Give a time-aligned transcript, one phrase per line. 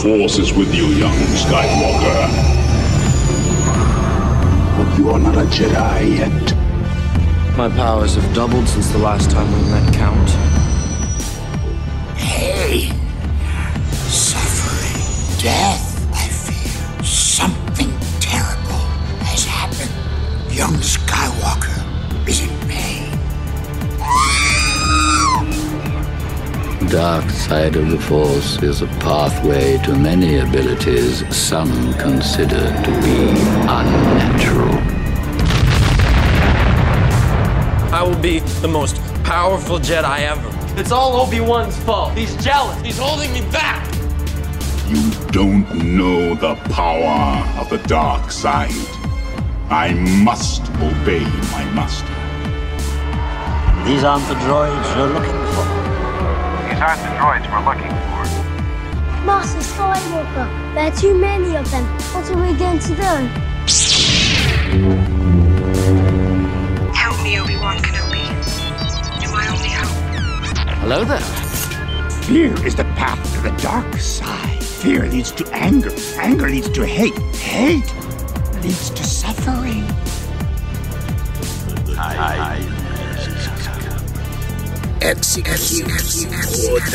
[0.00, 2.30] The Force is with you, young Skywalker.
[4.78, 6.56] But you are not a Jedi yet.
[7.54, 10.30] My powers have doubled since the last time we met, Count.
[12.16, 12.92] Hey!
[14.08, 16.08] suffering, death.
[16.14, 17.90] I fear something
[18.20, 18.80] terrible
[19.28, 19.92] has happened.
[20.56, 21.09] Young Skywalker
[26.90, 33.30] dark side of the Force is a pathway to many abilities some consider to be
[33.68, 34.74] unnatural.
[37.94, 40.50] I will be the most powerful Jedi ever.
[40.80, 42.18] It's all Obi-Wan's fault.
[42.18, 42.80] He's jealous.
[42.82, 43.86] He's holding me back.
[44.88, 48.72] You don't know the power of the dark side.
[49.70, 52.16] I must obey my master.
[53.88, 55.39] These aren't the droids you're looking
[56.80, 56.96] for.
[56.96, 58.24] These droids we're looking for.
[59.26, 61.84] Master Skywalker, there are too many of them.
[62.14, 63.12] What are we going to do?
[66.94, 68.24] Help me, Obi-Wan Kenobi.
[69.20, 69.92] You're my only hope.
[70.78, 71.20] Hello there.
[72.24, 74.62] Fear is the path to the dark side.
[74.62, 75.90] Fear leads to anger.
[76.16, 77.18] Anger leads to hate.
[77.34, 77.94] Hate
[78.62, 79.84] leads to suffering.
[85.02, 86.26] Execute
[86.70, 86.90] order.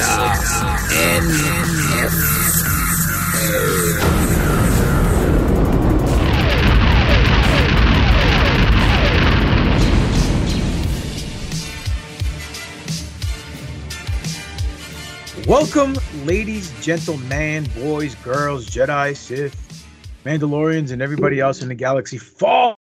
[15.48, 15.96] Welcome,
[16.26, 19.84] ladies, gentlemen, boys, girls, Jedi, Sith,
[20.26, 22.76] Mandalorians, and everybody else in the galaxy far,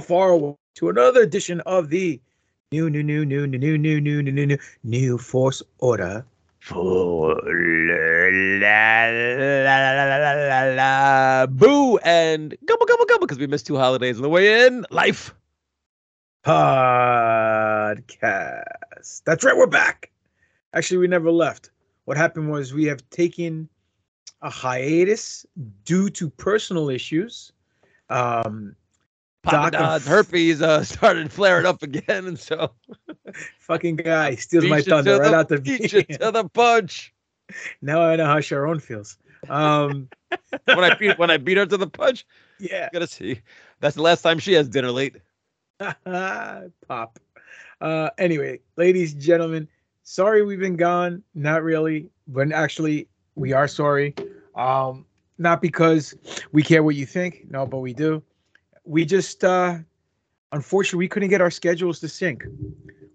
[0.00, 2.20] far away to another edition of the
[2.70, 6.22] new, new, new, new, new, new, new, new, new, new, new, new Force Order
[6.60, 13.46] for la, la, la, la, la, la, la, Boo and gobble gobble gobble because we
[13.46, 14.84] missed two holidays on the way in.
[14.90, 15.34] Life.
[16.44, 18.02] podcast.
[19.24, 20.10] That's right, we're back.
[20.74, 21.70] Actually, we never left.
[22.04, 23.66] What happened was we have taken
[24.42, 25.46] a hiatus
[25.84, 27.50] due to personal issues.
[28.10, 28.76] Um,
[29.48, 32.72] Papa Doc herpes uh, started flaring up again, and so
[33.58, 35.78] fucking guy steals my thunder right the- out the you
[36.18, 37.12] to the punch.
[37.82, 39.16] Now I know how Sharon feels.
[39.48, 40.08] Um,
[40.64, 42.26] When I beat when I beat her to the punch,
[42.58, 43.40] yeah, gotta see.
[43.80, 45.16] That's the last time she has dinner late.
[45.78, 47.18] pop.
[47.80, 49.68] Uh, anyway, ladies, gentlemen,
[50.02, 51.22] sorry we've been gone.
[51.34, 54.14] Not really, but actually we are sorry.
[54.54, 55.06] Um,
[55.38, 56.14] not because
[56.52, 58.22] we care what you think, no, but we do.
[58.88, 59.76] We just, uh,
[60.52, 62.44] unfortunately, we couldn't get our schedules to sync.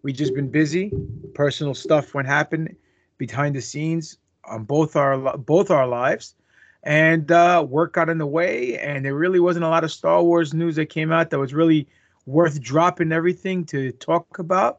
[0.03, 0.91] We just been busy.
[1.33, 2.75] Personal stuff went happen
[3.17, 6.35] behind the scenes on both our both our lives,
[6.83, 8.77] and uh, work got in the way.
[8.77, 11.55] And there really wasn't a lot of Star Wars news that came out that was
[11.55, 11.87] really
[12.27, 14.77] worth dropping everything to talk about.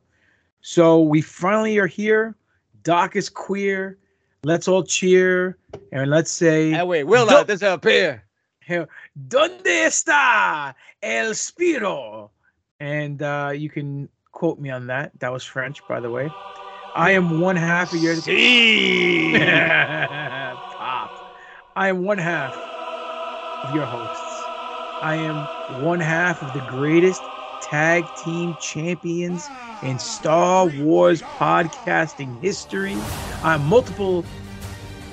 [0.60, 2.36] So we finally are here.
[2.84, 3.98] Doc is queer.
[4.44, 5.58] Let's all cheer
[5.90, 8.23] and let's say, Hey, wait, will not disappear.
[9.28, 12.30] "Donde está el Spiro?"
[12.80, 15.12] And uh, you can quote me on that.
[15.20, 16.30] That was French, by the way.
[16.94, 18.14] I am one half of your
[20.76, 21.10] pop.
[21.76, 22.54] I am one half
[23.64, 24.44] of your hosts.
[25.02, 27.20] I am one half of the greatest
[27.62, 29.48] tag team champions
[29.82, 32.96] in Star Wars podcasting history.
[33.42, 34.24] I'm multiple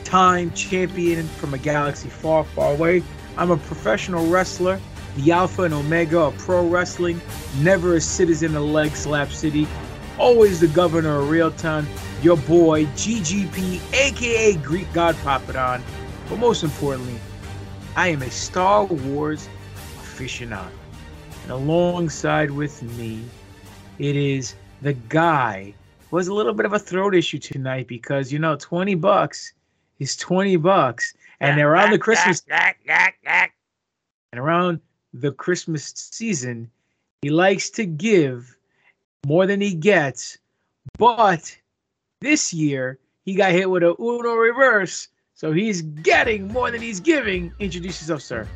[0.03, 3.01] time champion from a galaxy far, far away.
[3.38, 4.80] I'm a professional wrestler,
[5.16, 7.22] the alpha and omega of pro wrestling,
[7.59, 9.68] never a citizen of Leg Slap City,
[10.18, 11.88] always the governor of real time,
[12.22, 15.81] your boy GGP, aka Greek God Papadon.
[16.30, 17.19] But most importantly,
[17.95, 19.48] I am a Star Wars
[19.98, 20.69] aficionado.
[21.44, 23.24] And alongside with me,
[23.98, 25.74] it is the guy
[26.10, 29.54] who has a little bit of a throat issue tonight because you know 20 bucks
[30.00, 34.80] is 20 bucks and around the christmas and around
[35.14, 36.72] the christmas season
[37.22, 38.58] he likes to give
[39.28, 40.40] more than he gets.
[40.98, 41.56] But
[42.20, 47.00] this year he got hit with a uno reverse so he's getting more than he's
[47.00, 47.54] giving.
[47.60, 48.48] Introduce yourself sir.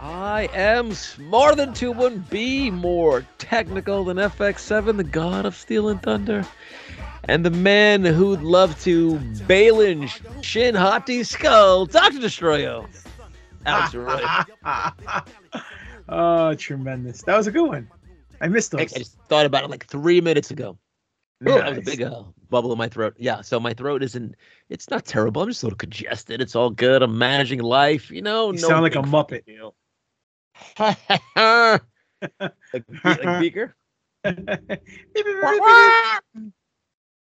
[0.00, 6.02] I am smarter than 2 1B, more technical than FX7, the god of steel and
[6.02, 6.44] thunder,
[7.24, 10.08] and the man who'd love to Balin
[10.42, 12.18] Shin Hati Skull, Dr.
[12.18, 12.88] Destroyo.
[13.66, 14.24] Alex Roy.
[16.08, 17.88] oh tremendous that was a good one
[18.40, 20.76] i missed I, those I just thought about it like three minutes ago.
[21.48, 23.14] Ooh, that was a big uh, bubble in my throat.
[23.18, 24.36] Yeah, so my throat isn't.
[24.68, 25.42] It's not terrible.
[25.42, 26.40] I'm just a little congested.
[26.40, 27.02] It's all good.
[27.02, 28.10] I'm managing life.
[28.10, 28.52] You know.
[28.52, 29.44] You no sound like a muppet.
[29.44, 29.74] deal.
[30.78, 31.00] like,
[33.04, 33.74] like Beaker.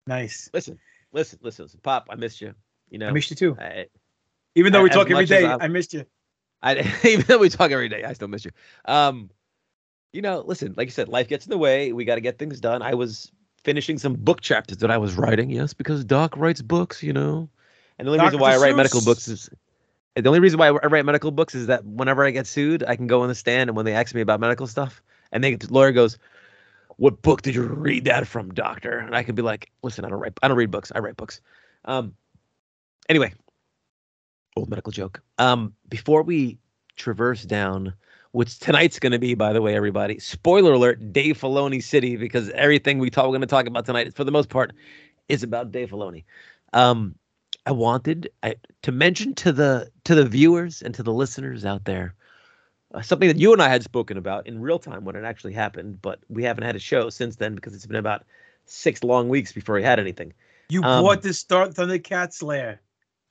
[0.09, 0.51] Nice.
[0.53, 0.79] Listen,
[1.13, 1.81] listen, listen, listen.
[1.83, 2.55] Pop, I missed you.
[2.91, 3.09] You know.
[3.09, 3.57] I missed you too.
[3.61, 3.87] I,
[4.55, 6.05] Even though we talk every day, I- I missed you.
[6.61, 8.51] I even though we talk every day, I still miss you.
[8.85, 9.31] Um,
[10.13, 11.93] you know, listen, like you said, life gets in the way.
[11.93, 12.83] We got to get things done.
[12.83, 13.31] I was
[13.63, 15.51] finishing some book chapters that I was writing.
[15.51, 17.49] Yes, because Doc writes books, you know.
[17.99, 19.51] And the only reason why I write medical books is
[20.17, 22.97] the only reason why I write medical books is that whenever I get sued, I
[22.97, 25.55] can go on the stand and when they ask me about medical stuff, and they,
[25.55, 26.19] the lawyer goes,
[26.99, 30.09] "What book did you read that from, doctor?" And I could be like, "Listen, I
[30.11, 30.39] don't write.
[30.43, 30.93] I don't read books.
[30.95, 31.41] I write books."
[31.87, 32.15] Um.
[33.09, 33.33] Anyway,
[34.57, 35.23] old medical joke.
[35.39, 35.75] Um.
[35.89, 36.59] Before we
[36.97, 37.95] traverse down,
[38.33, 40.19] which tonight's going to be, by the way, everybody.
[40.19, 44.15] Spoiler alert: Dave Filoni City, because everything we talk, we're going to talk about tonight,
[44.15, 44.73] for the most part,
[45.29, 46.25] is about Dave Filoni.
[46.73, 47.15] Um,
[47.67, 51.85] I wanted I, to mention to the to the viewers and to the listeners out
[51.85, 52.15] there
[52.95, 55.53] uh, something that you and I had spoken about in real time when it actually
[55.53, 58.25] happened, but we haven't had a show since then because it's been about
[58.65, 60.33] six long weeks before we had anything.
[60.71, 62.81] You Um, bought this Start Thundercats lair.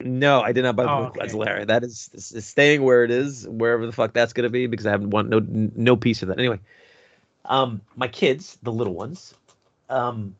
[0.04, 1.34] No, I did not buy the Oh, book okay.
[1.34, 1.66] Larry.
[1.66, 4.86] That is, is is staying where it is, wherever the fuck that's gonna be, because
[4.86, 6.38] I haven't want no no piece of that.
[6.38, 6.60] Anyway,
[7.46, 9.34] um, my kids, the little ones,
[9.90, 10.36] um,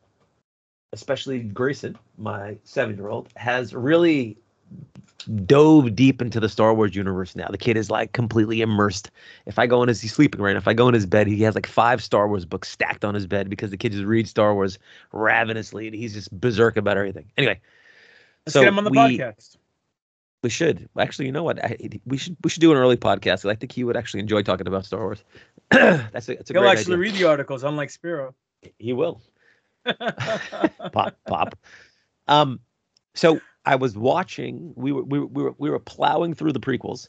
[0.92, 4.36] especially Grayson, my seven year old, has really
[5.44, 7.48] dove deep into the Star Wars universe now.
[7.48, 9.10] The kid is like completely immersed.
[9.46, 10.58] If I go in his he's sleeping right now.
[10.58, 13.14] If I go in his bed, he has like five Star Wars books stacked on
[13.14, 14.78] his bed because the kid just reads Star Wars
[15.12, 17.30] ravenously and he's just berserk about everything.
[17.36, 17.60] Anyway.
[18.46, 19.58] Let's so get him on the we, podcast.
[20.42, 21.26] we should actually.
[21.26, 21.62] You know what?
[21.62, 21.76] I,
[22.06, 23.48] we should we should do an early podcast.
[23.48, 25.22] I think he would actually enjoy talking about Star Wars.
[25.70, 27.12] that's a that's a He'll actually idea.
[27.12, 28.34] read the articles, unlike Spiro.
[28.78, 29.20] He will
[30.92, 31.58] pop pop.
[32.26, 32.60] Um,
[33.14, 33.38] so
[33.68, 34.72] I was watching.
[34.76, 37.06] We were we were we were, we were plowing through the prequels,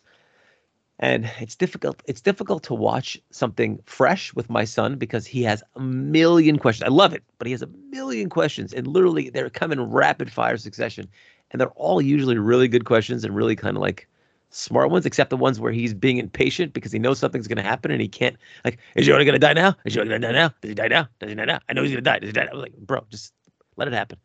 [1.00, 2.04] and it's difficult.
[2.06, 6.86] It's difficult to watch something fresh with my son because he has a million questions.
[6.86, 10.30] I love it, but he has a million questions, and literally they're come in rapid
[10.34, 11.08] fire succession,
[11.52, 14.10] and they're all usually really good questions and really kind of like
[14.50, 17.64] smart ones, except the ones where he's being impatient because he knows something's going to
[17.64, 18.36] happen and he can't.
[18.66, 19.78] Like, is Yoda going to die now?
[19.86, 20.54] Is Yoda going to die now?
[20.60, 21.08] Does he die now?
[21.20, 21.60] Does he die now?
[21.70, 22.20] I know he's going to die.
[22.20, 22.44] Does he die?
[22.46, 22.52] Now?
[22.52, 23.34] I was like, bro, just
[23.78, 24.18] let it happen.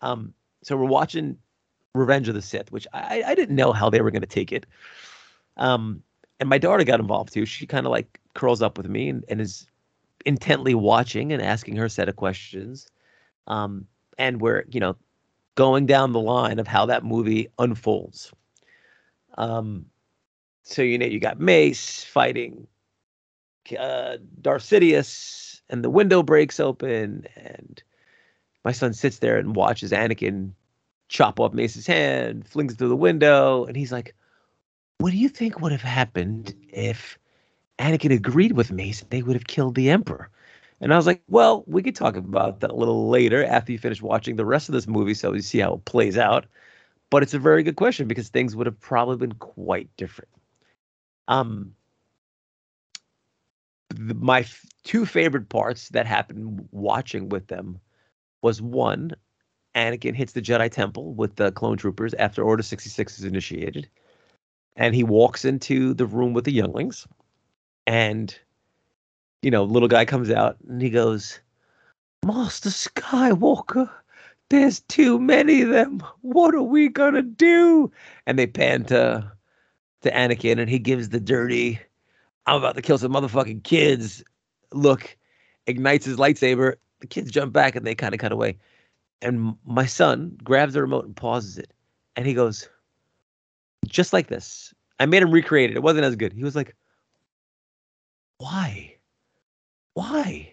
[0.00, 0.32] Um,
[0.62, 1.38] so we're watching
[1.94, 4.52] Revenge of the Sith, which I I didn't know how they were going to take
[4.52, 4.66] it.
[5.56, 6.02] Um,
[6.40, 7.44] and my daughter got involved too.
[7.44, 9.66] She kind of like curls up with me and, and is
[10.24, 12.88] intently watching and asking her set of questions.
[13.46, 13.86] Um,
[14.18, 14.96] and we're you know
[15.54, 18.32] going down the line of how that movie unfolds.
[19.36, 19.86] Um,
[20.62, 22.66] so you know you got Mace fighting
[23.78, 27.82] uh, Darth Sidious, and the window breaks open, and
[28.64, 30.52] my son sits there and watches Anakin
[31.12, 34.14] chop off Mace's hand, flings it through the window, and he's like,
[34.98, 37.18] "What do you think would have happened if
[37.78, 39.04] Anakin agreed with Mace?
[39.10, 40.30] They would have killed the Emperor."
[40.80, 43.78] And I was like, "Well, we could talk about that a little later after you
[43.78, 46.46] finish watching the rest of this movie, so you see how it plays out."
[47.10, 50.30] But it's a very good question because things would have probably been quite different.
[51.28, 51.74] Um,
[53.98, 57.78] my f- two favorite parts that happened watching with them
[58.40, 59.12] was one,
[59.74, 63.88] Anakin hits the Jedi Temple with the clone troopers after Order 66 is initiated.
[64.76, 67.06] And he walks into the room with the younglings.
[67.86, 68.36] And,
[69.42, 71.40] you know, little guy comes out and he goes,
[72.24, 73.90] Master Skywalker,
[74.50, 76.02] there's too many of them.
[76.20, 77.90] What are we going to do?
[78.26, 79.22] And they pan to, uh,
[80.02, 81.80] to Anakin and he gives the dirty,
[82.46, 84.22] I'm about to kill some motherfucking kids.
[84.72, 85.16] Look,
[85.66, 86.74] ignites his lightsaber.
[87.00, 88.58] The kids jump back and they kind of cut away.
[89.22, 91.72] And my son grabs the remote and pauses it.
[92.16, 92.68] And he goes,
[93.86, 94.74] just like this.
[94.98, 95.76] I made him recreate it.
[95.76, 96.32] It wasn't as good.
[96.32, 96.74] He was like,
[98.38, 98.96] why?
[99.94, 100.52] Why?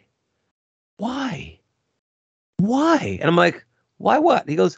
[0.98, 1.60] Why?
[2.58, 3.18] Why?
[3.20, 3.66] And I'm like,
[3.98, 4.48] why what?
[4.48, 4.78] He goes,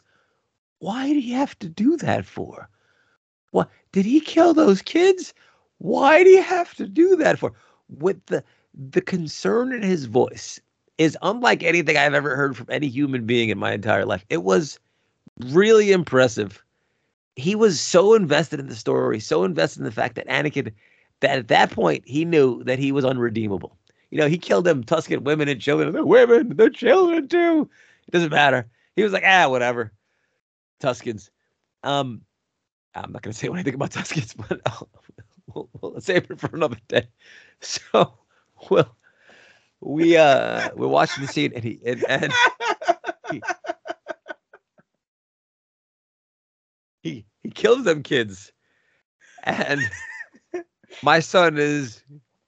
[0.78, 2.68] why do you have to do that for?
[3.50, 5.34] What did he kill those kids?
[5.78, 7.52] Why do you have to do that for?
[7.88, 8.42] With the
[8.74, 10.60] the concern in his voice
[10.98, 14.24] is unlike anything I've ever heard from any human being in my entire life.
[14.30, 14.78] It was
[15.46, 16.62] really impressive.
[17.36, 20.72] He was so invested in the story, so invested in the fact that Anakin,
[21.20, 23.76] that at that point he knew that he was unredeemable.
[24.10, 25.92] You know, he killed them Tusken women and children.
[25.92, 27.68] They're women, they're children too.
[28.06, 28.66] It doesn't matter.
[28.94, 29.92] He was like, ah, whatever.
[30.80, 31.30] Tuskens.
[31.82, 32.22] Um,
[32.94, 34.88] I'm not gonna say anything about Tuskens, but I'll,
[35.54, 37.08] we'll, we'll save it for another day.
[37.64, 38.12] So,
[38.70, 38.96] well,
[39.82, 42.32] we uh we're watching the scene and he and, and
[43.30, 43.42] he,
[47.02, 48.52] he he kills them kids.
[49.44, 49.80] And
[51.02, 52.02] my son is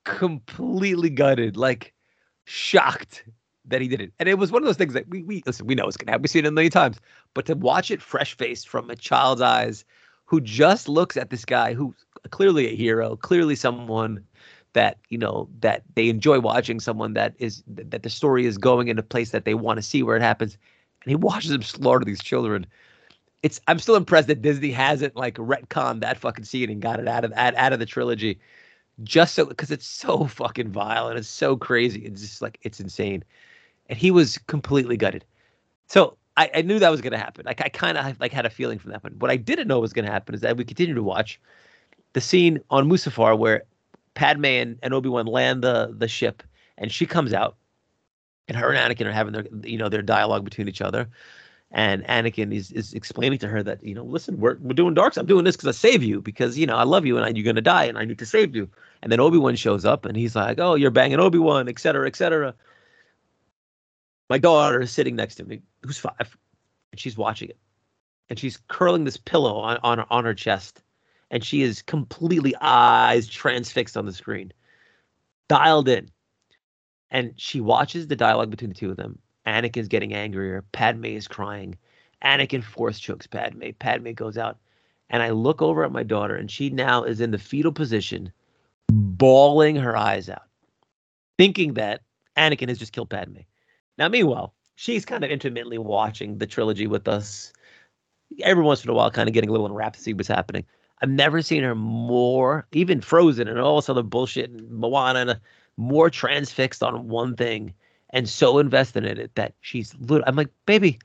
[0.05, 1.93] completely gutted like
[2.45, 3.25] shocked
[3.65, 4.13] that he did it.
[4.21, 6.13] And it was one of those things that we we listen we know it's gonna
[6.13, 6.23] happen.
[6.23, 7.01] We've seen it a million times.
[7.35, 9.85] But to watch it fresh faced from a child's eyes
[10.27, 11.95] who just looks at this guy who's
[12.31, 14.25] clearly a hero clearly someone
[14.75, 18.89] that, you know, that they enjoy watching, someone that is that the story is going
[18.89, 20.59] in a place that they want to see where it happens.
[21.03, 22.67] And he watches them slaughter these children.
[23.43, 27.09] It's I'm still impressed that Disney hasn't like retconned that fucking scene and got it
[27.09, 28.39] out of out, out of the trilogy
[29.03, 32.05] just so because it's so fucking vile and it's so crazy.
[32.05, 33.25] It's just like it's insane.
[33.89, 35.25] And he was completely gutted.
[35.89, 37.45] So I, I knew that was gonna happen.
[37.47, 39.03] Like I kind of like had a feeling from that.
[39.03, 41.41] But what I didn't know was gonna happen is that we continue to watch
[42.13, 43.65] the scene on Mustafar where
[44.15, 46.43] Padme and, and Obi Wan land the the ship
[46.79, 47.57] and she comes out
[48.49, 51.09] and her and Anakin are having their you know their dialogue between each other.
[51.77, 55.17] And Anakin is, is explaining to her that, you know, listen, we're, we're doing darks.
[55.17, 57.31] I'm doing this because I save you because, you know, I love you and I,
[57.31, 58.69] you're to die and I need to save you.
[59.03, 61.81] And then Obi Wan shows up and he's like, oh, you're banging Obi Wan, et
[61.81, 62.55] cetera, et cetera.
[64.31, 66.39] My daughter is sitting next to me, who's five,
[66.93, 67.59] and she's watching it.
[68.31, 70.81] And she's curling this pillow on, on, on her chest.
[71.35, 74.53] And she is completely eyes transfixed on the screen,
[75.49, 76.09] dialed in.
[77.11, 80.65] And she watches the dialogue between the two of them Anakin's getting angrier.
[80.71, 81.77] Padme is crying.
[82.23, 83.71] Anakin force chokes Padme.
[83.81, 84.59] Padme goes out.
[85.11, 88.33] And I look over at my daughter, and she now is in the fetal position,
[88.89, 90.47] bawling her eyes out,
[91.37, 92.03] thinking that
[92.37, 93.41] Anakin has just killed Padme.
[93.99, 97.53] Now, meanwhile, she's kind of intermittently watching the trilogy with us.
[98.41, 100.65] Every once in a while, kind of getting a little see what's happening.
[101.05, 105.31] I've never seen her more, even Frozen and all this other bullshit, and Moana, and,
[105.31, 105.35] uh,
[105.77, 107.75] more transfixed on one thing
[108.09, 110.25] and so invested in it that she's little.
[110.27, 110.99] I'm like, baby.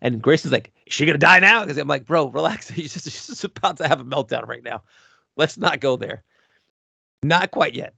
[0.00, 1.60] And Grace is like, is she gonna die now?
[1.60, 2.72] Because I'm like, bro, relax.
[2.74, 4.82] She's just, she's just about to have a meltdown right now.
[5.36, 6.22] Let's not go there.
[7.22, 7.92] Not quite yet.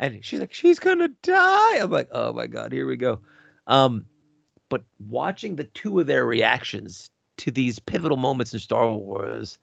[0.00, 1.78] And she's like, she's gonna die.
[1.78, 3.20] I'm like, oh my god, here we go.
[3.68, 4.04] Um,
[4.68, 9.58] but watching the two of their reactions to these pivotal moments in Star Wars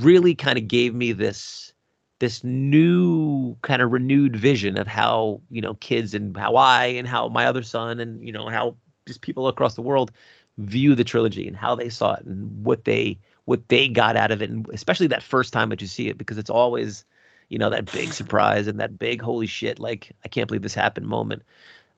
[0.00, 1.72] really kind of gave me this
[2.20, 7.06] this new kind of renewed vision of how you know kids and how I and
[7.06, 10.10] how my other son and you know how just people across the world
[10.58, 14.30] view the trilogy and how they saw it and what they what they got out
[14.30, 17.04] of it and especially that first time that you see it because it's always
[17.48, 20.74] you know that big surprise and that big holy shit like I can't believe this
[20.74, 21.42] happened moment.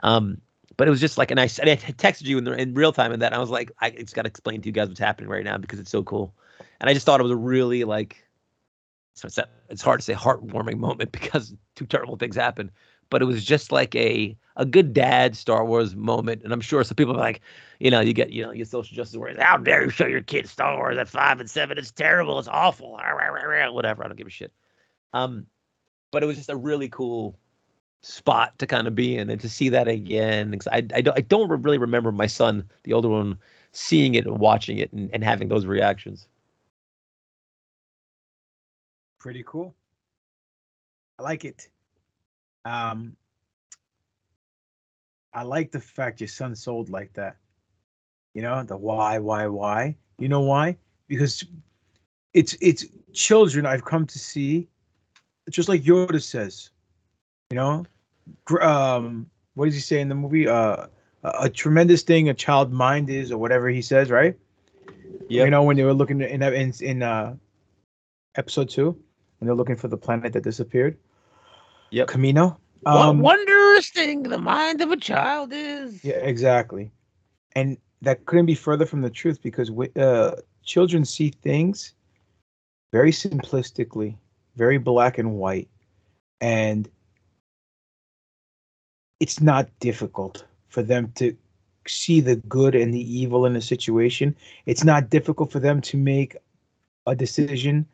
[0.02, 0.40] Um
[0.76, 3.12] but it was just like and I, I texted you in, the, in real time
[3.12, 5.30] and that I was like I just got to explain to you guys what's happening
[5.30, 6.34] right now because it's so cool
[6.80, 8.24] and I just thought it was a really like
[9.14, 9.38] so it's,
[9.68, 12.70] it's hard to say heartwarming moment because two terrible things happen
[13.10, 16.42] but it was just like a a good dad Star Wars moment.
[16.42, 17.40] And I'm sure some people are like,
[17.80, 19.38] you know, you get you know your social justice warriors.
[19.40, 21.76] How dare you show your kids Star Wars at five and seven?
[21.76, 22.38] It's terrible.
[22.38, 22.92] It's awful.
[22.92, 24.04] Whatever.
[24.04, 24.52] I don't give a shit.
[25.12, 25.46] Um,
[26.12, 27.36] but it was just a really cool
[28.02, 30.52] spot to kind of be in and to see that again.
[30.52, 33.38] Because I I don't I don't really remember my son, the older one,
[33.72, 36.28] seeing it and watching it and, and having those reactions.
[39.20, 39.74] Pretty cool.
[41.18, 41.68] I like it.
[42.64, 43.14] Um,
[45.34, 47.36] I like the fact your son sold like that.
[48.34, 49.96] You know, the why, why, why.
[50.18, 50.76] You know why?
[51.06, 51.44] Because
[52.32, 54.68] it's it's children I've come to see,
[55.50, 56.70] just like Yoda says.
[57.50, 57.86] You know,
[58.60, 60.48] um, what does he say in the movie?
[60.48, 60.86] Uh,
[61.24, 64.36] a, a tremendous thing a child mind is, or whatever he says, right?
[65.28, 65.44] Yeah.
[65.44, 67.36] You know, when they were looking in in in uh,
[68.36, 68.98] episode two,
[69.40, 70.96] when they're looking for the planet that disappeared.
[71.90, 72.08] Yep.
[72.08, 72.56] Kamino.
[72.82, 76.04] what Um, wondrous thing the mind of a child is.
[76.04, 76.92] Yeah, exactly.
[77.56, 81.94] And that couldn't be further from the truth because wi- uh, children see things
[82.92, 84.16] very simplistically,
[84.56, 85.68] very black and white.
[86.40, 86.88] And
[89.20, 91.36] it's not difficult for them to
[91.86, 94.36] see the good and the evil in a situation.
[94.66, 96.36] It's not difficult for them to make
[97.06, 97.86] a decision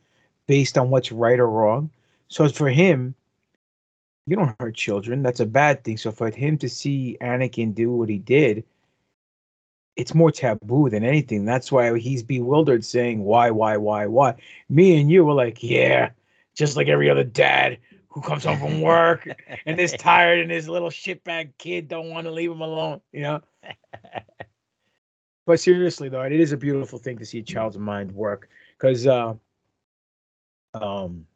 [0.46, 1.90] based on what's right or wrong.
[2.28, 3.14] So for him,
[4.26, 5.22] you don't hurt children.
[5.22, 5.96] That's a bad thing.
[5.96, 8.64] So for him to see Anakin do what he did,
[9.94, 11.44] it's more taboo than anything.
[11.44, 14.34] That's why he's bewildered, saying, "Why, why, why, why?"
[14.68, 16.10] Me and you were like, "Yeah,
[16.54, 19.28] just like every other dad who comes home from work
[19.64, 23.22] and is tired, and his little shitbag kid don't want to leave him alone." You
[23.22, 23.40] know.
[25.46, 29.06] but seriously, though, it is a beautiful thing to see a child's mind work because,
[29.06, 29.34] uh,
[30.82, 31.26] um,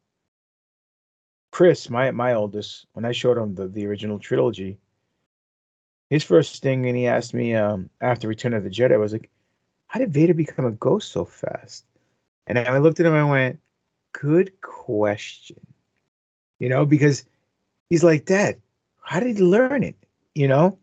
[1.51, 4.79] Chris, my my oldest, when I showed him the the original trilogy,
[6.09, 9.13] his first thing, and he asked me um, after Return of the Jedi, I was
[9.13, 9.31] like,
[9.87, 11.85] "How did Vader become a ghost so fast?"
[12.47, 13.61] And I looked at him and I went,
[14.13, 15.61] Good question.
[16.59, 17.25] You know, because
[17.89, 18.61] he's like, Dad,
[19.03, 19.95] how did he learn it?
[20.35, 20.79] You know?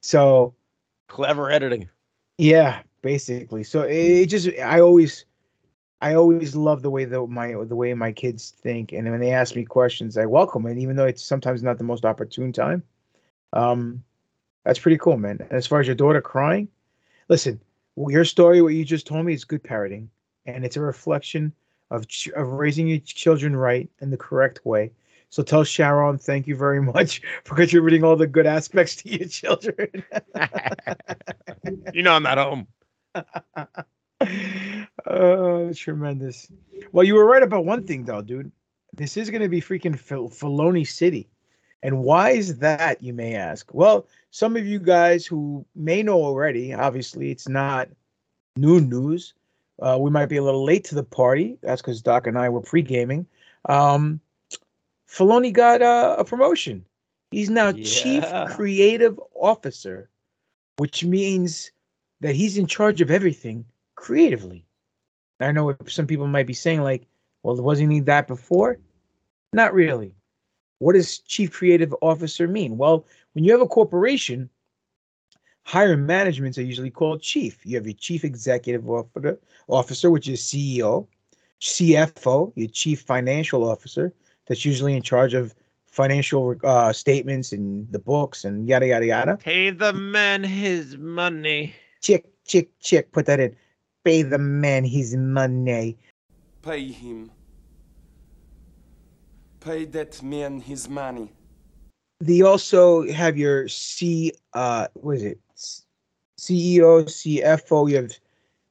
[0.00, 0.54] So
[1.08, 1.88] Clever editing.
[2.36, 3.62] yeah, basically.
[3.62, 5.24] So it, it just I always
[6.04, 9.30] I always love the way that my the way my kids think, and when they
[9.32, 12.82] ask me questions, I welcome it, even though it's sometimes not the most opportune time.
[13.54, 14.04] Um,
[14.64, 15.38] that's pretty cool, man.
[15.40, 16.68] And as far as your daughter crying,
[17.30, 17.58] listen,
[17.96, 20.08] your story, what you just told me, is good parenting,
[20.44, 21.54] and it's a reflection
[21.90, 24.92] of ch- of raising your children right in the correct way.
[25.30, 29.28] So tell Sharon, thank you very much for contributing all the good aspects to your
[29.28, 29.88] children.
[31.94, 32.66] You know I'm not home.
[35.06, 36.50] oh, tremendous.
[36.92, 38.50] Well, you were right about one thing, though, dude.
[38.92, 41.28] This is going to be freaking Fil- Filoni City.
[41.82, 43.72] And why is that, you may ask?
[43.74, 47.88] Well, some of you guys who may know already, obviously, it's not
[48.56, 49.34] new news.
[49.82, 51.58] Uh, we might be a little late to the party.
[51.62, 53.26] That's because Doc and I were pre gaming.
[53.68, 54.20] Um,
[55.08, 56.84] Filoni got uh, a promotion.
[57.30, 60.08] He's now Chief Creative Officer,
[60.76, 61.72] which means
[62.20, 64.66] that he's in charge of everything creatively.
[65.40, 67.06] I know what some people might be saying, like,
[67.42, 68.78] well, wasn't he that before?
[69.52, 70.14] Not really.
[70.78, 72.76] What does Chief Creative Officer mean?
[72.76, 74.48] Well, when you have a corporation,
[75.62, 77.64] higher managements are usually called chief.
[77.64, 81.06] You have your chief executive officer, officer, which is CEO,
[81.60, 84.12] CFO, your chief financial officer,
[84.46, 85.54] that's usually in charge of
[85.86, 89.36] financial uh, statements and the books and yada yada yada.
[89.36, 91.74] Pay the man his money.
[92.02, 93.12] Chick, chick, chick.
[93.12, 93.56] Put that in.
[94.04, 95.96] Pay the man his money.
[96.62, 97.30] Pay him.
[99.60, 101.32] Pay that man his money.
[102.20, 104.32] They also have your C.
[104.52, 105.40] Uh, what is it?
[106.38, 107.88] CEO, CFO.
[107.88, 108.10] You have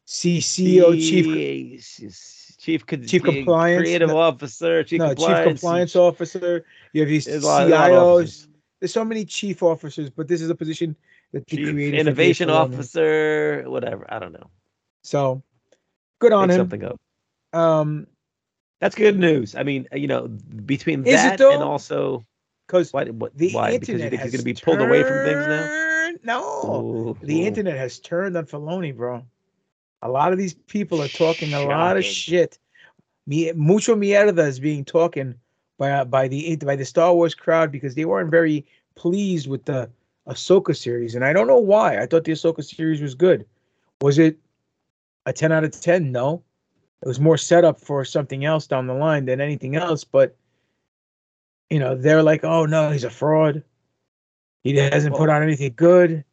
[0.08, 1.84] CCO, chief.
[1.84, 2.29] chief
[2.60, 6.63] chief, con- Chief compliance- creative no- officer, chief no, compliance, chief compliance officer.
[6.93, 8.47] You have these There's a lot- a lot of CIOs.
[8.79, 10.95] There's so many chief officers, but this is a position
[11.34, 11.99] that they chief created.
[11.99, 14.05] innovation officer, whatever.
[14.13, 14.49] I don't know.
[15.03, 15.43] So
[16.19, 16.61] good on Make him.
[16.61, 16.99] something up.
[17.53, 18.07] Um,
[18.79, 19.55] That's good news.
[19.55, 22.25] I mean, you know, between that and also
[22.67, 23.05] because why?
[23.05, 23.71] What, the why?
[23.77, 25.67] Because you internet think he's going to be pulled away from things now?
[25.67, 29.25] turned- No, Ooh, the internet has turned on Filoni, bro.
[30.01, 32.57] A lot of these people are talking a lot of shit.
[33.25, 35.35] Mi- Mucho mierda is being talking
[35.77, 39.89] by by the by the Star Wars crowd because they weren't very pleased with the
[40.27, 42.01] Ahsoka series, and I don't know why.
[42.01, 43.45] I thought the Ahsoka series was good.
[44.01, 44.37] Was it
[45.25, 46.12] a ten out of ten?
[46.12, 46.43] No,
[47.01, 50.03] it was more set up for something else down the line than anything else.
[50.03, 50.36] But
[51.69, 53.63] you know, they're like, "Oh no, he's a fraud.
[54.63, 56.23] He hasn't put on anything good."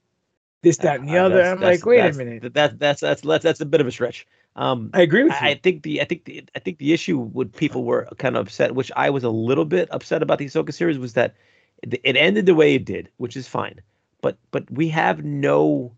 [0.62, 1.42] This, that, and the Uh, other.
[1.42, 2.42] I'm that's- like, wait a that's- minute.
[2.42, 4.26] That, that that's that's that's that's a bit of a stretch.
[4.56, 5.46] Um, I agree with you.
[5.48, 8.46] I, think the I think the I think the issue with people were kind of
[8.46, 11.34] upset, which I was a little bit upset about the Ahsoka series, was that
[11.82, 13.80] it ended the way it did, which is fine.
[14.20, 15.92] But but we have no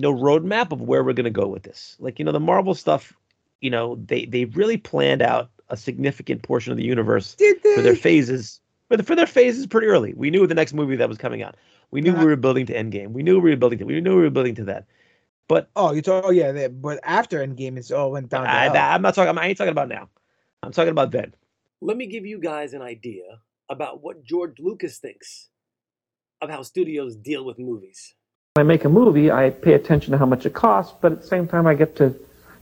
[0.00, 1.96] no roadmap of where we're gonna go with this.
[1.98, 3.12] Like you know the Marvel stuff,
[3.60, 7.80] you know they they really planned out a significant portion of the universe Did for
[7.82, 10.12] their phases for, the, for their phases pretty early.
[10.14, 11.56] We knew the next movie that was coming out.
[11.92, 12.20] We knew Uh-huh.
[12.24, 13.12] we were building to Endgame.
[13.12, 13.84] We knew we were building to.
[13.84, 14.86] We knew we were building to that.
[15.46, 16.24] But Oh, you talk.
[16.26, 16.50] Oh, yeah.
[16.52, 18.44] That, but after Endgame, it's all went down.
[18.44, 18.76] to I, hell.
[18.76, 19.36] am not talking.
[19.38, 20.08] I ain't talking about now.
[20.62, 21.34] I'm talking about then.
[21.80, 23.22] Let me give you guys an idea
[23.68, 25.48] about what George Lucas thinks
[26.40, 28.14] of how studios deal with movies.
[28.54, 31.22] When I make a movie, I pay attention to how much it costs, but at
[31.22, 32.06] the same time, I get to,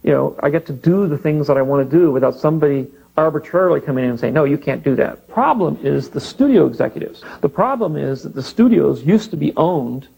[0.02, 2.88] you know, I get to do the things that I want to do without somebody
[3.16, 5.26] arbitrarily coming in and saying, no, you can't do that.
[5.28, 7.24] Problem is the studio executives.
[7.40, 10.08] The problem is that the studios used to be owned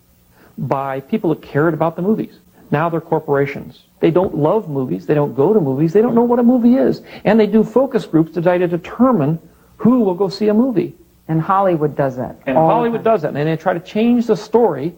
[0.58, 2.40] by people that cared about the movies.
[2.72, 3.84] Now they're corporations.
[4.00, 5.06] They don't love movies.
[5.06, 5.92] They don't go to movies.
[5.92, 7.00] They don't know what a movie is.
[7.22, 9.38] And they do focus groups to try to determine
[9.76, 10.96] who will go see a movie.
[11.28, 12.40] And Hollywood does that.
[12.44, 13.36] And Hollywood does that.
[13.36, 14.96] And they try to change the story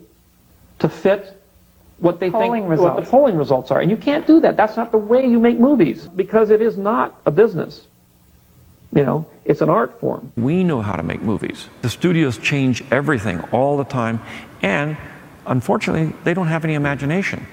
[0.82, 1.42] to fit
[1.98, 3.80] what they Polling think what the polling results are.
[3.80, 4.56] And you can't do that.
[4.56, 7.86] That's not the way you make movies because it is not a business.
[8.94, 10.32] You know, it's an art form.
[10.36, 11.68] We know how to make movies.
[11.80, 14.20] The studios change everything all the time,
[14.60, 14.98] and
[15.46, 17.46] unfortunately, they don't have any imagination,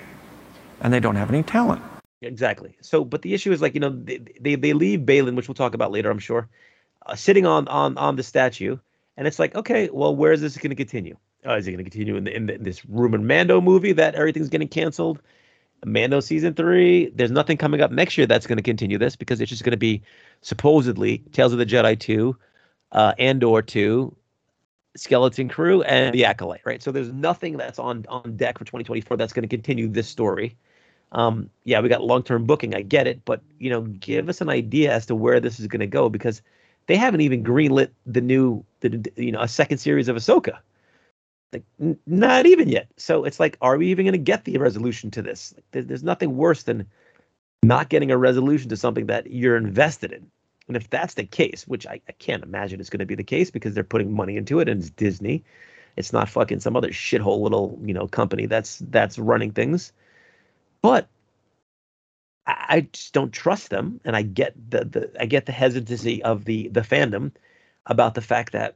[0.81, 1.81] and they don't have any talent.
[2.21, 2.75] Exactly.
[2.81, 5.55] So, but the issue is like you know they they, they leave Baylan, which we'll
[5.55, 6.49] talk about later, I'm sure,
[7.05, 8.77] uh, sitting on on on the statue,
[9.15, 11.15] and it's like, okay, well, where is this going to continue?
[11.45, 13.93] Uh, is it going to continue in, the, in, the, in this Ruben Mando movie
[13.93, 15.21] that everything's getting canceled?
[15.85, 17.09] Mando season three.
[17.15, 19.71] There's nothing coming up next year that's going to continue this because it's just going
[19.71, 20.01] to be
[20.41, 22.35] supposedly Tales of the Jedi two,
[22.91, 24.15] uh, Andor two,
[24.97, 26.61] Skeleton Crew, and the Acolyte.
[26.65, 26.83] Right.
[26.83, 30.57] So there's nothing that's on on deck for 2024 that's going to continue this story.
[31.11, 32.75] Um, yeah, we got long term booking.
[32.75, 35.67] I get it, but you know, give us an idea as to where this is
[35.67, 36.41] going to go because
[36.87, 40.59] they haven't even greenlit the new, the you know, a second series of Ahsoka.
[41.53, 42.87] Like, n- not even yet.
[42.97, 45.53] So it's like, are we even going to get the resolution to this?
[45.55, 46.87] Like, there, there's nothing worse than
[47.63, 50.29] not getting a resolution to something that you're invested in.
[50.67, 53.23] And if that's the case, which I, I can't imagine is going to be the
[53.23, 55.43] case because they're putting money into it and it's Disney,
[55.97, 59.91] it's not fucking some other shithole little you know company that's that's running things.
[60.81, 61.09] But
[62.47, 66.23] I, I just don't trust them, and I get the the I get the hesitancy
[66.23, 67.31] of the the fandom
[67.85, 68.75] about the fact that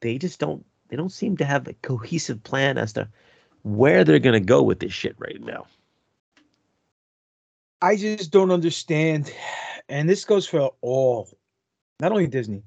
[0.00, 3.08] they just don't they don't seem to have a cohesive plan as to
[3.62, 5.64] where they're going to go with this shit right now.
[7.80, 9.32] I just don't understand,
[9.88, 11.30] and this goes for all,
[11.98, 12.62] not only Disney,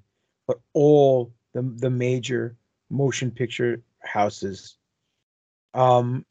[0.47, 2.57] but all the the major
[2.89, 4.75] motion picture houses.
[5.75, 6.25] Um,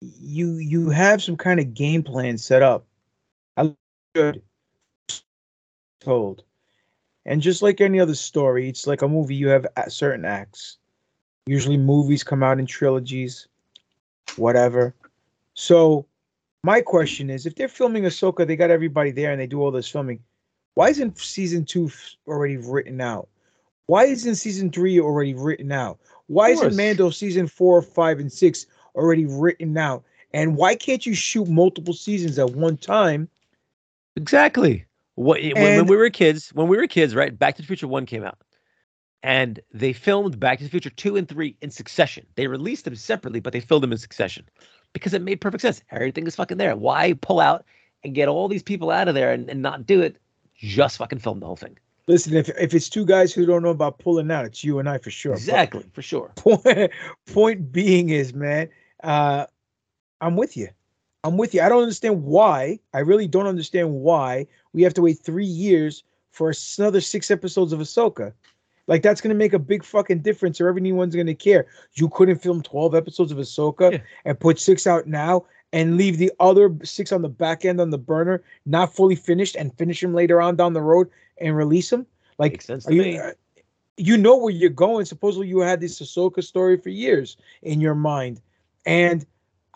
[0.00, 2.86] you you have some kind of game plan set up.
[3.56, 3.74] I
[4.14, 4.42] should
[6.00, 6.44] told,
[7.26, 9.34] and just like any other story, it's like a movie.
[9.34, 10.78] You have certain acts.
[11.46, 13.48] Usually, movies come out in trilogies,
[14.36, 14.94] whatever.
[15.54, 16.06] So,
[16.62, 19.70] my question is, if they're filming Ahsoka, they got everybody there and they do all
[19.70, 20.20] this filming.
[20.74, 21.90] Why isn't season two
[22.26, 23.28] already written out?
[23.86, 25.98] Why isn't season three already written out?
[26.26, 26.76] Why isn't.
[26.76, 30.04] Mando season four, five, and six already written out?
[30.32, 33.28] And why can't you shoot multiple seasons at one time?
[34.16, 34.84] Exactly.
[35.16, 37.36] What when, when we were kids, when we were kids, right?
[37.36, 38.38] Back to the Future One came out,
[39.22, 42.26] and they filmed Back to the Future two and three in succession.
[42.34, 44.46] They released them separately, but they filmed them in succession
[44.92, 45.82] because it made perfect sense.
[45.90, 46.76] Everything is fucking there.
[46.76, 47.64] Why pull out
[48.04, 50.18] and get all these people out of there and, and not do it?
[50.54, 51.78] Just fucking film the whole thing.
[52.08, 54.88] Listen, if if it's two guys who don't know about pulling out, it's you and
[54.88, 55.32] I for sure.
[55.32, 56.30] But Exactly, for sure.
[56.36, 56.90] Point
[57.26, 58.68] point being is, man,
[59.02, 59.46] uh,
[60.20, 60.68] I'm with you.
[61.26, 61.60] I'm with you.
[61.60, 62.78] I don't understand why.
[62.94, 67.72] I really don't understand why we have to wait three years for another six episodes
[67.72, 68.32] of Ahsoka.
[68.86, 71.66] Like that's gonna make a big fucking difference, or everyone's gonna care.
[71.94, 76.30] You couldn't film 12 episodes of Ahsoka and put six out now and leave the
[76.38, 80.14] other six on the back end on the burner, not fully finished, and finish them
[80.14, 82.06] later on down the road and release them.
[82.38, 83.18] Like, Makes sense to you, me.
[83.18, 83.32] uh,
[83.96, 85.06] you know where you're going.
[85.06, 88.40] Supposedly you had this Ahsoka story for years in your mind.
[88.84, 89.26] And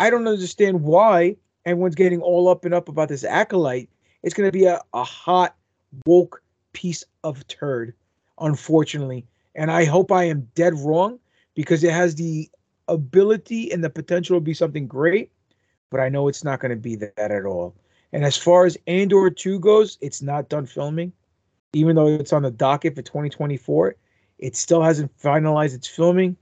[0.00, 3.88] I don't understand why everyone's getting all up and up about this acolyte.
[4.22, 5.54] It's gonna be a, a hot,
[6.06, 7.94] woke piece of turd,
[8.40, 9.26] unfortunately.
[9.54, 11.18] And I hope I am dead wrong
[11.54, 12.50] because it has the
[12.88, 15.30] ability and the potential to be something great,
[15.90, 17.76] but I know it's not gonna be that at all.
[18.12, 21.12] And as far as Andor 2 goes, it's not done filming
[21.72, 23.94] even though it's on the docket for 2024,
[24.38, 26.36] it still hasn't finalized its filming.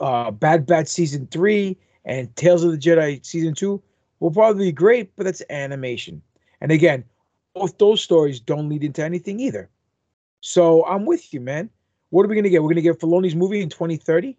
[0.00, 1.76] Uh, Bad Batch season three
[2.08, 3.80] and Tales of the Jedi season two
[4.18, 6.20] will probably be great, but that's animation.
[6.60, 7.04] And again,
[7.54, 9.68] both those stories don't lead into anything either.
[10.40, 11.70] So I'm with you, man.
[12.10, 12.62] What are we gonna get?
[12.62, 14.36] We're gonna get Filoni's movie in 2030.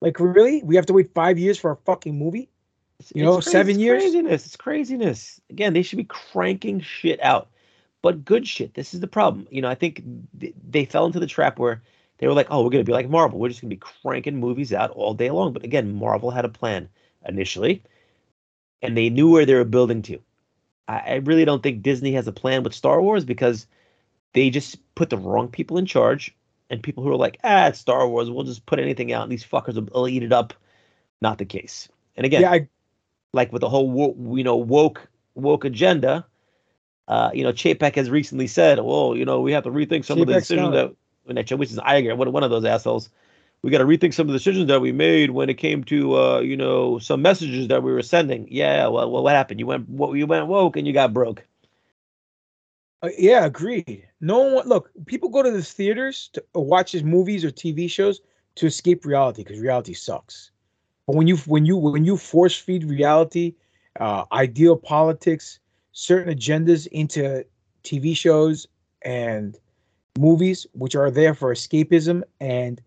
[0.00, 0.62] Like really?
[0.64, 2.48] We have to wait five years for a fucking movie?
[3.14, 4.02] You know, crazy- seven it's years.
[4.02, 4.46] Craziness.
[4.46, 5.40] It's craziness.
[5.50, 7.48] Again, they should be cranking shit out,
[8.00, 8.74] but good shit.
[8.74, 9.46] This is the problem.
[9.50, 10.02] You know, I think
[10.40, 11.82] th- they fell into the trap where
[12.18, 13.38] they were like, "Oh, we're gonna be like Marvel.
[13.38, 16.48] We're just gonna be cranking movies out all day long." But again, Marvel had a
[16.48, 16.88] plan
[17.26, 17.82] initially,
[18.82, 20.20] and they knew where they were building to.
[20.88, 23.66] I, I really don't think Disney has a plan with Star Wars because
[24.32, 26.34] they just put the wrong people in charge,
[26.70, 28.30] and people who are like, "Ah, it's Star Wars.
[28.30, 30.54] We'll just put anything out, and these fuckers will, will eat it up."
[31.20, 31.88] Not the case.
[32.16, 32.68] And again, Yeah, I,
[33.32, 36.26] like with the whole wo- you know woke woke agenda.
[37.06, 40.20] Uh, you know, Chapek has recently said, "Well, you know, we have to rethink some
[40.20, 40.94] of the decisions that."
[41.24, 43.10] Which is Iger, one one of those assholes.
[43.62, 46.18] We got to rethink some of the decisions that we made when it came to,
[46.18, 48.46] uh, you know, some messages that we were sending.
[48.50, 49.58] Yeah, well, well what happened?
[49.58, 51.42] You went, what you went woke and you got broke.
[53.02, 54.06] Uh, yeah, agreed.
[54.20, 54.90] No one look.
[55.06, 58.20] People go to the theaters to uh, watch movies or TV shows
[58.56, 60.50] to escape reality because reality sucks.
[61.06, 63.54] But when you when you when you force feed reality,
[64.00, 65.58] uh, ideal politics,
[65.92, 67.44] certain agendas into
[67.82, 68.66] TV shows
[69.02, 69.58] and
[70.18, 72.80] movies, which are there for escapism, and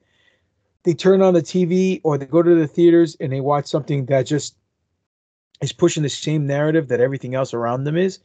[0.84, 4.06] they turn on the TV or they go to the theaters and they watch something
[4.06, 4.56] that just
[5.62, 8.20] is pushing the same narrative that everything else around them is,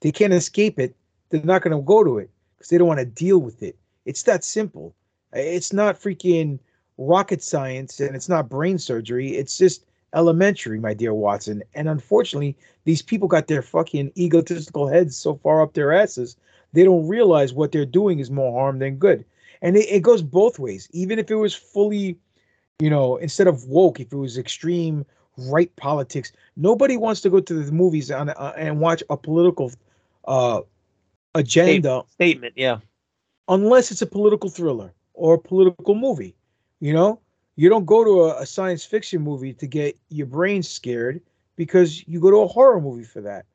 [0.00, 0.96] they can't escape it
[1.32, 3.76] they're not going to go to it because they don't want to deal with it.
[4.04, 4.94] It's that simple.
[5.32, 6.58] It's not freaking
[6.98, 9.36] rocket science and it's not brain surgery.
[9.36, 11.62] It's just elementary, my dear Watson.
[11.74, 16.36] And unfortunately, these people got their fucking egotistical heads so far up their asses,
[16.72, 19.24] they don't realize what they're doing is more harm than good.
[19.60, 20.88] And it, it goes both ways.
[20.92, 22.18] Even if it was fully,
[22.80, 25.04] you know, instead of woke, if it was extreme
[25.36, 26.32] right politics.
[26.56, 29.72] Nobody wants to go to the movies on, uh, and watch a political
[30.26, 30.60] uh,
[31.34, 32.54] agenda statement.
[32.56, 32.78] Yeah,
[33.48, 36.34] unless it's a political thriller or a political movie.
[36.80, 37.20] You know,
[37.56, 41.20] you don't go to a, a science fiction movie to get your brain scared
[41.56, 43.46] because you go to a horror movie for that.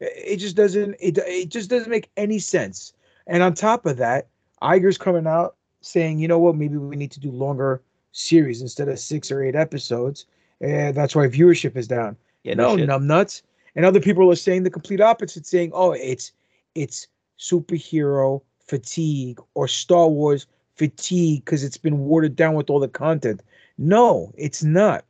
[0.00, 0.96] It just doesn't.
[0.98, 2.92] It it just doesn't make any sense.
[3.26, 4.28] And on top of that,
[4.62, 7.82] Iger's coming out saying, you know what, maybe we need to do longer
[8.12, 10.26] series instead of six or eight episodes,
[10.60, 12.16] and that's why viewership is down.
[12.42, 13.42] Yeah, no, no numbnuts.
[13.76, 16.32] And other people are saying the complete opposite, saying, oh, it's
[16.74, 17.06] it's
[17.38, 23.42] superhero fatigue or Star Wars fatigue because it's been watered down with all the content.
[23.78, 25.04] No, it's not.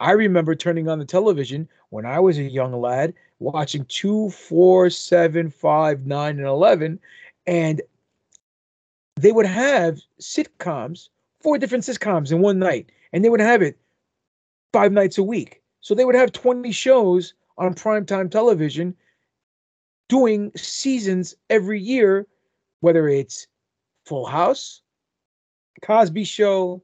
[0.00, 4.90] I remember turning on the television when I was a young lad, watching two, four,
[4.90, 6.98] seven, five, nine, and 11.
[7.46, 7.82] And
[9.16, 11.08] they would have sitcoms,
[11.40, 13.76] four different sitcoms in one night, and they would have it
[14.72, 15.62] five nights a week.
[15.80, 18.94] So they would have 20 shows on primetime television
[20.08, 22.26] doing seasons every year,
[22.80, 23.46] whether it's
[24.06, 24.82] Full House,
[25.82, 26.82] Cosby Show,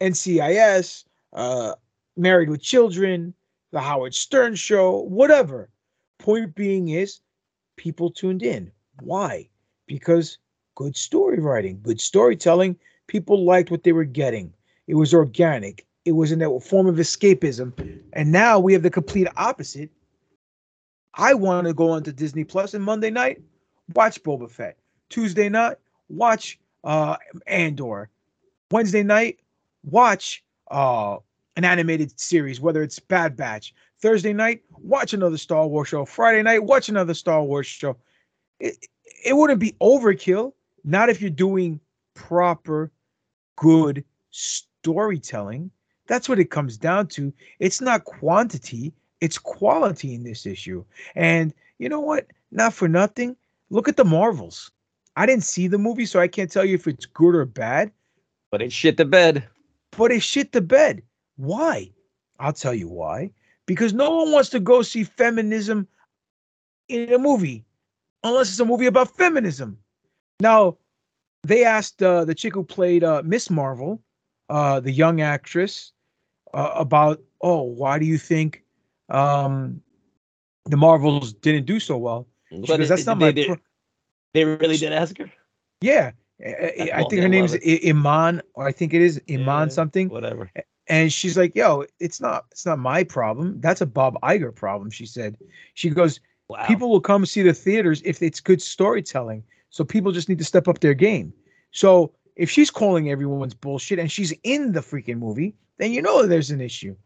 [0.00, 1.74] NCIS, uh,
[2.16, 3.34] Married with Children,
[3.76, 5.68] The Howard Stern Show, whatever.
[6.16, 7.20] Point being is
[7.76, 8.72] people tuned in.
[9.00, 9.50] Why?
[9.86, 10.38] Because
[10.74, 12.78] good story writing, good storytelling.
[13.06, 14.50] People liked what they were getting.
[14.86, 15.84] It was organic.
[16.06, 18.00] It was in a form of escapism.
[18.14, 19.90] And now we have the complete opposite.
[21.12, 23.42] I want to go onto Disney Plus and Monday night,
[23.94, 24.78] watch Boba Fett.
[25.10, 25.76] Tuesday night,
[26.08, 28.08] watch uh Andor.
[28.70, 29.38] Wednesday night,
[29.84, 31.18] watch uh
[31.56, 33.74] an animated series, whether it's Bad Batch.
[34.00, 36.04] Thursday night, watch another Star Wars show.
[36.04, 37.96] Friday night, watch another Star Wars show.
[38.60, 38.76] It,
[39.24, 40.52] it wouldn't be overkill,
[40.84, 41.80] not if you're doing
[42.14, 42.92] proper,
[43.56, 45.70] good storytelling.
[46.06, 47.32] That's what it comes down to.
[47.58, 50.84] It's not quantity, it's quality in this issue.
[51.14, 52.26] And you know what?
[52.52, 53.36] Not for nothing.
[53.70, 54.70] Look at the Marvels.
[55.16, 57.90] I didn't see the movie, so I can't tell you if it's good or bad.
[58.50, 59.48] But it shit the bed.
[59.96, 61.02] But it shit the bed.
[61.36, 61.90] Why?
[62.38, 63.30] I'll tell you why.
[63.66, 65.88] Because no one wants to go see feminism
[66.88, 67.64] in a movie
[68.22, 69.78] unless it's a movie about feminism.
[70.40, 70.78] Now,
[71.42, 74.02] they asked uh, the chick who played uh, Miss Marvel,
[74.48, 75.92] uh, the young actress,
[76.54, 78.62] uh, about, oh, why do you think
[79.08, 79.80] um,
[80.64, 82.26] the Marvels didn't do so well?
[82.50, 83.32] Because that's not they, my.
[83.32, 83.56] They, pro-
[84.34, 85.30] they really did ask her.
[85.80, 86.12] yeah,
[86.44, 90.08] I, I think her name's I- Iman, or I think it is Iman Yeah, something.
[90.08, 90.50] Whatever.
[90.88, 93.60] And she's like, "Yo, it's not, it's not my problem.
[93.60, 95.36] That's a Bob Iger problem." She said.
[95.74, 96.20] She goes,
[96.66, 99.42] "People will come see the theaters if it's good storytelling.
[99.70, 101.32] So people just need to step up their game.
[101.72, 106.24] So if she's calling everyone's bullshit and she's in the freaking movie, then you know
[106.26, 106.96] there's an issue.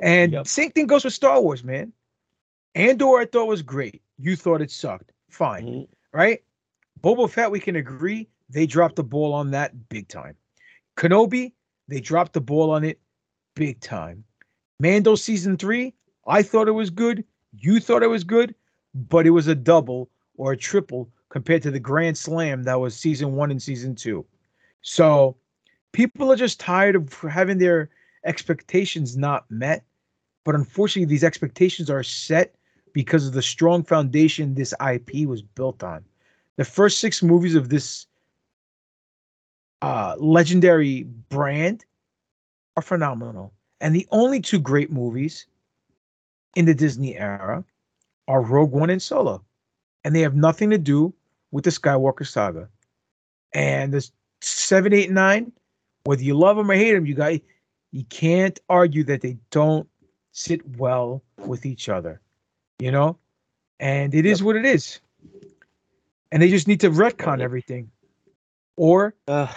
[0.00, 1.92] And same thing goes with Star Wars, man.
[2.74, 4.02] Andor I thought was great.
[4.18, 5.12] You thought it sucked.
[5.28, 6.18] Fine, Mm-hmm.
[6.18, 6.42] right?
[7.02, 10.34] Boba Fett, we can agree they dropped the ball on that big time.
[10.96, 11.52] Kenobi,
[11.86, 12.98] they dropped the ball on it
[13.58, 14.22] big time.
[14.78, 15.92] Mando season three,
[16.28, 17.24] I thought it was good.
[17.52, 18.54] You thought it was good,
[18.94, 22.94] but it was a double or a triple compared to the grand slam that was
[22.94, 24.24] season one and season two.
[24.82, 25.36] So
[25.92, 27.90] people are just tired of having their
[28.24, 29.84] expectations not met.
[30.44, 32.54] But unfortunately, these expectations are set
[32.92, 36.04] because of the strong foundation this IP was built on.
[36.56, 38.06] The first six movies of this
[39.82, 41.84] uh, legendary brand
[42.78, 43.52] are phenomenal.
[43.80, 45.46] And the only two great movies
[46.54, 47.64] in the Disney era
[48.28, 49.44] are Rogue One and Solo.
[50.04, 51.12] And they have nothing to do
[51.50, 52.68] with the Skywalker saga.
[53.52, 54.08] And the
[54.40, 55.50] seven, eight, nine,
[56.04, 57.40] whether you love them or hate them, you guys,
[57.90, 59.88] you can't argue that they don't
[60.30, 62.20] sit well with each other,
[62.78, 63.18] you know?
[63.80, 65.00] And it is what it is.
[66.30, 67.90] And they just need to retcon everything
[68.76, 69.14] or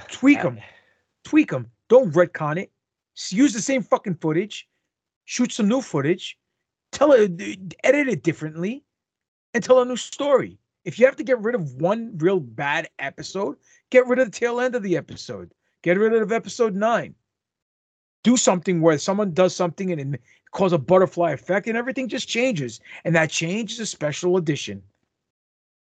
[0.10, 0.60] tweak them.
[1.24, 1.70] Tweak them.
[1.88, 2.72] Don't retcon it.
[3.30, 4.68] Use the same fucking footage.
[5.26, 6.38] Shoot some new footage.
[6.92, 7.32] Tell it,
[7.84, 8.84] edit it differently,
[9.54, 10.58] and tell a new story.
[10.84, 13.56] If you have to get rid of one real bad episode,
[13.92, 15.54] get rid of the tail end of the episode.
[15.84, 17.16] Get rid of episode nine.
[18.24, 20.22] Do something where someone does something and it
[20.52, 22.80] causes a butterfly effect, and everything just changes.
[23.06, 24.84] And that change is a special edition.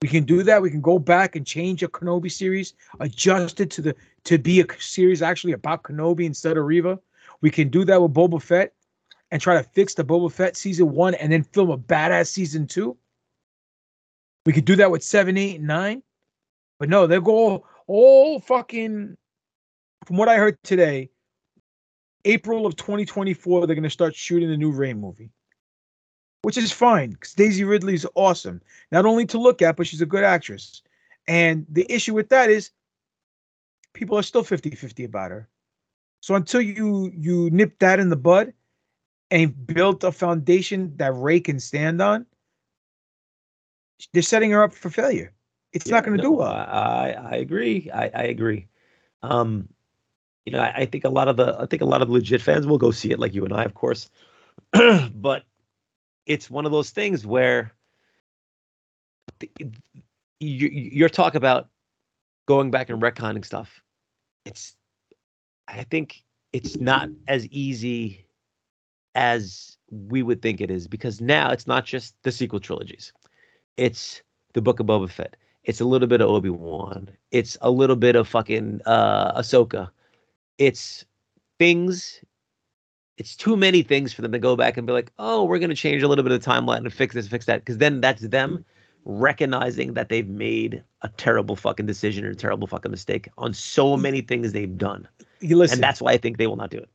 [0.02, 0.60] We can do that.
[0.60, 4.60] We can go back and change a Kenobi series, adjust it to the to be
[4.60, 6.98] a series actually about Kenobi instead of Reva.
[7.40, 8.72] We can do that with Boba Fett
[9.30, 12.66] and try to fix the Boba Fett season one and then film a badass season
[12.66, 12.96] two.
[14.44, 16.02] We could do that with seven, eight, and nine.
[16.78, 19.16] But no, they go all, fucking
[20.06, 21.10] from what I heard today,
[22.24, 25.30] April of 2024, they're going to start shooting the new Rey movie,
[26.42, 28.60] which is fine because Daisy Ridley is awesome.
[28.92, 30.82] Not only to look at, but she's a good actress.
[31.28, 32.70] And the issue with that is
[33.94, 35.48] people are still 50 50 about her.
[36.26, 38.52] So until you you nip that in the bud
[39.30, 42.26] and build a foundation that Rey can stand on,
[44.12, 45.32] they're setting her up for failure.
[45.72, 46.50] It's not going to no, do well.
[46.50, 47.88] I, I agree.
[47.94, 48.66] I, I agree.
[49.22, 49.68] Um,
[50.44, 52.42] you know, I, I think a lot of the I think a lot of legit
[52.42, 54.10] fans will go see it, like you and I, of course.
[55.14, 55.44] but
[56.26, 57.72] it's one of those things where
[59.38, 59.48] the,
[60.40, 61.68] you you're talk about
[62.46, 63.80] going back and retconning stuff.
[64.44, 64.75] It's
[65.68, 68.26] I think it's not as easy
[69.14, 73.12] as we would think it is because now it's not just the sequel trilogies.
[73.76, 75.36] It's the Book of Boba Fett.
[75.64, 77.08] It's a little bit of Obi Wan.
[77.30, 79.90] It's a little bit of fucking uh, Ahsoka.
[80.58, 81.04] It's
[81.58, 82.20] things.
[83.18, 85.70] It's too many things for them to go back and be like, oh, we're going
[85.70, 87.60] to change a little bit of the timeline and fix this, fix that.
[87.60, 88.64] Because then that's them
[89.04, 93.96] recognizing that they've made a terrible fucking decision or a terrible fucking mistake on so
[93.96, 95.08] many things they've done.
[95.40, 96.88] You listen, and that's why I think they will not do it.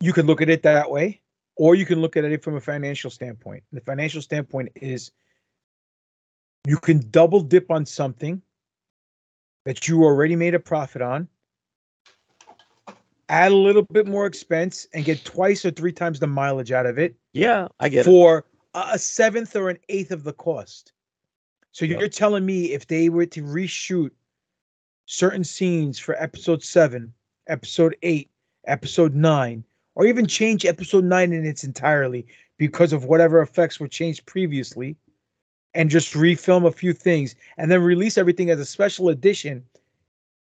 [0.00, 1.20] you can look at it that way,
[1.56, 3.62] or you can look at it from a financial standpoint.
[3.72, 5.10] The financial standpoint is
[6.66, 8.40] you can double dip on something
[9.64, 11.26] that you already made a profit on,
[13.28, 16.86] add a little bit more expense, and get twice or three times the mileage out
[16.86, 18.04] of it Yeah, I get it.
[18.04, 20.92] for a a seventh or an eighth of the cost.
[21.72, 24.10] So you're telling me if they were to reshoot
[25.06, 27.12] certain scenes for episode seven,
[27.46, 28.30] episode eight,
[28.66, 32.26] episode nine, or even change episode nine in its entirely
[32.58, 34.96] because of whatever effects were changed previously,
[35.74, 39.64] and just refilm a few things and then release everything as a special edition.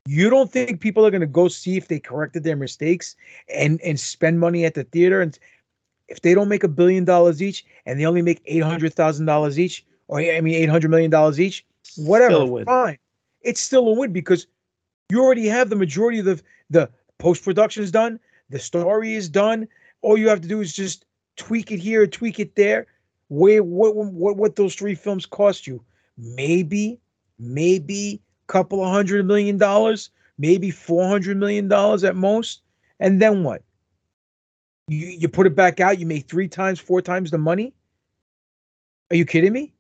[0.07, 3.15] You don't think people are going to go see if they corrected their mistakes
[3.55, 5.39] and and spend money at the theater and
[6.09, 9.27] if they don't make a billion dollars each and they only make eight hundred thousand
[9.27, 11.65] dollars each, or I mean eight hundred million dollars each,
[11.97, 12.65] whatever, Still a win.
[12.65, 12.99] fine.
[13.43, 14.47] It's still a win because
[15.13, 19.29] you already have the majority of the the post production is done, the story is
[19.29, 19.69] done.
[20.01, 21.05] All you have to do is just
[21.37, 22.87] tweak it here, tweak it there.
[23.29, 25.85] Where what what what those three films cost you?
[26.17, 26.99] Maybe,
[27.39, 32.63] maybe a couple of hundred million dollars, maybe four hundred million dollars at most.
[32.99, 33.63] And then what?
[34.89, 37.75] You you put it back out, you make three times, four times the money.
[39.11, 39.75] Are you kidding me?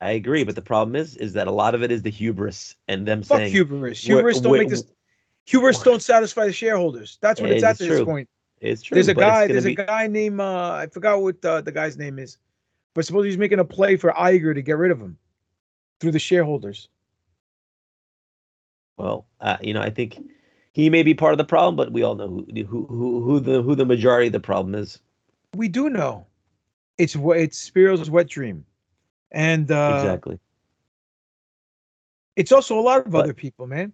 [0.00, 2.76] I agree, but the problem is, is that a lot of it is the hubris
[2.86, 4.06] and them Fuck saying hubris.
[4.06, 4.84] "We're- Hubris don't make this.
[5.46, 7.18] Hubris don't satisfy the shareholders.
[7.22, 8.28] That's what it's It's at this point.
[8.60, 8.96] It's true.
[8.96, 9.46] There's a guy.
[9.46, 12.36] There's be- a guy named uh, I forgot what uh, the guy's name is,
[12.94, 15.18] but suppose he's making a play for Iger to get rid of him
[16.00, 16.88] through the shareholders.
[18.96, 20.18] Well, uh, you know, I think
[20.72, 23.40] he may be part of the problem, but we all know who who who, who
[23.40, 24.98] the who the majority of the problem is.
[25.54, 26.26] We do know
[26.98, 28.64] it's what it's Spiro's wet dream,
[29.32, 30.38] and uh, exactly.
[32.36, 33.92] It's also a lot of But- other people, man.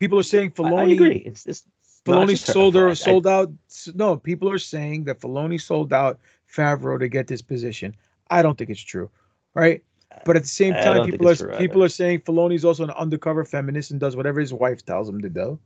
[0.00, 0.90] People are saying Filoni.
[0.90, 1.16] I agree.
[1.26, 1.64] It's it's
[2.04, 3.50] Filoni sold or sold out.
[3.94, 6.20] No, people are saying that Filoni sold out
[6.54, 7.94] Favreau to get this position.
[8.30, 9.10] I don't think it's true,
[9.54, 9.82] right?
[10.24, 13.44] But at the same time, people are true people are saying Filoni's also an undercover
[13.44, 15.58] feminist and does whatever his wife tells him to do.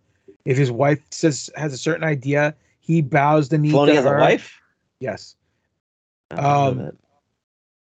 [0.47, 3.71] If his wife says has a certain idea, he bows the knee.
[3.71, 4.59] Filoni to has a wife.
[4.99, 5.37] Yes.
[6.31, 6.93] I Um.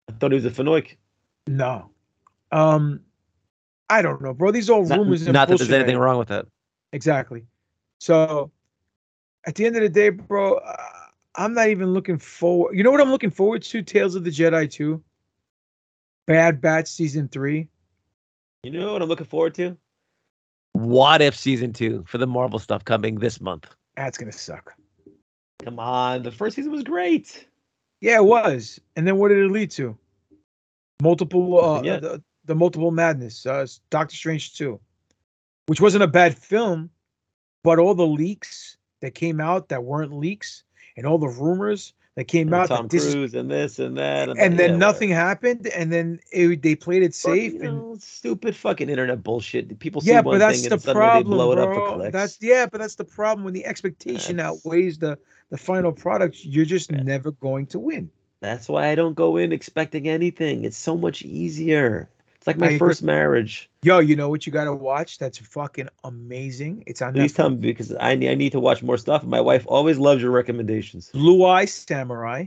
[0.08, 0.96] I thought he was a Fenoik.
[1.48, 1.90] No.
[2.52, 3.00] Um,
[3.90, 4.50] I don't know, bro.
[4.50, 5.22] These all Not, rumors.
[5.22, 6.46] and not that there's anything wrong with that.
[6.92, 7.44] Exactly.
[8.00, 8.50] So,
[9.46, 10.76] at the end of the day, bro, uh,
[11.34, 12.76] I'm not even looking forward.
[12.76, 13.82] You know what I'm looking forward to?
[13.82, 15.02] Tales of the Jedi 2.
[16.26, 17.68] Bad Batch season 3.
[18.62, 19.76] You know what I'm looking forward to?
[20.72, 23.66] What if season two for the Marvel stuff coming this month?
[23.96, 24.74] That's going to suck.
[25.64, 27.46] Come on, the first season was great.
[28.00, 28.78] Yeah, it was.
[28.94, 29.96] And then what did it lead to?
[31.02, 34.80] Multiple uh Nothing the, the multiple madness, uh Doctor Strange 2.
[35.66, 36.90] Which wasn't a bad film,
[37.62, 40.64] but all the leaks that came out that weren't leaks
[40.96, 43.78] and all the rumors that came And out Tom that this is Cruise and this
[43.78, 47.52] and that, and that, then yeah, nothing happened and then it, they played it safe
[47.52, 49.78] You and know, stupid fucking internet bullshit.
[49.78, 51.94] People see yeah one but that's thing the and problem they blow it up for
[51.94, 52.12] clicks.
[52.12, 55.16] that's yeah but that's the problem when the expectation That's- outweighs the
[55.50, 58.10] the final product you're just never going to win
[58.40, 60.64] That's why I don't go in expecting anything.
[60.64, 62.08] It's so much easier.
[62.36, 62.78] It's like I my agree.
[62.78, 63.68] first marriage.
[63.82, 67.36] yo you know what you got to watch that's fucking amazing it's on Please Netflix.
[67.36, 69.24] tell me because I need, I need to watch more stuff.
[69.24, 71.10] My wife always loves your recommendations.
[71.12, 72.46] blue eye samurai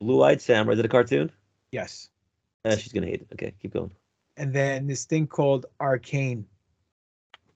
[0.00, 0.72] Blue Eyed Samurai.
[0.74, 1.30] Is it a cartoon?
[1.70, 2.10] yes
[2.64, 3.28] Uh, she's gonna hate it.
[3.34, 3.92] Okay, keep going.
[4.36, 6.44] and then this thing called arcane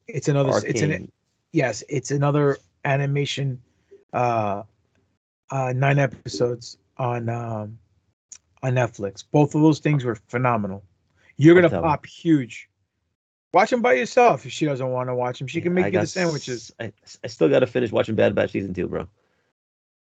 [0.06, 1.10] it's another it's an
[1.52, 3.60] yes it's another animation
[4.12, 4.62] uh
[5.50, 7.78] uh, nine episodes on um,
[8.62, 9.24] on Netflix.
[9.30, 10.84] Both of those things were phenomenal.
[11.36, 12.68] You're gonna pop huge.
[13.54, 15.48] Watch them by yourself if she doesn't want to watch them.
[15.48, 16.72] She can make I you the sandwiches.
[16.80, 19.08] s- I, I still got to finish watching Bad Batch season two, bro.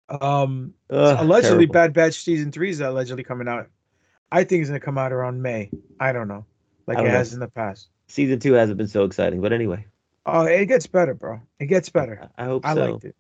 [0.09, 1.73] Um, Ugh, allegedly, terrible.
[1.73, 3.69] Bad Batch season three is allegedly coming out.
[4.31, 5.71] I think it's gonna come out around May.
[5.99, 6.45] I don't know,
[6.87, 7.19] like it don't know.
[7.19, 7.89] has in the past.
[8.09, 9.87] Season two hasn't been so exciting, but anyway,
[10.27, 11.41] Oh, it gets better, bro.
[11.59, 12.29] It gets better.
[12.37, 12.81] I hope I so.
[12.91, 13.17] liked it.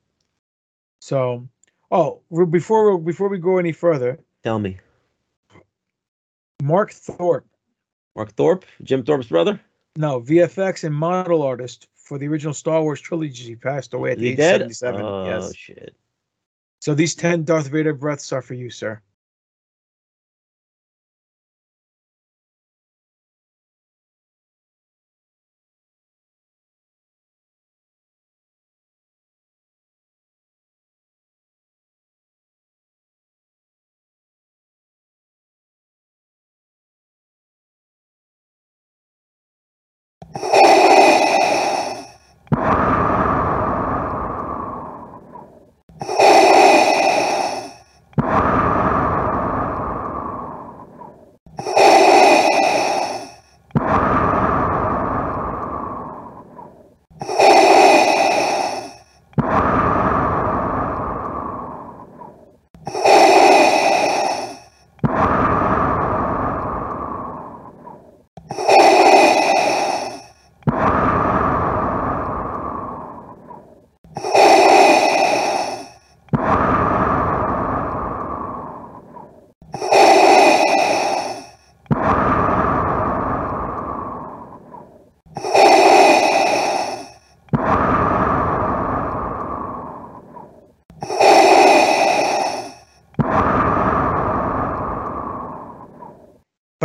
[1.01, 1.49] So,
[1.93, 2.21] oh,
[2.51, 4.79] before we- before we go any further, Tell me,
[6.63, 7.47] Mark Thorpe,
[8.17, 9.61] Mark Thorpe, Jim Thorpe's brother,
[9.97, 14.27] no VFX and model artist for the original Star Wars trilogy, passed away at the
[14.27, 15.01] he age 77.
[15.01, 15.55] Oh yes.
[15.55, 15.95] shit!
[16.81, 19.01] So these 10 Darth Vader breaths are for you, sir.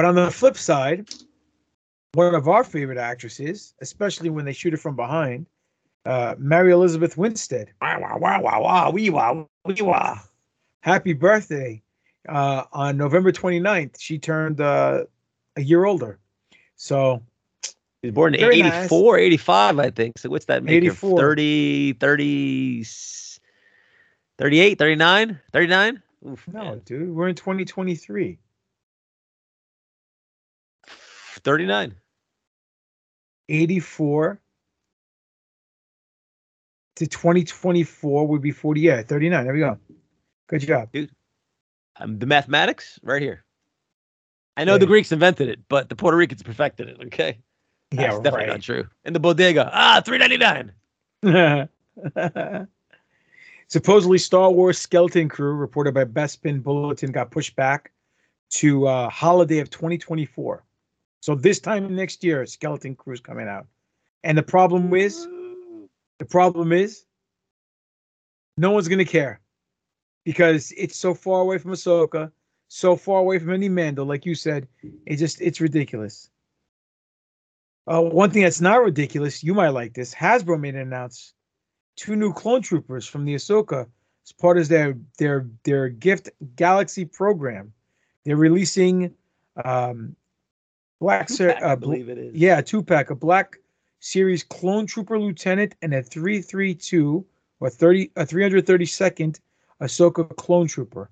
[0.07, 1.09] On the flip side,
[2.13, 5.45] one of our favorite actresses, especially when they shoot it from behind,
[6.05, 7.71] uh, Mary Elizabeth Winstead.
[7.81, 10.19] Wow, wow, wow, wow, wow, wee wow, wee wow.
[10.81, 11.81] Happy birthday.
[12.29, 15.03] Uh, on November 29th, she turned uh,
[15.55, 16.19] a year older.
[16.75, 17.21] So
[18.01, 19.25] He was born in Very 84, nice.
[19.25, 20.17] 85, I think.
[20.17, 20.73] So what's that make?
[20.73, 20.77] her?
[20.77, 21.19] 84.
[21.19, 22.83] 30, 30,
[24.37, 26.03] 38, 39, 39?
[26.27, 26.81] Oof, no, man.
[26.85, 28.37] dude, we're in 2023.
[31.39, 31.95] 39.
[33.49, 34.39] 84
[36.97, 38.81] to 2024 would be 40.
[38.81, 39.43] Yeah, 39.
[39.45, 39.77] There we go.
[40.47, 40.91] Good job.
[40.91, 41.11] Dude,
[41.99, 43.43] um, the mathematics right here.
[44.57, 46.97] I know the Greeks invented it, but the Puerto Ricans perfected it.
[47.05, 47.37] Okay,
[47.91, 48.47] Yeah, definitely right.
[48.47, 48.87] not true.
[49.05, 50.71] In the bodega, ah, three ninety nine.
[53.69, 57.91] Supposedly, Star Wars Skeleton Crew, reported by Best Bespin Bulletin, got pushed back
[58.51, 60.63] to uh, holiday of 2024.
[61.27, 63.67] So this time next year, Skeleton Crew's coming out.
[64.23, 65.27] And the problem is,
[66.19, 67.03] the problem is,
[68.55, 69.41] no one's gonna care
[70.23, 72.31] because it's so far away from Ahsoka,
[72.69, 74.69] so far away from any Mando, like you said.
[75.05, 76.29] It just it's ridiculous.
[77.87, 80.15] Uh, one thing that's not ridiculous, you might like this.
[80.15, 81.33] Hasbro made an announce
[81.97, 83.85] two new clone troopers from the Ahsoka
[84.25, 87.73] as part of their their their gift galaxy program.
[88.23, 89.13] They're releasing
[89.65, 90.15] um
[90.99, 92.35] Black Ser- Two-pack, I uh, believe it is.
[92.35, 93.57] yeah, two pack, a Black
[93.99, 97.25] Series Clone Trooper Lieutenant and a 332
[97.59, 99.39] or 30 a 332nd
[99.81, 101.09] Ahsoka Clone Trooper.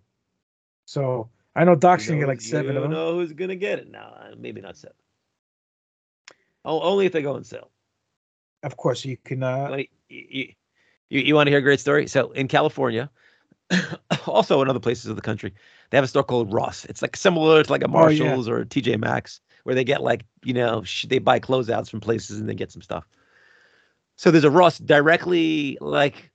[0.85, 2.91] So I know Doc's gonna get like seven you of them.
[2.91, 4.15] know who's gonna get it now?
[4.19, 4.95] Uh, Maybe not seven.
[6.63, 7.69] Oh, only if they go on sale.
[8.63, 9.43] Of course, you can.
[9.43, 9.79] Uh, Let
[10.09, 10.53] you,
[11.09, 12.07] you, you want to hear a great story?
[12.07, 13.09] So in California,
[14.25, 15.53] also in other places of the country,
[15.89, 16.85] they have a store called Ross.
[16.85, 18.23] It's like similar to like a Oh, yeah.
[18.23, 21.89] Marshalls or a TJ Maxx, where they get like you know sh- they buy closeouts
[21.89, 23.03] from places and they get some stuff.
[24.15, 26.31] So there's a Ross directly like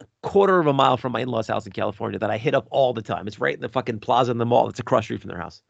[0.00, 2.66] a quarter of a mile from my in-laws' house in California that I hit up
[2.70, 3.28] all the time.
[3.28, 4.68] It's right in the fucking plaza in the mall.
[4.68, 5.62] It's across street from their house.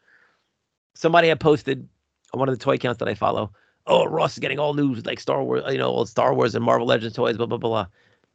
[0.95, 1.87] Somebody had posted
[2.33, 3.51] on one of the toy accounts that I follow.
[3.89, 6.65] Oh, Ross is getting all new like Star Wars, you know, all Star Wars and
[6.65, 7.87] Marvel Legends toys, blah blah blah.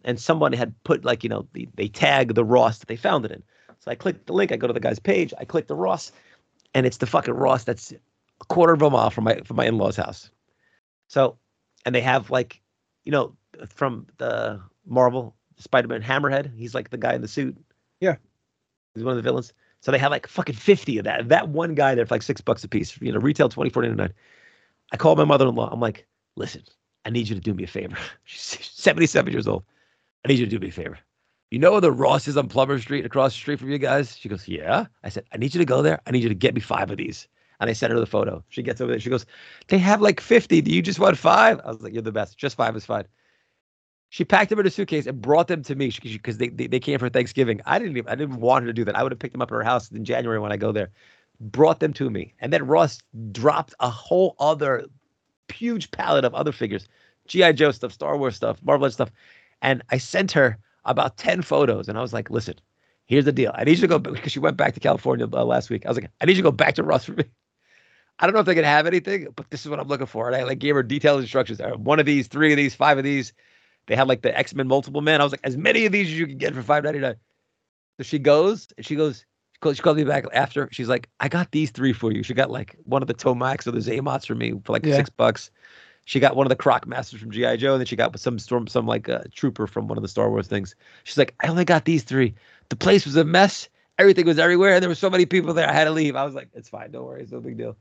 [0.04, 3.24] And someone had put like you know the, they tag the Ross that they found
[3.24, 3.42] it in.
[3.80, 4.52] So I click the link.
[4.52, 5.34] I go to the guy's page.
[5.40, 6.12] I click the Ross,
[6.74, 7.94] and it's the fucking Ross that's
[8.42, 10.32] a quarter of a mile from my from my in-laws' house.
[11.08, 11.38] So,
[11.86, 12.62] and they have like,
[13.04, 13.36] you know,
[13.68, 16.56] from the Marvel Spider-Man Hammerhead.
[16.56, 17.58] He's like the guy in the suit.
[18.00, 18.16] Yeah.
[18.96, 19.54] He's one of the villains.
[19.82, 21.30] So they have like fucking 50 of that.
[21.30, 23.00] That one guy there for like six bucks a piece.
[23.02, 24.14] You know, retail 24 99
[24.92, 25.70] I called my mother-in-law.
[25.72, 26.64] I'm like, listen,
[27.06, 27.96] I need you to do me a favor.
[28.24, 29.64] She's 77 years old.
[30.26, 30.98] I need you to do me a favor.
[31.52, 34.18] You know where the Ross is on Plumber Street across the street from you guys?
[34.18, 34.86] She goes, Yeah.
[35.04, 36.02] I said, I need you to go there.
[36.06, 37.28] I need you to get me five of these.
[37.60, 38.44] And I sent her the photo.
[38.50, 39.00] She gets over there.
[39.00, 39.26] She goes,
[39.68, 40.62] They have like 50.
[40.62, 41.60] Do you just want five?
[41.64, 42.38] I was like, You're the best.
[42.38, 43.06] Just five is fine.
[44.10, 46.80] She packed them in a suitcase and brought them to me because they, they, they
[46.80, 47.62] came for Thanksgiving.
[47.66, 48.96] I didn't even I didn't want her to do that.
[48.96, 50.90] I would have picked them up at her house in January when I go there.
[51.40, 52.34] Brought them to me.
[52.40, 53.00] And then Ross
[53.32, 54.86] dropped a whole other
[55.52, 56.88] huge palette of other figures.
[57.28, 57.52] G.I.
[57.54, 59.12] Joe stuff, Star Wars stuff, Marvel stuff.
[59.62, 61.88] And I sent her about 10 photos.
[61.88, 62.56] And I was like, listen,
[63.06, 63.52] here's the deal.
[63.56, 65.86] I need you to go because she went back to California uh, last week.
[65.86, 67.26] I was like, I need you to go back to Ross for me.
[68.20, 70.28] I don't know if they can have anything, but this is what I'm looking for.
[70.28, 71.62] And I like gave her detailed instructions.
[71.62, 73.34] Uh, one of these, three of these, five of these.
[73.88, 75.20] They had like the X Men multiple men.
[75.22, 77.16] I was like, as many of these as you can get for five ninety nine.
[77.98, 79.26] So she goes and she goes.
[79.54, 80.70] She calls, she calls me back after.
[80.72, 82.24] She's like, I got these three for you.
[82.24, 84.96] She got like one of the Tomax or the Xamots for me for like Yeah.
[84.96, 85.52] six bucks.
[86.06, 88.40] She got one of the Croc Masters from GI Joe, and then she got some
[88.40, 90.76] storm, some like uh, trooper from one of the Star Wars things.
[91.04, 92.34] She's like, I only got these three.
[92.70, 93.68] The place was a mess.
[93.98, 95.70] Everything was everywhere, and there were so many people there.
[95.70, 96.16] I had to leave.
[96.16, 97.76] I was like, it's fine, don't worry, it's no big deal.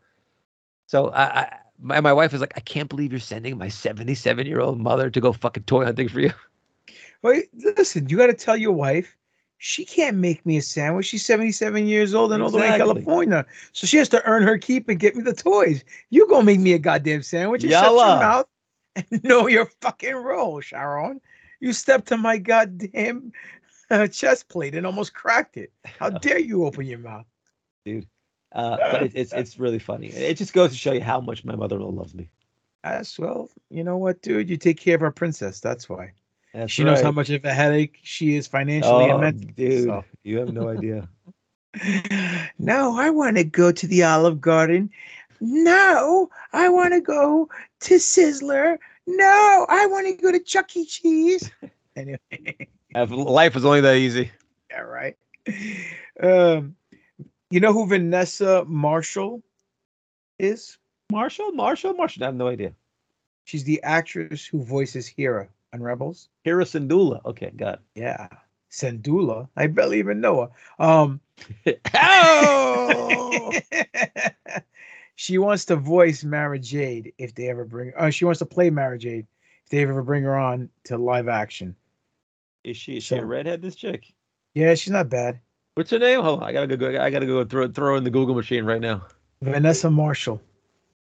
[0.88, 4.46] So I, I my, my wife was like, I can't believe you're sending my 77
[4.46, 6.32] year old mother to go fucking toy hunting for you.
[7.22, 9.16] Wait, listen, you got to tell your wife
[9.58, 11.06] she can't make me a sandwich.
[11.06, 13.44] She's 77 years old and all the way in California.
[13.72, 15.84] So she has to earn her keep and get me the toys.
[16.10, 18.46] You going to make me a goddamn sandwich and shut your mouth
[18.94, 21.20] and know your fucking role, Sharon.
[21.60, 23.32] You stepped to my goddamn
[23.90, 25.72] uh, chest plate and almost cracked it.
[25.84, 27.26] How dare you open your mouth?
[27.84, 28.06] dude.
[28.52, 30.08] Uh, but it, it's it's really funny.
[30.08, 32.28] It just goes to show you how much my mother-in-law loves me.
[32.84, 34.48] As well, you know what, dude?
[34.48, 35.60] You take care of our princess.
[35.60, 36.12] That's why.
[36.54, 39.52] That's she knows how much of a headache she is financially and Oh, mentally.
[39.56, 40.04] dude, so.
[40.22, 41.08] you have no idea.
[42.58, 44.90] No, I want to go to the Olive Garden.
[45.40, 47.48] No, I want to go
[47.80, 48.78] to Sizzler.
[49.06, 50.84] No, I want to go to Chuck E.
[50.86, 51.50] Cheese.
[51.96, 52.18] Anyway,
[52.94, 54.30] If life was only that easy.
[54.70, 55.16] yeah, right.
[56.22, 56.76] Um,
[57.50, 59.42] you know who Vanessa Marshall
[60.38, 60.78] is?
[61.10, 62.22] Marshall, Marshall, Marshall.
[62.24, 62.72] I have no idea.
[63.44, 66.28] She's the actress who voices Hera on Rebels.
[66.44, 67.24] Hera Syndulla.
[67.24, 67.80] Okay, got it.
[67.94, 68.28] Yeah,
[68.70, 69.48] Sandula.
[69.56, 70.42] I barely even know
[70.78, 70.84] her.
[70.84, 71.20] Um,
[71.94, 73.52] Oh!
[75.16, 77.92] she wants to voice Mara Jade if they ever bring.
[77.96, 79.26] Uh, she wants to play Mara Jade
[79.64, 81.74] if they ever bring her on to live action.
[82.64, 83.62] Is she is she a So- redhead?
[83.62, 84.12] This chick.
[84.54, 85.40] Yeah, she's not bad.
[85.78, 86.22] What's her name?
[86.22, 86.88] Hold on, I gotta go.
[87.00, 89.06] I gotta go throw throw in the Google machine right now.
[89.42, 90.42] Vanessa Marshall.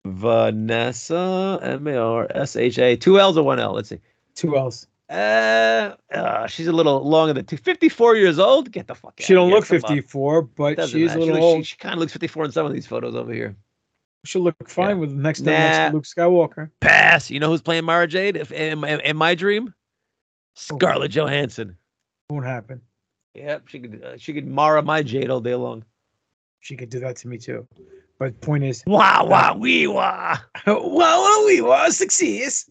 [0.04, 2.94] Vanessa M A R S H A.
[2.94, 3.72] Two L's or one L?
[3.72, 3.98] Let's see.
[4.34, 4.86] Two L's.
[5.08, 7.56] Uh, uh, she's a little longer than two.
[7.56, 8.70] 54 years old.
[8.70, 9.22] Get the fuck out.
[9.24, 9.56] She don't here.
[9.56, 9.80] look Come on.
[9.80, 11.20] 54, but Doesn't she is a matter.
[11.24, 11.64] She little looks- old.
[11.66, 13.56] She, kind of looks 54 in some of these photos over here.
[14.26, 15.52] She'll look fine with next Nah.
[15.52, 16.70] next to Luke Skywalker.
[16.80, 17.30] Pass.
[17.30, 18.36] You know who's playing Mara Jade?
[18.36, 19.72] If in, in, in my dream,
[20.56, 21.74] Scarlett Johansson.
[22.28, 22.82] Won't happen.
[23.38, 25.84] Yep, she could uh, she could Mara my Jade all day long.
[26.60, 27.66] She could do that to me too.
[28.18, 30.38] But point is, Wah wah wee wah.
[30.66, 32.68] wah well, we were success.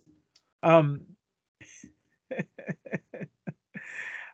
[0.62, 1.02] Um,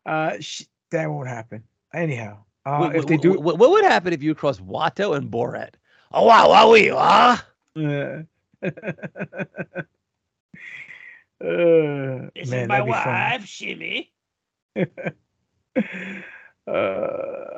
[0.06, 1.64] uh, sh- that won't happen.
[1.94, 5.16] Anyhow, uh, What- if what- they do, what, what would happen if you cross Watto
[5.16, 5.76] and Borat?
[6.12, 7.38] Oh wow wow wee wah.
[7.76, 7.80] Uh,
[8.64, 8.74] uh,
[12.36, 13.14] This man, is my that'd be fun.
[13.14, 14.12] wife, Shimmy.
[16.66, 17.58] Uh,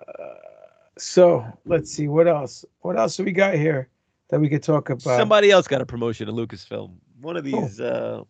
[0.98, 2.66] so let's see what else.
[2.82, 3.90] What else do we got here
[4.30, 5.02] that we could talk about?
[5.02, 6.92] Somebody else got a promotion at Lucasfilm.
[7.22, 7.80] One of these.
[7.80, 8.24] Uh,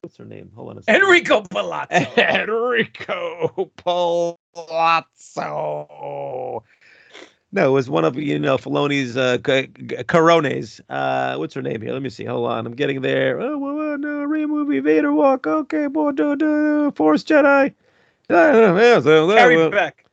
[0.00, 0.50] what's her name?
[0.54, 1.02] Hold on a second.
[1.02, 2.20] Enrico Palazzo.
[2.20, 3.70] Enrico
[4.56, 6.64] Palazzo.
[7.52, 10.80] No, it was one of you know Filoni's uh, c- c- Corones.
[10.88, 11.92] Uh, what's her name here?
[11.92, 12.24] Let me see.
[12.24, 13.40] Hold on, I'm getting there.
[13.40, 15.48] Oh, well, well, no, re movie Vader walk.
[15.48, 17.74] Okay, boy, do, do, Force Jedi.
[18.30, 20.04] Carrie Beck.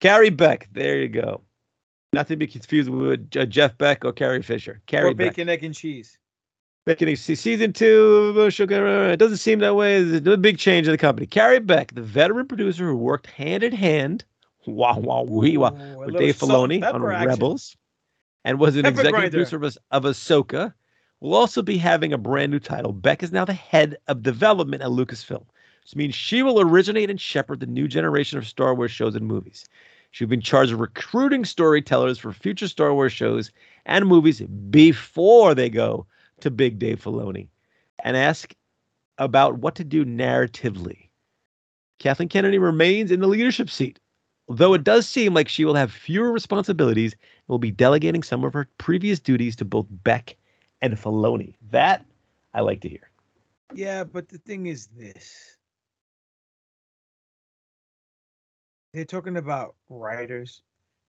[0.00, 0.68] Carrie Beck.
[0.72, 1.42] There you go.
[2.12, 4.80] Not to be confused with uh, Jeff Beck or Carrie Fisher.
[4.86, 5.30] Carrie Or Beck.
[5.34, 6.16] bacon, egg, and cheese.
[6.86, 8.34] Bacon see season two.
[8.38, 9.10] uh, Sugar.
[9.10, 10.02] It doesn't seem that way.
[10.02, 11.26] There's a big change in the company.
[11.26, 14.24] Carrie Beck, the veteran producer who worked hand in hand,
[14.66, 17.28] wah wah wee wah, Ooh, with Dave Filoni on action.
[17.28, 17.76] Rebels,
[18.44, 19.30] and was an Pepper executive grinder.
[19.30, 20.72] producer of, of Ahsoka.
[21.20, 22.92] Will also be having a brand new title.
[22.92, 25.44] Beck is now the head of development at Lucasfilm,
[25.88, 29.26] which means she will originate and shepherd the new generation of Star Wars shows and
[29.26, 29.64] movies.
[30.10, 33.50] She'll be in charge of recruiting storytellers for future Star Wars shows
[33.86, 36.06] and movies before they go
[36.40, 37.48] to Big Dave Filoni
[38.04, 38.54] and ask
[39.16, 41.08] about what to do narratively.
[41.98, 43.98] Kathleen Kennedy remains in the leadership seat,
[44.46, 48.44] though it does seem like she will have fewer responsibilities and will be delegating some
[48.44, 50.36] of her previous duties to both Beck
[50.82, 51.54] and Filoni.
[51.70, 52.04] That
[52.52, 53.08] I like to hear.
[53.72, 55.57] Yeah, but the thing is this.
[58.98, 60.60] They're talking about writers.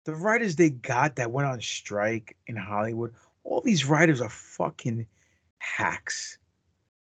[0.06, 5.08] The writers they got that went on strike in Hollywood, all these writers are fucking
[5.58, 6.38] hacks.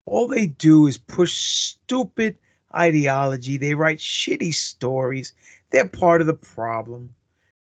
[0.06, 2.38] All they do is push stupid
[2.76, 3.56] ideology.
[3.56, 5.34] They write shitty stories.
[5.72, 7.16] They're part of the problem.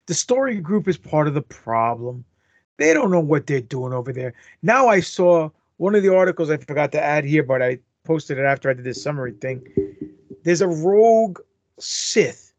[0.08, 2.26] The story group is part of the problem.
[2.78, 4.34] They don't know what they're doing over there.
[4.64, 8.40] Now I saw one of the articles I forgot to add here, but I posted
[8.40, 9.64] it after I did this summary thing.
[10.44, 11.40] There's a rogue
[11.78, 12.51] Sith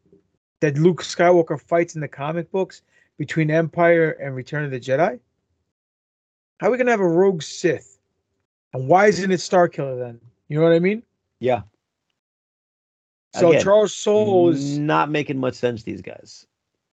[0.63, 2.83] that Luke Skywalker fights in the comic books
[3.19, 5.19] between Empire and Return of the Jedi.
[6.59, 7.99] How are we gonna have a rogue Sith?
[8.73, 10.21] And why isn't it Starkiller then?
[10.49, 11.03] You know what I mean?
[11.41, 11.63] Yeah.
[13.35, 15.83] So Again, Charles Soule is not making much sense.
[15.83, 16.47] These guys.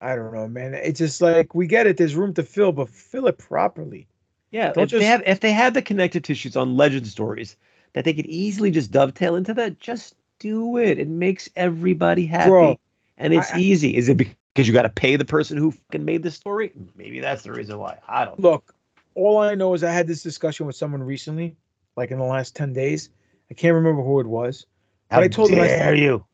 [0.02, 0.74] I don't know, man.
[0.74, 1.96] It's just like we get it.
[1.96, 4.08] There's room to fill, but fill it properly.
[4.52, 7.56] Yeah, Don't if they have if they had the connected tissues on legend stories
[7.94, 11.00] that they could easily just dovetail into that, just do it.
[11.00, 12.80] It makes everybody happy, Bro,
[13.18, 13.96] and it's I- easy.
[13.96, 16.72] Is it because you got to pay the person who fucking made the story?
[16.96, 17.98] Maybe that's the reason why.
[18.08, 18.40] I don't.
[18.40, 18.50] know.
[18.52, 18.76] Look,
[19.16, 21.56] all I know is I had this discussion with someone recently,
[21.96, 23.10] like in the last 10 days.
[23.52, 24.66] I can't remember who it was.
[25.12, 26.26] How But I told them I dare you?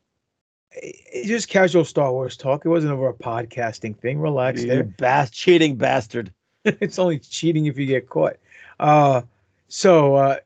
[0.72, 2.64] it's just casual Star Wars talk.
[2.64, 4.20] It wasn't over a podcasting thing.
[4.20, 4.84] Relax You there.
[4.84, 6.32] bas- cheating bastard.
[6.64, 8.36] it's only cheating if you get caught.
[8.78, 9.22] Uh
[9.68, 10.36] so uh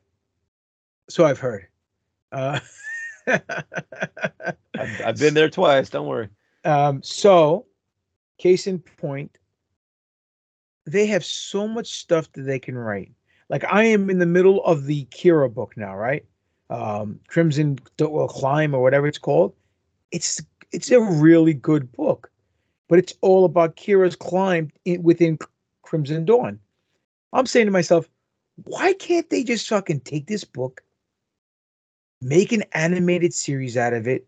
[1.09, 1.67] so I've heard.
[2.31, 2.59] Uh
[4.77, 5.89] I've, I've been there twice.
[5.89, 6.29] Don't worry.
[6.63, 7.65] Um, so,
[8.37, 9.37] case in point,
[10.85, 13.11] they have so much stuff that they can write.
[13.49, 16.25] Like I am in the middle of the Qi'ra book now, right?
[16.69, 19.53] Um, Crimson well, Climb or whatever it's called.
[20.11, 22.31] It's it's a really good book,
[22.87, 25.37] but it's all about Qi'ra's climb in, within
[25.83, 26.59] Crimson Dawn.
[27.33, 28.09] I'm saying to myself,
[28.63, 30.81] why can't they just fucking take this book,
[32.21, 34.27] make an animated series out of it,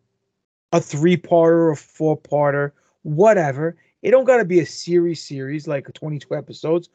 [0.71, 2.71] a three-parter, a four-parter,
[3.03, 3.75] whatever.
[4.01, 6.89] It don't gotta be a series series like 22 episodes.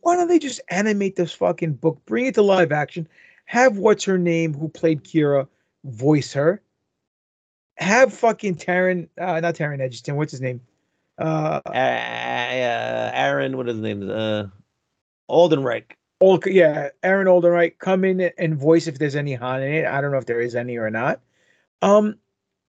[0.00, 3.06] Why don't they just animate this fucking book, bring it to live action,
[3.44, 5.46] have what's her name who played Qi'ra
[5.84, 6.62] voice her,
[7.76, 10.60] have fucking Taron, uh, not Taron Edgerton, what's his name?
[11.18, 14.10] Uh, Uh, uh, Aaron, what is his name?
[14.10, 14.44] Uh,
[15.30, 15.92] Aldenreich.
[16.20, 19.86] Old, yeah, Aaron Aldenreich come in and voice if there's any Han in it.
[19.86, 21.20] I don't know if there is any or not.
[21.80, 22.16] Um,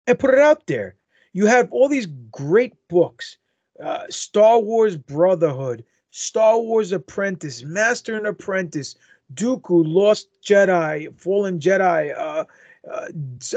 [0.06, 0.96] and put it out there.
[1.34, 3.38] You have all these great books:
[3.84, 8.96] uh, Star Wars Brotherhood, Star Wars Apprentice, Master and Apprentice,
[9.34, 12.46] Dooku, Lost Jedi, Fallen Jedi, uh,
[12.90, 13.08] uh,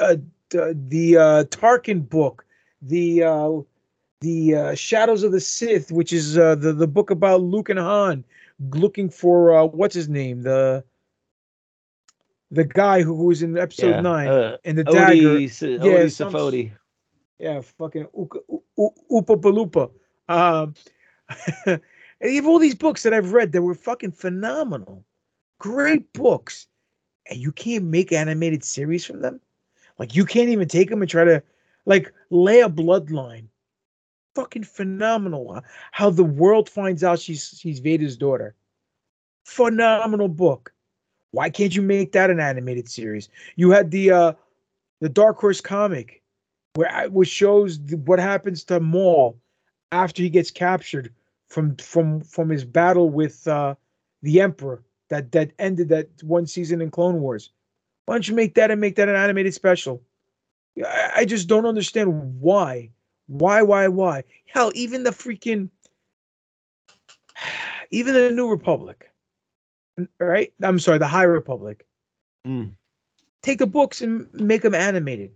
[0.01, 0.17] uh,
[0.51, 2.47] the uh, Tarkin book,
[2.81, 3.51] the uh,
[4.21, 8.25] the uh, Shadows of the Sith, which is the the book about Luke and Han
[8.71, 10.85] looking for uh, what's his name the
[12.51, 15.37] the guy who, who was in episode Yeah, nine uh, and the Odie dagger.
[15.45, 16.73] S- Odie some- Safodi.
[17.39, 19.91] yeah, fucking Uka- U- U- Oopa Paloopa.
[20.29, 20.75] Um,
[21.67, 21.81] and
[22.21, 25.05] you have all these books that I've read that were fucking phenomenal,
[25.59, 26.67] great books,
[27.31, 29.41] and you can't make animated series from them.
[29.99, 31.43] Like you can't even take them and try to,
[31.87, 33.47] like Leia Bloodline,
[34.35, 35.63] fucking phenomenal.
[35.93, 38.55] How the world finds out she's she's Vader's daughter.
[39.45, 40.73] Phenomenal book.
[41.33, 43.29] Why can't you make that an animated series?
[43.57, 44.33] You had the uh
[45.01, 46.23] the Dark Horse comic
[46.75, 49.39] where which shows what happens to Maul
[49.91, 51.13] after he gets captured
[51.49, 53.75] from from from his battle with uh
[54.23, 57.51] the Emperor that that ended that one season in Clone Wars.
[58.07, 60.03] Why don't you make that and make that an animated special?
[60.85, 62.91] I, I just don't understand why.
[63.33, 64.25] Why, why, why?
[64.47, 65.71] Hell, even the freaking
[67.91, 69.11] even the New Republic.
[70.19, 70.53] Right?
[70.63, 71.87] I'm sorry, the High Republic.
[72.47, 72.73] Mm.
[73.43, 75.33] Take the books and make them animated.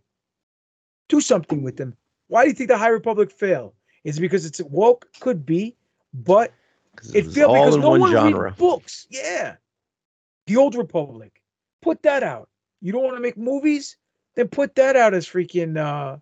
[1.08, 1.96] Do something with them.
[2.28, 3.72] Why do you think the High Republic failed?
[4.04, 5.06] Is it because it's woke?
[5.20, 5.74] Could be,
[6.12, 6.52] but
[7.14, 8.50] it was failed because no one one genre.
[8.50, 9.06] read books.
[9.10, 9.56] Yeah,
[10.46, 11.42] the Old Republic.
[11.82, 12.48] Put that out.
[12.82, 13.96] You don't want to make movies?
[14.34, 16.18] Then put that out as freaking uh,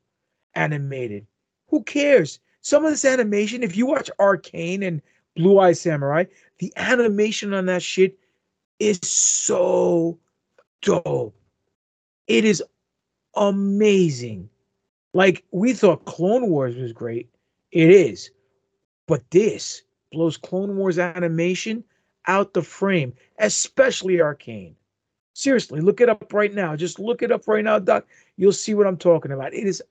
[0.54, 1.26] animated.
[1.74, 2.38] Who cares?
[2.60, 5.02] Some of this animation, if you watch Arcane and
[5.34, 6.22] Blue Eye Samurai,
[6.58, 8.16] the animation on that shit
[8.78, 10.16] is so
[10.80, 11.34] dope.
[12.28, 12.62] It is
[13.34, 14.48] amazing.
[15.14, 17.28] Like we thought Clone Wars was great.
[17.72, 18.30] It is.
[19.08, 21.82] But this blows Clone Wars animation
[22.28, 24.76] out the frame, especially Arcane.
[25.32, 26.76] Seriously, look it up right now.
[26.76, 28.06] Just look it up right now, Doc.
[28.36, 29.54] You'll see what I'm talking about.
[29.54, 29.82] It is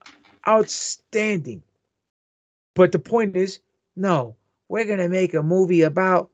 [0.48, 1.62] outstanding.
[2.74, 3.60] But the point is,
[3.96, 4.36] no,
[4.68, 6.30] we're gonna make a movie about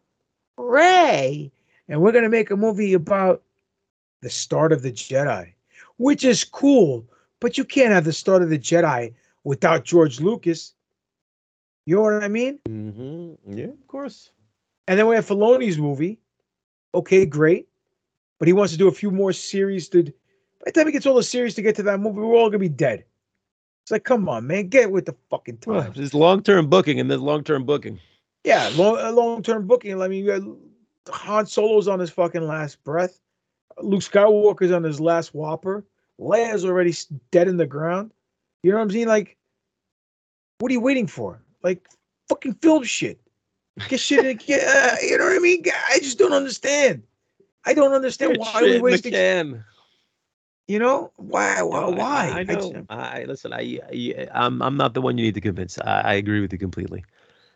[0.57, 1.53] Rey,
[1.89, 3.43] and we're gonna make a movie about
[4.23, 5.53] the start of the Jedi,
[5.99, 7.05] which is cool.
[7.41, 9.15] But you can't have the start of the Jedi
[9.45, 10.75] without George Lucas.
[11.87, 12.59] You know what I mean?
[12.69, 13.59] Mm-hmm.
[13.59, 14.31] Yeah, of course.
[14.87, 16.19] And then we have Filoni's movie.
[16.95, 17.69] Okay, great.
[18.39, 20.13] But he wants to do a few more series to by
[20.67, 22.59] the time he gets all the series to get to that movie, we're all gonna
[22.59, 23.05] be dead.
[23.91, 25.93] It's like, come on, man, get with the fucking Well, time.
[25.97, 27.99] there's long term booking and then long term booking.
[28.45, 30.01] Yeah, long long term booking.
[30.01, 33.19] I mean, you got Han Solo's on his fucking last breath.
[33.83, 35.85] Luke Skywalker's on his last whopper.
[36.21, 36.95] Leia's already
[37.33, 38.13] dead in the ground.
[38.63, 39.09] You know what I'm saying?
[39.09, 39.37] Like,
[40.61, 41.43] what are you waiting for?
[41.65, 41.85] Like,
[42.29, 43.21] fucking film shit.
[43.89, 44.37] Get shit in.
[44.37, 44.63] Get,
[44.93, 45.65] uh, you know what I mean?
[45.89, 47.03] I just don't understand.
[47.67, 49.65] I don't understand Get why shit we wasting.
[50.71, 51.63] You know why?
[51.63, 51.81] Why?
[51.81, 52.29] I- why?
[52.29, 52.55] I, I I know.
[52.55, 53.53] just- I, listen.
[53.53, 55.79] I, I I'm I'm not the one you need to convince.
[55.81, 57.05] I, I agree with you completely.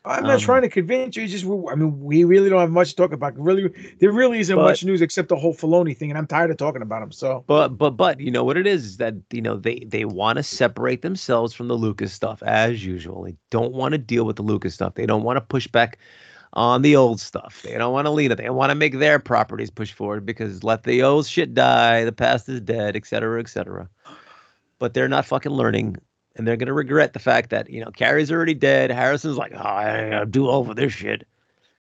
[0.06, 1.26] I'm not Um, trying to convince you.
[1.26, 3.32] Just, I mean, we really don't have much to talk about.
[3.38, 6.50] Really, there really isn't But- much news except the whole Filoni thing, and I'm tired
[6.50, 7.12] of talking about him.
[7.12, 10.04] So, But but but you know what it is is that you know they they
[10.04, 13.22] want to separate themselves from the Lucas stuff as usual.
[13.22, 14.94] They don't want to deal with the Lucas stuff.
[14.94, 15.98] They don't want to push back
[16.54, 17.62] on the old stuff.
[17.62, 18.38] They don't want to lead it.
[18.38, 22.04] They want to make their properties push forward because let the old shit die.
[22.04, 23.88] The past is dead, et cetera, et cetera.
[24.78, 25.96] But they're not fucking learning,
[26.36, 28.90] and they're gonna regret the fact that you know Carrie's already dead.
[28.90, 31.26] Harrison's like, oh, I gotta do over this shit.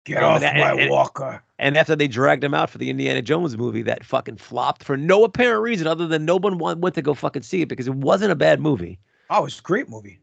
[0.05, 1.43] get off that- my and- walker.
[1.59, 4.95] And after they dragged him out for the Indiana Jones movie that fucking flopped for
[4.95, 7.95] no apparent reason other than no one went to go fucking see it because it
[7.95, 8.99] wasn't a bad movie.
[9.31, 10.19] Oh, it's a great movie.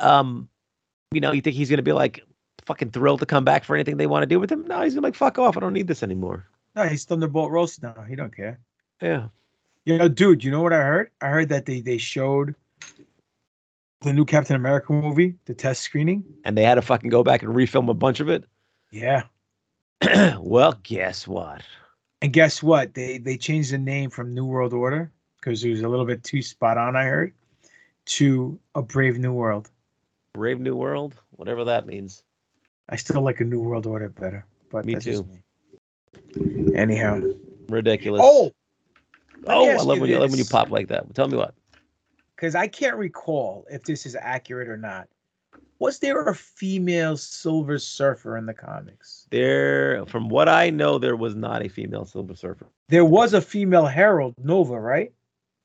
[0.00, 0.48] Um,
[1.12, 2.20] you know, you think he's gonna be like
[2.66, 4.66] fucking thrilled to come back for anything they want to do with him?
[4.66, 5.56] No, he's gonna be like fuck off.
[5.56, 6.46] I don't need this anymore.
[6.74, 8.04] No, he's Thunderbolt Ross now.
[8.08, 8.58] He don't care.
[9.00, 9.28] Yeah.
[9.84, 10.44] You know, dude.
[10.44, 11.10] You know what I heard?
[11.20, 12.54] I heard that they they showed
[14.02, 16.24] the new Captain America movie, the test screening.
[16.44, 18.44] And they had to fucking go back and refilm a bunch of it.
[18.90, 19.24] Yeah.
[20.40, 21.62] well, guess what?
[22.20, 22.94] And guess what?
[22.94, 26.22] They they changed the name from New World Order because it was a little bit
[26.22, 26.96] too spot on.
[26.96, 27.32] I heard
[28.06, 29.70] to a Brave New World.
[30.34, 32.22] Brave New World, whatever that means.
[32.88, 34.44] I still like a New World Order better.
[34.70, 35.24] But Me too.
[35.24, 36.74] me.
[36.74, 37.20] Anyhow.
[37.68, 38.20] Ridiculous.
[38.24, 38.52] Oh,
[39.46, 41.14] oh, I love you when you I love when you pop like that.
[41.14, 41.54] Tell me what.
[42.36, 45.08] because I can't recall if this is accurate or not.
[45.78, 49.26] Was there a female Silver Surfer in the comics?
[49.30, 52.66] There, from what I know, there was not a female Silver Surfer.
[52.88, 55.12] There was a female Herald Nova, right?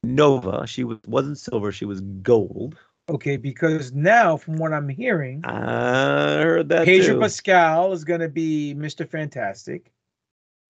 [0.04, 0.66] Nova.
[0.68, 1.72] She was, wasn't silver.
[1.72, 2.78] She was gold.
[3.10, 7.20] Okay, because now, from what I'm hearing, I heard that Pedro too.
[7.22, 9.10] Pascal is going to be Mr.
[9.10, 9.92] Fantastic.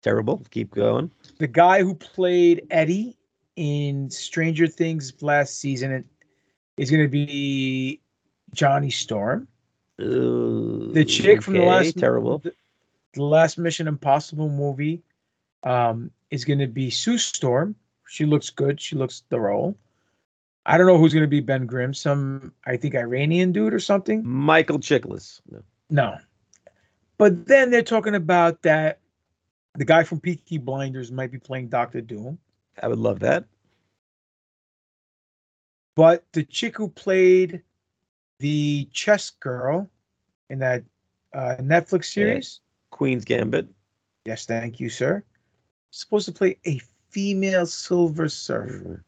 [0.04, 0.46] Terrible.
[0.52, 1.10] Keep going.
[1.40, 3.18] The guy who played Eddie
[3.56, 6.06] in Stranger Things last season
[6.78, 8.00] is going to be
[8.54, 9.48] Johnny Storm.
[9.98, 12.38] the The chick from the last terrible.
[12.38, 12.54] the,
[13.14, 15.02] the last Mission Impossible movie
[15.64, 17.76] um, is going to be Sue Storm.
[18.08, 18.80] She looks good.
[18.80, 19.76] She looks the role.
[20.68, 21.94] I don't know who's going to be Ben Grimm.
[21.94, 24.22] Some I think Iranian dude or something.
[24.28, 25.40] Michael Chiklis.
[25.50, 25.64] No.
[25.90, 26.18] No.
[27.18, 29.00] But then they're talking about that
[29.76, 32.38] the guy from Peaky Blinders might be playing Doctor Doom.
[32.84, 33.46] I would love that.
[35.96, 37.64] But the chick who played
[38.40, 39.90] the chess girl
[40.50, 40.84] in that
[41.34, 42.60] uh, Netflix series,
[42.92, 43.68] Queen's Gambit.
[44.26, 45.24] yes, thank you, sir,
[45.92, 49.04] supposed to play a female Silver Surfer.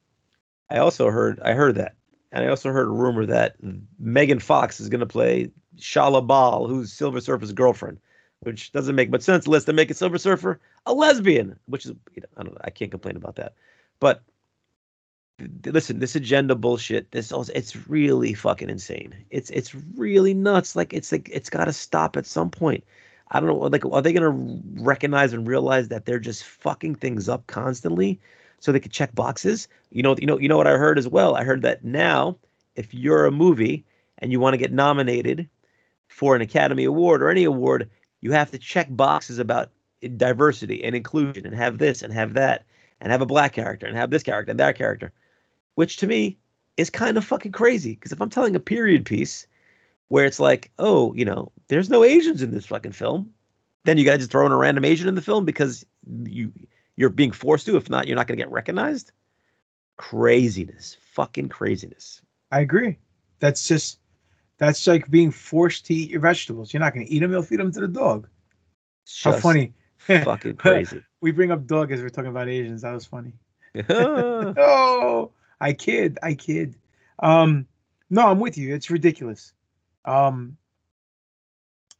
[0.69, 1.95] I also heard I heard that.
[2.31, 3.55] And I also heard a rumor that
[3.97, 7.97] Megan Fox is going to play Shala Bal, who's Silver Surfer's girlfriend,
[8.41, 11.93] which doesn't make much sense unless they make a Silver Surfer a lesbian, which is
[12.13, 13.53] you know, I don't know, I can't complain about that.
[13.99, 14.21] But
[15.65, 19.15] listen, this agenda bullshit, this also, it's really fucking insane.
[19.29, 20.75] It's it's really nuts.
[20.75, 22.83] Like it's like it's got to stop at some point.
[23.31, 23.55] I don't know.
[23.55, 28.19] Like, are they going to recognize and realize that they're just fucking things up constantly,
[28.59, 29.67] so they could check boxes?
[29.91, 31.35] You know, you know, you know what I heard as well.
[31.35, 32.37] I heard that now,
[32.75, 33.85] if you're a movie
[34.19, 35.49] and you want to get nominated
[36.07, 37.89] for an Academy Award or any award,
[38.21, 39.71] you have to check boxes about
[40.17, 42.65] diversity and inclusion, and have this and have that,
[43.01, 45.11] and have a black character and have this character and that character,
[45.75, 46.37] which to me
[46.77, 47.95] is kind of fucking crazy.
[47.95, 49.45] Because if I'm telling a period piece
[50.07, 53.29] where it's like, oh, you know, there's no Asians in this fucking film,
[53.85, 55.85] then you got to just throw in a random Asian in the film because
[56.23, 56.51] you
[56.99, 57.77] you're being forced to.
[57.77, 59.13] If not, you're not going to get recognized.
[59.95, 62.21] Craziness, fucking craziness.
[62.51, 62.97] I agree.
[63.39, 63.99] That's just
[64.57, 66.73] that's like being forced to eat your vegetables.
[66.73, 68.27] You're not going to eat them; you'll feed them to the dog.
[69.23, 69.73] How funny!
[70.07, 71.01] fucking crazy.
[71.21, 72.81] we bring up dog as we're talking about Asians.
[72.81, 73.31] That was funny.
[73.89, 75.31] oh,
[75.61, 76.75] I kid, I kid.
[77.19, 77.65] Um,
[78.09, 78.75] no, I'm with you.
[78.75, 79.53] It's ridiculous.
[80.03, 80.57] Um,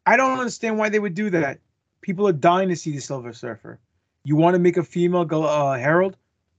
[0.05, 1.59] I don't understand why they would do that.
[2.01, 3.79] People are dying to see the Silver Surfer.
[4.23, 6.17] You want to make a female go uh, Herald?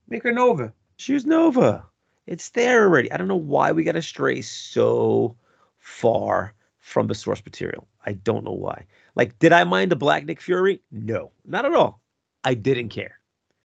[0.09, 0.73] Make her Nova.
[0.97, 1.85] Choose Nova.
[2.27, 3.11] It's there already.
[3.11, 5.35] I don't know why we got to stray so
[5.79, 7.87] far from the source material.
[8.05, 8.85] I don't know why.
[9.15, 10.81] Like, did I mind the Black Nick Fury?
[10.91, 12.01] No, not at all.
[12.43, 13.19] I didn't care.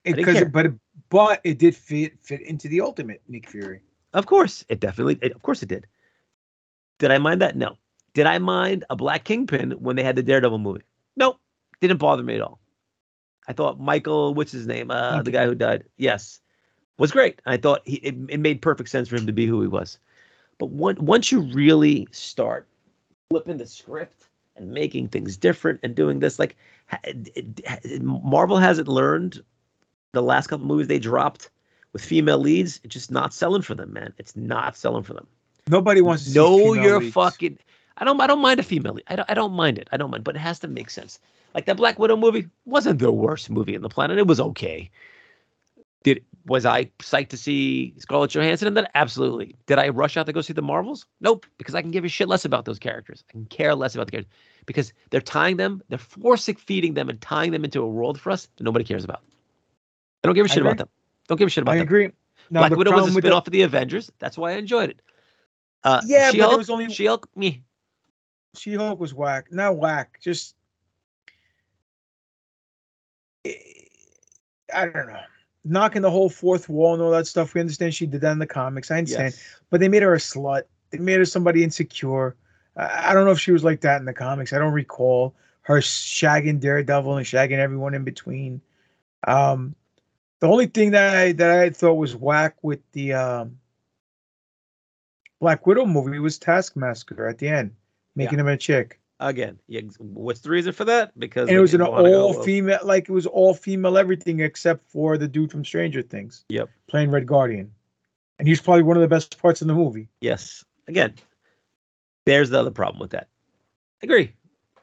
[0.06, 0.48] I didn't Because care.
[0.48, 0.66] but
[1.10, 3.80] but it did fit fit into the ultimate Nick Fury.
[4.12, 5.18] Of course, it definitely.
[5.22, 5.86] It, of course, it did.
[6.98, 7.56] Did I mind that?
[7.56, 7.76] No.
[8.14, 10.82] Did I mind a Black Kingpin when they had the Daredevil movie?
[11.16, 11.38] Nope.
[11.80, 12.60] Didn't bother me at all.
[13.48, 14.90] I thought Michael, what's his name?
[14.90, 15.84] Uh, the guy who died.
[15.96, 16.40] Yes,
[16.98, 17.40] was great.
[17.46, 19.98] I thought he it, it made perfect sense for him to be who he was.
[20.58, 22.66] But one, once you really start
[23.30, 26.56] flipping the script and making things different and doing this, like
[27.04, 29.42] it- it- Marvel hasn't learned
[30.12, 31.50] the last couple movies they dropped
[31.92, 32.80] with female leads.
[32.84, 34.14] It's just not selling for them, man.
[34.18, 35.26] It's not selling for them.
[35.68, 37.14] Nobody wants to know your leads.
[37.14, 37.58] fucking.
[37.96, 38.20] I don't.
[38.20, 38.98] I don't mind a female.
[39.06, 39.30] I don't.
[39.30, 39.88] I don't mind it.
[39.92, 41.18] I don't mind, but it has to make sense.
[41.54, 44.18] Like that Black Widow movie wasn't the worst movie on the planet.
[44.18, 44.90] It was okay.
[46.02, 48.90] Did was I psyched to see Scarlett Johansson in that?
[48.94, 49.54] Absolutely.
[49.66, 51.06] Did I rush out to go see the Marvels?
[51.20, 53.24] Nope, because I can give a shit less about those characters.
[53.30, 54.32] I can care less about the characters
[54.66, 58.30] because they're tying them, they're forcing feeding them and tying them into a world for
[58.32, 59.22] us that nobody cares about.
[60.22, 60.88] I don't give a shit about them.
[61.28, 61.82] Don't give a shit about I them.
[61.82, 62.10] I agree.
[62.50, 64.12] Now, Black the Widow was a with the- spin-off of the Avengers.
[64.18, 65.00] That's why I enjoyed it.
[65.82, 67.62] Uh, Yeah, but there She-Hulk, was only- She-Hulk, me.
[68.56, 69.50] She Hulk was whack.
[69.50, 70.18] Not whack.
[70.20, 70.54] Just
[74.74, 75.20] I don't know.
[75.64, 77.54] Knocking the whole fourth wall and all that stuff.
[77.54, 78.90] We understand she did that in the comics.
[78.90, 79.32] I understand.
[79.32, 79.60] Yes.
[79.70, 80.64] But they made her a slut.
[80.90, 82.36] They made her somebody insecure.
[82.76, 84.52] I I don't know if she was like that in the comics.
[84.52, 88.60] I don't recall her shagging Daredevil and shagging everyone in between.
[89.26, 89.74] Um,
[90.40, 93.58] the only thing that I that I thought was whack with the um,
[95.40, 97.74] Black Widow movie was Taskmaster at the end,
[98.16, 99.00] making him a chick.
[99.20, 101.18] Again, yeah, what's the reason for that?
[101.18, 103.96] Because and it was an didn't wanna go, all female, like it was all female
[103.96, 106.68] everything except for the dude from Stranger Things Yep.
[106.88, 107.70] playing Red Guardian,
[108.38, 110.08] and he's probably one of the best parts in the movie.
[110.20, 110.64] Yes.
[110.88, 111.14] Again,
[112.26, 113.28] there's the other problem with that.
[114.02, 114.32] I Agree.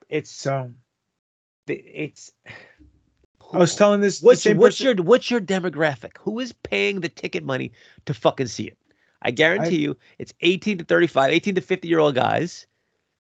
[0.10, 0.72] It's So
[1.68, 2.32] it's.
[3.54, 4.22] I was telling this.
[4.22, 6.18] What's same what's person- your what's your demographic?
[6.20, 7.74] Who is paying the ticket money
[8.06, 8.78] to fucking see it?
[9.22, 12.66] I guarantee I- you, it's 18 to 35, 18 to 50 year old guys.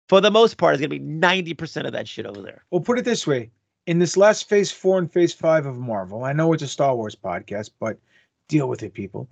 [0.08, 2.64] For the most part, it's gonna be 90 percent of that shit over there.
[2.70, 3.50] Well, put it this way:
[3.86, 6.94] in this last Phase Four and Phase Five of Marvel, I know it's a Star
[6.94, 7.98] Wars podcast, but
[8.48, 9.28] deal with it, people.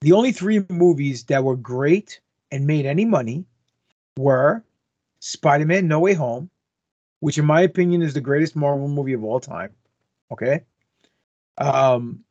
[0.00, 2.20] The only three movies that were great
[2.50, 3.44] and made any money
[4.16, 4.64] were
[5.20, 6.50] Spider-Man: No Way Home,
[7.20, 9.70] which, in my opinion, is the greatest Marvel movie of all time.
[10.30, 10.64] Okay.
[11.58, 12.24] Um,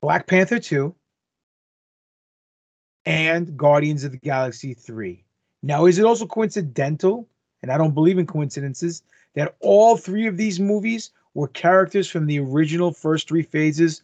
[0.00, 0.94] Black Panther 2
[3.06, 5.24] and Guardians of the Galaxy 3.
[5.62, 7.28] Now, is it also coincidental,
[7.62, 9.02] and I don't believe in coincidences,
[9.34, 14.02] that all three of these movies were characters from the original first three phases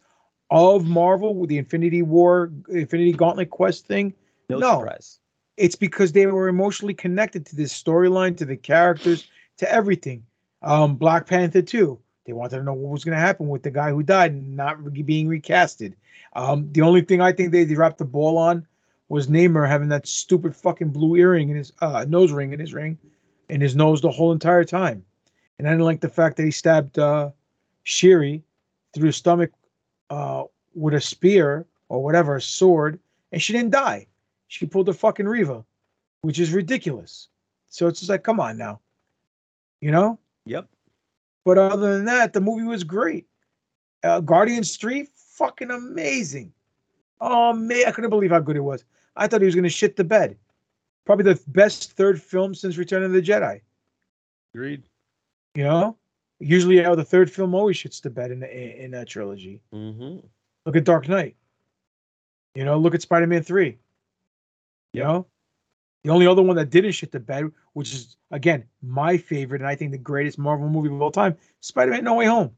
[0.51, 4.13] of Marvel with the Infinity War, Infinity Gauntlet quest thing?
[4.49, 4.79] No, No.
[4.79, 5.19] surprise.
[5.57, 9.27] It's because they were emotionally connected to this storyline, to the characters,
[9.57, 10.23] to everything.
[10.61, 11.97] Um, Black Panther 2.
[12.25, 14.57] They wanted to know what was going to happen with the guy who died and
[14.57, 15.93] not being recasted.
[16.35, 18.67] Um, the only thing I think they dropped the ball on
[19.09, 22.73] was Namor having that stupid fucking blue earring in his uh, nose ring in his
[22.73, 22.97] ring,
[23.49, 25.03] in his nose the whole entire time.
[25.57, 27.29] And I didn't like the fact that he stabbed uh,
[27.83, 28.43] Shuri
[28.93, 29.51] through the stomach
[30.09, 30.43] uh,
[30.73, 32.99] with a spear or whatever, a sword,
[33.31, 34.07] and she didn't die.
[34.47, 35.63] She pulled a fucking Reva,
[36.21, 37.29] which is ridiculous.
[37.69, 38.79] So it's just like, come on now,
[39.81, 40.19] you know.
[40.45, 40.67] Yep.
[41.43, 43.27] But other than that, the movie was great.
[44.03, 46.51] Uh, Guardians 3, fucking amazing.
[47.21, 48.83] Oh, man, I couldn't believe how good it was.
[49.15, 50.37] I thought he was going to shit the bed.
[51.05, 53.61] Probably the best third film since Return of the Jedi.
[54.53, 54.83] Agreed.
[55.53, 55.97] You know,
[56.39, 59.61] usually how the third film always shits the bed in a, in a trilogy.
[59.73, 60.25] Mm-hmm.
[60.65, 61.35] Look at Dark Knight.
[62.55, 63.77] You know, look at Spider Man 3.
[64.93, 65.27] You know,
[66.03, 69.67] the only other one that didn't shit the bed, which is, again, my favorite and
[69.67, 72.51] I think the greatest Marvel movie of all time, Spider Man No Way Home.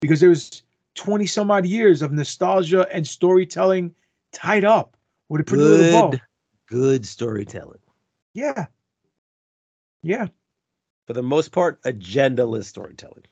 [0.00, 0.62] Because there was
[0.94, 3.94] 20 some odd years of nostalgia and storytelling
[4.32, 4.96] tied up
[5.32, 6.10] with a pretty little.
[6.10, 6.20] Good,
[6.68, 7.78] good storytelling.
[8.34, 8.66] Yeah.
[10.02, 10.26] Yeah.
[11.06, 13.24] For the most part, agendaless storytelling.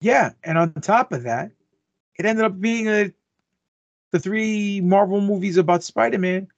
[0.00, 1.50] Yeah, and on top of that,
[2.18, 3.12] it ended up being a
[4.10, 6.48] the three Marvel movies about Spider-Man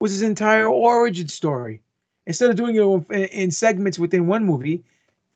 [0.00, 1.80] was his entire origin story.
[2.26, 4.82] Instead of doing it in, in segments within one movie,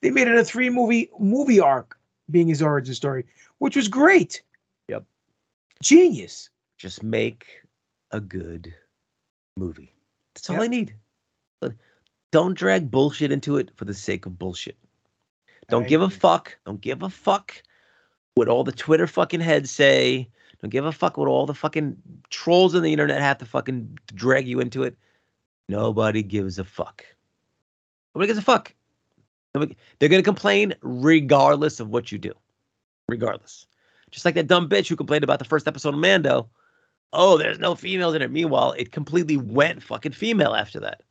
[0.01, 1.99] they made it a three movie movie arc
[2.30, 3.26] being his origin story,
[3.59, 4.41] which was great.
[4.89, 5.05] Yep.
[5.82, 6.49] Genius.
[6.78, 7.47] Just make
[8.11, 8.75] a good
[9.57, 9.95] movie.
[10.35, 10.65] That's all Yep.
[10.65, 10.95] I need.
[12.31, 14.77] Don't drag bullshit into it for the sake of bullshit.
[15.71, 16.59] Don't I give a fuck.
[16.67, 17.55] Don't give a fuck
[18.35, 20.29] what all the Twitter fucking heads say.
[20.61, 21.97] Don't give a fuck what all the fucking
[22.29, 24.97] trolls on the internet have to fucking drag you into it.
[25.71, 27.05] Nobody gives a fuck.
[28.15, 28.75] Nobody gives a fuck.
[29.55, 32.35] Nobody- They're gonna complain regardless of what you do,
[33.09, 33.67] regardless.
[34.11, 36.51] Just like that dumb bitch who complained about the first episode of Mando.
[37.13, 38.31] Oh, there's no females in it.
[38.31, 41.03] Meanwhile, it completely went fucking female after that.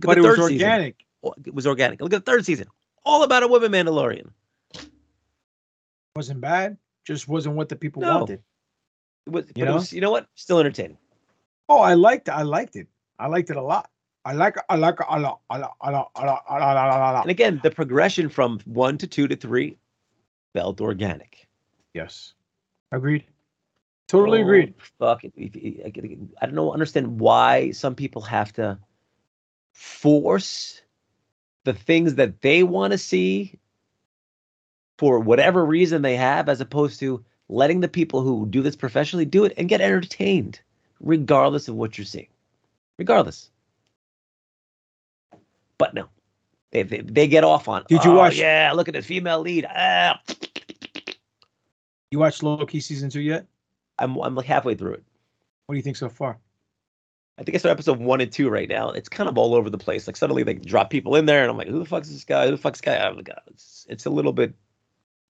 [0.00, 0.66] But it was third season.
[0.68, 1.04] organic.
[1.24, 2.00] Oh, It was organic.
[2.00, 2.68] Look at the third season.
[3.04, 4.30] All about a woman Mandalorian.
[6.16, 6.76] Wasn't bad.
[7.04, 8.18] Just wasn't what the people No.
[8.20, 8.42] wanted.
[9.26, 9.74] It was, but You it know?
[9.74, 10.28] was, you know what?
[10.34, 10.98] Still entertaining.
[11.68, 12.32] Oh, I liked it.
[12.32, 12.86] I liked it.
[13.18, 13.88] I liked it a lot.
[14.24, 15.40] I like I like it a lot.
[15.50, 15.72] A lot.
[15.80, 16.10] A lot.
[16.14, 16.42] A lot.
[16.46, 16.60] A lot.
[16.60, 17.10] A lot.
[17.10, 17.22] A lot.
[17.22, 19.78] And again, the progression from one to two to three
[20.52, 21.48] felt organic.
[21.94, 22.34] Yes.
[22.92, 23.24] Agreed.
[24.12, 24.74] Totally Oh, agreed.
[24.98, 25.32] Fuck it.
[25.36, 26.70] If- if- I I don't know.
[26.70, 28.78] Understand why some people have to
[29.72, 30.82] force
[31.64, 33.54] the things that they want to see
[34.98, 39.24] for whatever reason they have, as opposed to letting the people who do this professionally
[39.24, 40.60] do it and get entertained,
[41.00, 42.28] regardless of what you're seeing.
[42.98, 43.50] Regardless.
[45.78, 46.10] But no,
[46.70, 47.84] they they, they get off on.
[47.88, 49.64] Did you "Oh, watch- Yeah, look at this female lead.
[49.74, 50.20] Ah.
[52.10, 53.46] You watched Loki season two yet?
[53.98, 55.04] I'm I'm like halfway through it.
[55.66, 56.38] What do you think so far?
[57.38, 58.90] I think I started episode one and two right now.
[58.90, 60.06] It's kind of all over the place.
[60.06, 62.44] Like suddenly they drop people in there, and I'm like, who the fuck's this guy?
[62.46, 63.08] Who the fuck's this guy?
[63.08, 64.54] Oh my god, it's it's a little bit,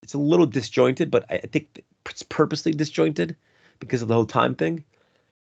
[0.01, 3.35] it's a little disjointed, but I, I think it's purposely disjointed
[3.79, 4.83] because of the whole time thing.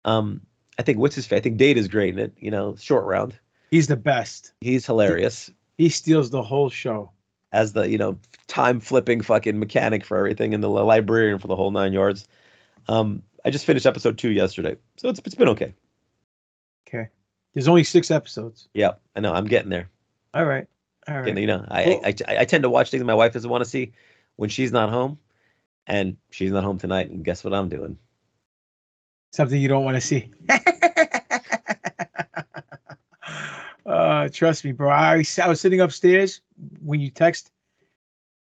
[0.05, 0.41] Um,
[0.79, 1.39] I think what's his face?
[1.39, 2.33] I think Data's great in it.
[2.39, 3.39] You know, short round.
[3.71, 4.53] He's the best.
[4.61, 7.11] He's hilarious He steals the whole show.
[7.53, 11.49] as the you know time flipping fucking mechanic for everything and the li- librarian for
[11.49, 12.27] the whole nine yards.
[12.89, 15.75] Um, I just finished episode two yesterday, so it's it's been okay.
[16.89, 17.09] Okay.
[17.55, 18.69] There's only six episodes.
[18.75, 19.33] Yeah, I know.
[19.33, 19.89] I'm getting there.
[20.35, 20.67] All right.
[21.09, 21.29] All right.
[21.29, 23.49] And, you know, I, Well- I, I I tend to watch things my wife doesn't
[23.51, 23.93] want to see
[24.37, 25.19] when she's not home,
[25.87, 27.11] and she's not home tonight.
[27.11, 27.99] And guess what I'm doing?
[29.33, 30.31] Something you don't want to see.
[33.87, 34.91] uh, trust me, bro.
[34.91, 36.41] I, I was sitting upstairs
[36.83, 37.51] when you text,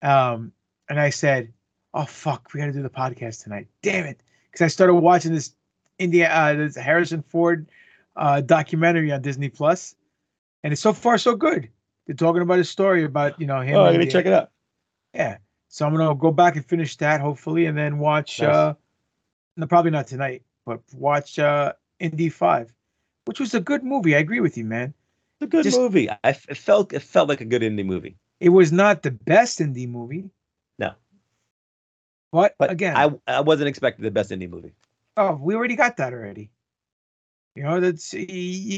[0.01, 0.51] um,
[0.89, 1.53] and I said,
[1.93, 4.21] "Oh fuck, we got to do the podcast tonight." Damn it,
[4.55, 5.53] because I started watching this
[5.99, 7.69] India, uh, this Harrison Ford
[8.15, 9.95] uh, documentary on Disney Plus,
[10.63, 11.69] and it's so far so good.
[12.07, 13.75] They're talking about his story about you know him.
[13.75, 14.51] Oh, I'm gonna check it out.
[15.13, 15.37] Yeah,
[15.67, 18.39] so I'm gonna go back and finish that hopefully, and then watch.
[18.41, 18.49] Nice.
[18.49, 18.73] uh
[19.57, 22.73] No, probably not tonight, but watch uh Indy Five,
[23.25, 24.15] which was a good movie.
[24.15, 24.93] I agree with you, man.
[25.41, 26.09] It's a good Just- movie.
[26.09, 28.15] I f- it felt it felt like a good Indy movie.
[28.39, 30.29] It was not the best Indy movie,
[32.35, 34.73] but, but again, I I wasn't expecting the best Indy movie.
[35.15, 36.49] oh, we already got that already.
[37.55, 38.13] You know, that's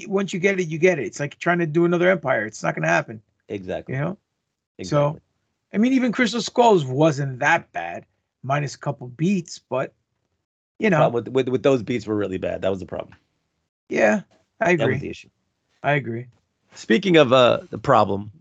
[0.08, 1.06] once you get it, you get it.
[1.08, 2.46] It's like trying to do another Empire.
[2.46, 3.22] It's not gonna happen.
[3.50, 3.96] Exactly.
[3.96, 4.18] You know.
[4.78, 5.20] Exactly.
[5.20, 5.22] So,
[5.74, 8.06] I mean, even Crystal Skulls wasn't that bad,
[8.44, 9.94] minus a couple beats, but
[10.78, 12.62] you know, with, with with those beats were really bad.
[12.62, 13.16] That was the problem.
[13.90, 14.22] yeah,
[14.62, 14.86] I agree.
[14.86, 15.30] That was the issue.
[15.82, 16.28] I agree.
[16.76, 18.32] Speaking of uh the problem,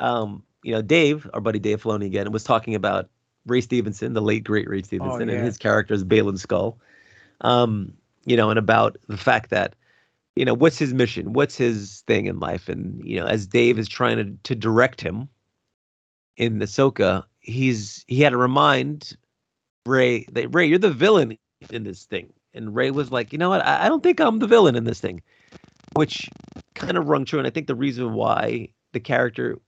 [0.00, 3.08] um, you know, Dave, our buddy Dave Filoni again, was talking about
[3.48, 5.36] Ray Stevenson, the late great Ray Stevenson, yeah.
[5.36, 6.76] and his character is Baylan Skoll.
[7.40, 7.92] Um,
[8.24, 9.74] you know, and about the fact that,
[10.36, 11.32] you know, what's his mission?
[11.32, 12.68] What's his thing in life?
[12.68, 15.28] And, you know, as Dave is trying to to direct him
[16.36, 19.16] in Ahsoka, he's he had to remind
[19.86, 21.38] Ray that Ray, you're the villain
[21.70, 22.32] in this thing.
[22.54, 24.84] And Ray was like, you know what, I, I don't think I'm the villain in
[24.84, 25.22] this thing.
[25.94, 26.28] Which
[26.74, 27.38] kind of rung true.
[27.38, 29.58] And I think the reason why the character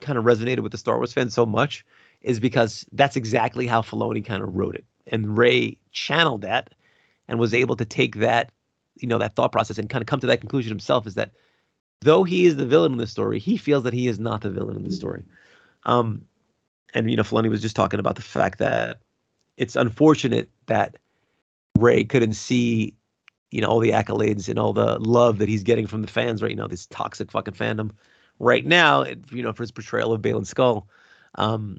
[0.00, 1.84] kind of resonated with the Star Wars fans so much
[2.22, 4.84] is because that's exactly how Filoni kind of wrote it.
[5.06, 6.70] And Ray channeled that
[7.28, 8.52] and was able to take that,
[8.96, 11.32] you know, that thought process and kind of come to that conclusion himself is that
[12.00, 14.50] though he is the villain in the story, he feels that he is not the
[14.50, 15.22] villain in the story.
[15.84, 16.24] Um,
[16.94, 18.98] and you know, Filoni was just talking about the fact that
[19.56, 20.96] it's unfortunate that
[21.78, 22.94] Ray couldn't see,
[23.50, 26.42] you know, all the accolades and all the love that he's getting from the fans
[26.42, 27.90] right now, this toxic fucking fandom
[28.38, 30.84] right now, you know, for his portrayal of Baylan Skoll.
[31.36, 31.78] Um,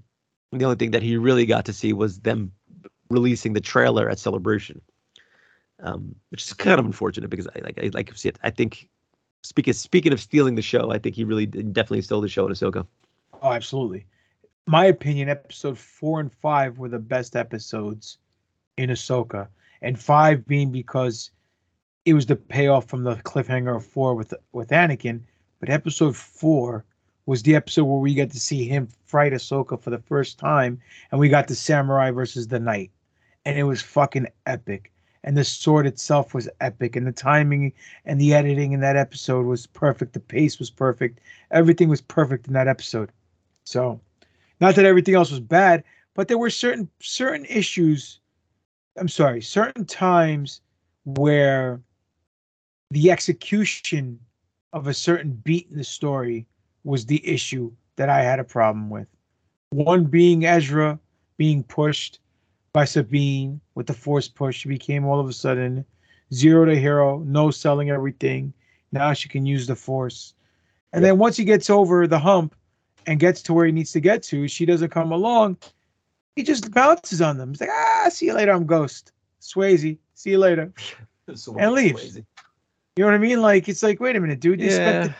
[0.60, 2.52] the only thing that he really got to see was them
[3.10, 4.82] releasing the trailer at Celebration,
[5.80, 8.38] um, which is kind of unfortunate because I like I like see it.
[8.44, 8.90] I think
[9.44, 12.52] speaking speaking of stealing the show, I think he really definitely stole the show in
[12.52, 12.86] Ahsoka.
[13.42, 14.06] Oh, absolutely.
[14.68, 18.18] My opinion, episode four and five were the best episodes
[18.78, 19.48] in Ahsoka,
[19.82, 21.32] and five being because
[22.06, 25.22] it was the payoff from the cliffhanger of four with with Anakin.
[25.60, 26.86] But episode four
[27.32, 30.78] was the episode where we got to see him fight Ahsoka for the first time,
[31.10, 32.92] and we got the samurai versus the knight,
[33.46, 34.92] and it was fucking epic.
[35.24, 37.72] And the sword itself was epic, and the timing
[38.04, 40.12] and the editing in that episode was perfect.
[40.12, 41.22] The pace was perfect.
[41.52, 43.14] Everything was perfect in that episode.
[43.64, 44.02] So,
[44.60, 48.20] not that everything else was bad, but there were certain certain issues.
[48.98, 50.60] I'm sorry, certain times
[51.06, 51.80] where
[52.90, 54.20] the execution
[54.74, 56.46] of a certain beat in the story
[56.84, 59.08] was the issue that I had a problem with.
[59.72, 61.00] One being Ezra
[61.38, 62.20] being pushed
[62.74, 64.58] by Sabine with the force push.
[64.58, 65.86] She became all of a sudden
[66.34, 68.54] zero to hero, no selling everything.
[68.92, 70.34] Now she can use the force.
[70.94, 72.56] And then once he gets over the hump
[73.08, 75.58] and gets to where he needs to get to, she doesn't come along.
[76.36, 77.50] He just bounces on them.
[77.50, 78.52] He's like, ah, see you later.
[78.52, 79.14] I'm Ghost.
[79.42, 80.74] Swayze, see you later.
[81.28, 82.18] and leaves.
[82.18, 82.24] You
[82.98, 83.42] know what I mean?
[83.42, 84.60] Like, it's like, wait a minute, dude.
[84.60, 85.08] They Yeah.
[85.08, 85.16] the-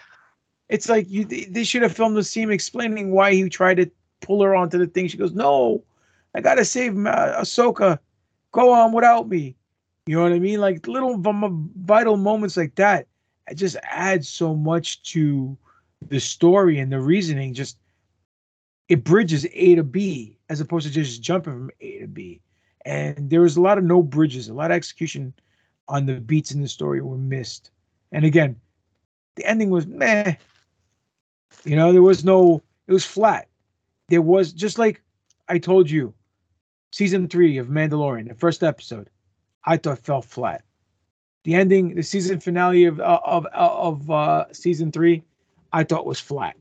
[0.72, 1.26] it's like you.
[1.26, 3.92] They should have filmed the scene explaining why he tried to
[4.22, 5.08] pull her onto the thing.
[5.08, 5.84] She goes, "No,
[6.34, 8.00] I gotta save Ma- Ahsoka.
[8.54, 9.56] Go on without me."
[10.08, 10.62] You know what I mean?
[10.62, 11.18] Like little
[11.76, 13.08] vital moments like that.
[13.50, 15.58] It just adds so much to
[16.08, 17.54] the story and the reasoning.
[17.54, 17.78] Just
[18.88, 22.42] it bridges A to B as opposed to just jumping from A to B.
[22.86, 25.34] And there was a lot of no bridges, a lot of execution
[25.90, 27.72] on the beats in the story were missed.
[28.14, 28.56] And again,
[29.36, 30.36] the ending was meh.
[31.64, 33.48] You know, there was no, it was flat.
[34.10, 35.02] There was just like
[35.48, 36.14] I told you,
[36.92, 39.10] season three of Mandalorian, the first episode,
[39.66, 40.64] I thought fell flat.
[41.44, 45.24] The ending, the season finale of uh, of of uh, season three,
[45.74, 46.56] I thought was flat.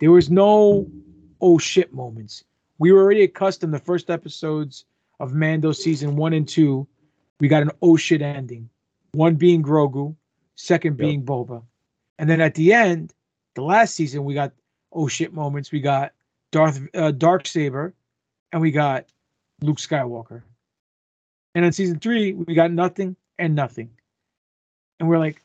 [0.00, 0.86] There was no
[1.40, 2.44] oh shit moments.
[2.78, 4.84] We were already accustomed the first episodes
[5.18, 6.86] of Mando season one and two.
[7.40, 8.68] We got an oh shit ending.
[9.12, 10.14] One being Grogu,
[10.56, 11.62] second being Boba,
[12.18, 13.14] and then at the end,
[13.58, 14.52] the last season we got
[14.92, 15.72] oh shit moments.
[15.72, 16.12] We got
[16.52, 17.92] Darth uh, Dark Saber,
[18.52, 19.06] and we got
[19.62, 20.42] Luke Skywalker.
[21.54, 23.90] And in season three, we got nothing and nothing.
[25.00, 25.42] And we're like,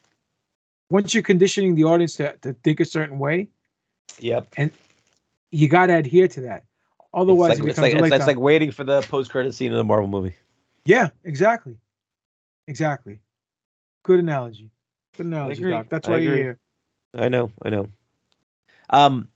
[0.91, 3.47] once you're conditioning the audience to, to think a certain way,
[4.19, 4.47] Yep.
[4.57, 4.71] and
[5.49, 6.65] you got to adhere to that.
[7.15, 9.31] Otherwise, it's it like, it's, becomes like, a it's, it's like waiting for the post
[9.31, 10.35] credit scene in a Marvel movie.
[10.85, 11.77] yeah, exactly,
[12.67, 13.19] exactly.
[14.03, 14.69] Good analogy.
[15.17, 15.63] Good analogy.
[15.63, 15.87] Doc.
[15.89, 16.59] That's I why you're here.
[17.15, 17.87] I know, I know.
[18.93, 19.29] Um,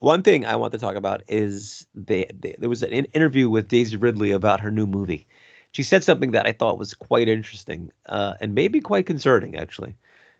[0.00, 3.68] one thing I want to talk about is they, they, there was an interview with
[3.68, 5.26] Daisy Ridley about her new movie.
[5.72, 9.96] She said something that I thought was quite interesting uh, and maybe quite concerning, actually.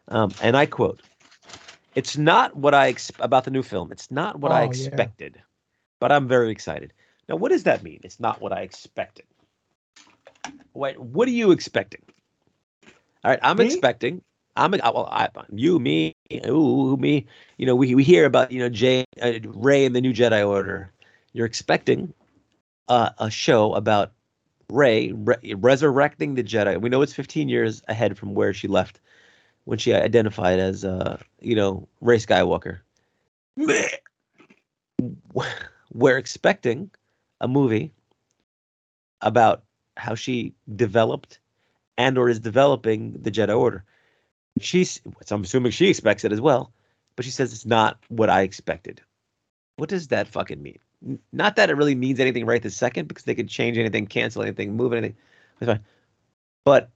[0.09, 1.03] Um, and I quote:
[1.96, 3.92] "It's not what I ex- about the new film.
[3.92, 5.09] It's not what Oh, I yeah.
[5.09, 5.42] expected,
[6.01, 6.94] but I'm very excited."
[7.28, 8.01] Now, what does that mean?
[8.05, 9.26] It's not what I expected.
[10.74, 12.03] Wait, what are you expecting?
[13.24, 13.61] All right, I'm Me?
[13.61, 14.22] expecting.
[14.59, 16.14] I'm uh, well, I, you, me,
[16.46, 17.26] ooh, me.
[17.59, 20.46] You know, we we hear about you know Jay, uh, Rey, and the New Jedi
[20.46, 20.92] Order.
[21.32, 22.12] You're expecting
[22.88, 24.12] uh, a show about
[24.68, 26.80] Rey re- resurrecting the Jedi.
[26.80, 29.00] We know it's 15 years ahead from where she left
[29.64, 32.80] when she identified as, uh, you know, Rey Skywalker.
[35.92, 36.90] We're expecting
[37.40, 37.92] a movie
[39.20, 39.62] about
[39.96, 41.38] how she developed
[41.96, 43.84] and or is developing the Jedi Order.
[44.61, 46.72] She's so I'm assuming she expects it as well,
[47.16, 49.00] but she says it's not what I expected.
[49.76, 50.78] What does that fucking mean?
[51.32, 54.42] Not that it really means anything right this second, because they could change anything, cancel
[54.42, 55.16] anything, move anything.
[55.61, 55.84] That's fine.
[56.64, 56.90] But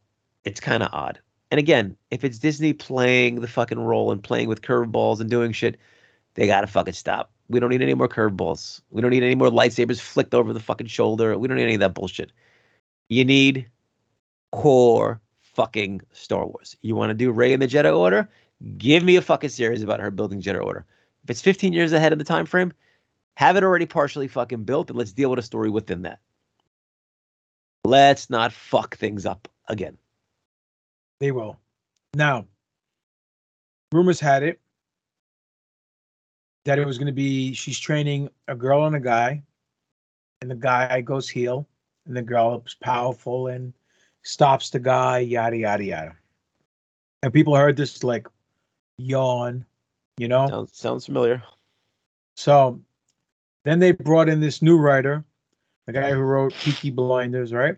[0.45, 1.21] it's kind of odd.
[1.51, 5.53] And again, if it's Disney playing the fucking role and playing with curveballs and doing
[5.53, 5.77] shit,
[6.35, 7.31] they gotta fucking stop.
[7.49, 8.81] We don't need any more curveballs.
[8.91, 11.39] We don't need any more lightsabers flicked over the fucking shoulder.
[11.39, 12.33] We don't need any of that bullshit.
[13.09, 13.69] You need
[14.51, 15.21] core
[15.55, 16.77] fucking Star Wars.
[16.83, 18.29] You want to do Rey and the Jedi Order?
[18.79, 20.85] Give me a fucking series about her building Jedi Order.
[21.25, 22.73] If it's 15 years ahead of the time frame,
[23.37, 26.21] have it already partially fucking built and let's deal with a story within that.
[27.85, 29.99] Let's not fuck things up again.
[31.21, 31.59] They will.
[32.15, 32.47] Now,
[33.93, 34.61] rumors had it
[36.65, 39.43] that it was going to be she's training a girl and a guy,
[40.41, 41.67] and the guy goes heel,
[42.07, 43.73] and the girl is powerful and
[44.23, 46.17] stops the guy, yada yada yada.
[47.23, 48.27] And people heard this like
[48.99, 49.65] yawn,
[50.17, 50.49] you know.
[50.49, 51.43] Sounds, sounds familiar.
[52.37, 52.81] So
[53.65, 55.25] then they brought in this new writer,
[55.87, 57.77] the guy who wrote Peaky Blinders, right?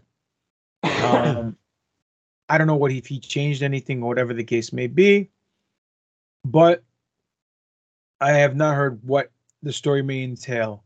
[0.82, 1.56] Um,
[2.48, 5.30] I don't know what if he changed anything or whatever the case may be,
[6.44, 6.82] but
[8.20, 9.30] I have not heard what
[9.62, 10.84] the story may entail,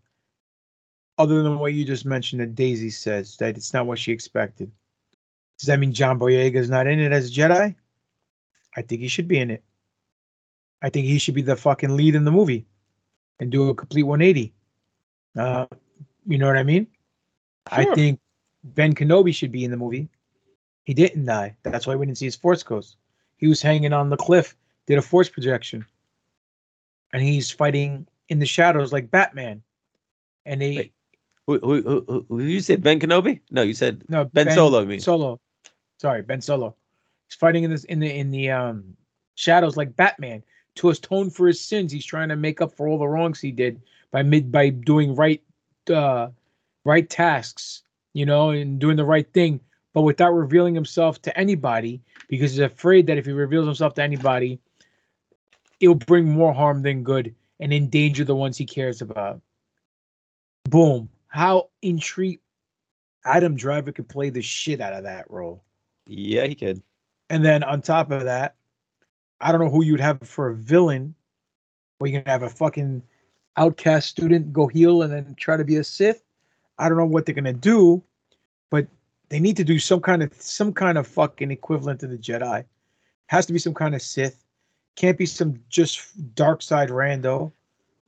[1.19, 4.71] other than what you just mentioned that Daisy says that it's not what she expected.
[5.59, 7.75] Does that mean John Boyega is not in it as a Jedi?
[8.77, 9.65] I think he should be in it.
[10.83, 12.67] I think he should be the fucking lead in the movie
[13.41, 14.55] and do a complete 180.
[15.37, 15.67] Uh,
[16.27, 16.87] you know what I mean?
[17.75, 17.81] Sure.
[17.81, 18.21] I think
[18.63, 20.09] Ben Kenobi should be in the movie.
[20.85, 21.57] He didn't die.
[21.65, 22.97] That's why we didn't see his force ghost.
[23.37, 24.57] He was hanging on the cliff,
[24.87, 25.85] did a force projection,
[27.13, 29.63] and he's fighting in the shadows like Batman.
[30.47, 30.93] And they Wait,
[31.47, 33.41] Who, who, who, who, you said Ben Kenobi?
[33.51, 35.01] No, you said no Ben Solo, you mean?
[35.01, 35.41] Solo.
[35.99, 36.75] Sorry, Ben Solo.
[37.27, 38.97] He's fighting in this in the in the um
[39.35, 40.43] shadows like Batman,
[40.77, 41.93] to atone for his sins.
[41.93, 45.15] He's trying to make up for all the wrongs he did by mid by doing
[45.15, 45.43] right
[45.91, 46.29] uh
[46.85, 47.83] right tasks,
[48.15, 49.61] you know, and doing the right thing,
[49.93, 54.03] but without revealing himself to anybody because he's afraid that if he reveals himself to
[54.03, 54.59] anybody,
[55.81, 59.41] it'll bring more harm than good and endanger the ones he cares about.
[60.65, 61.09] Boom.
[61.27, 62.41] How intrigued
[63.25, 65.65] Adam Driver could play the shit out of that role.
[66.09, 66.83] Yeah, he could.
[67.31, 68.57] And then on top of that,
[69.41, 71.15] I don't know who you'd have for a villain.
[71.99, 73.03] Where you can have a fucking
[73.57, 76.23] outcast student go heel and then try to be a Sith.
[76.79, 78.03] I don't know what they're gonna do,
[78.71, 78.87] but
[79.29, 82.65] they need to do some kind of some kind of fucking equivalent to the Jedi.
[83.27, 84.45] Has to be some kind of Sith.
[84.97, 87.53] Can't be some just dark side rando.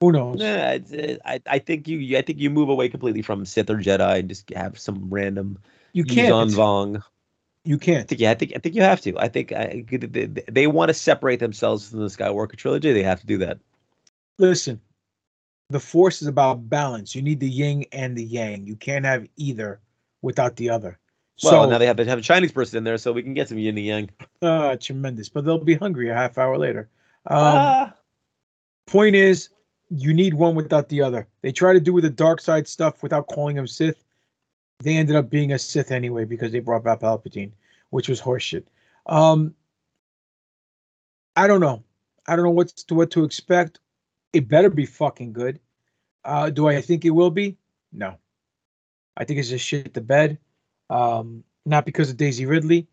[0.01, 0.41] Who knows?
[0.41, 0.79] Yeah,
[1.25, 4.29] I I think you I think you move away completely from Sith or Jedi and
[4.29, 5.59] just have some random
[5.93, 6.33] You can't.
[6.51, 7.03] Vong.
[7.65, 8.01] You can't.
[8.01, 9.19] I think, yeah, I think I think you have to.
[9.19, 12.93] I think I, they, they want to separate themselves from the Skywalker trilogy.
[12.93, 13.59] They have to do that.
[14.39, 14.81] Listen,
[15.69, 17.15] the Force is about balance.
[17.15, 18.67] You need the yin and the yang.
[18.67, 19.81] You can't have either
[20.23, 20.99] without the other.
[21.43, 23.35] Well, so now they have to have a Chinese person in there, so we can
[23.35, 24.11] get some yin and yang.
[24.43, 26.89] uh, tremendous, but they'll be hungry a half hour later.
[27.27, 27.95] Um, Ah.
[28.87, 29.51] Point is,
[29.91, 31.29] you need one without the other.
[31.43, 34.05] They try to do with the dark side stuff without calling them Sith.
[34.81, 37.53] They ended up being a Sith anyway because they brought back Palpatine,
[37.91, 38.65] which was horseshit.
[39.07, 39.55] Um,
[41.37, 41.85] I don't know.
[42.27, 43.81] I don't know what's to, what to expect.
[44.33, 45.61] It better be fucking good.
[46.25, 47.57] Uh, do I think it will be?
[47.93, 48.17] No.
[49.17, 50.39] I think it's just shit the bed.
[50.89, 52.87] Um, not because of Daisy Ridley.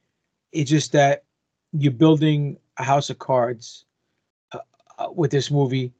[0.52, 1.24] It's just that
[1.72, 3.86] you're building a house of cards
[4.52, 4.60] uh,
[4.98, 5.94] uh, with this movie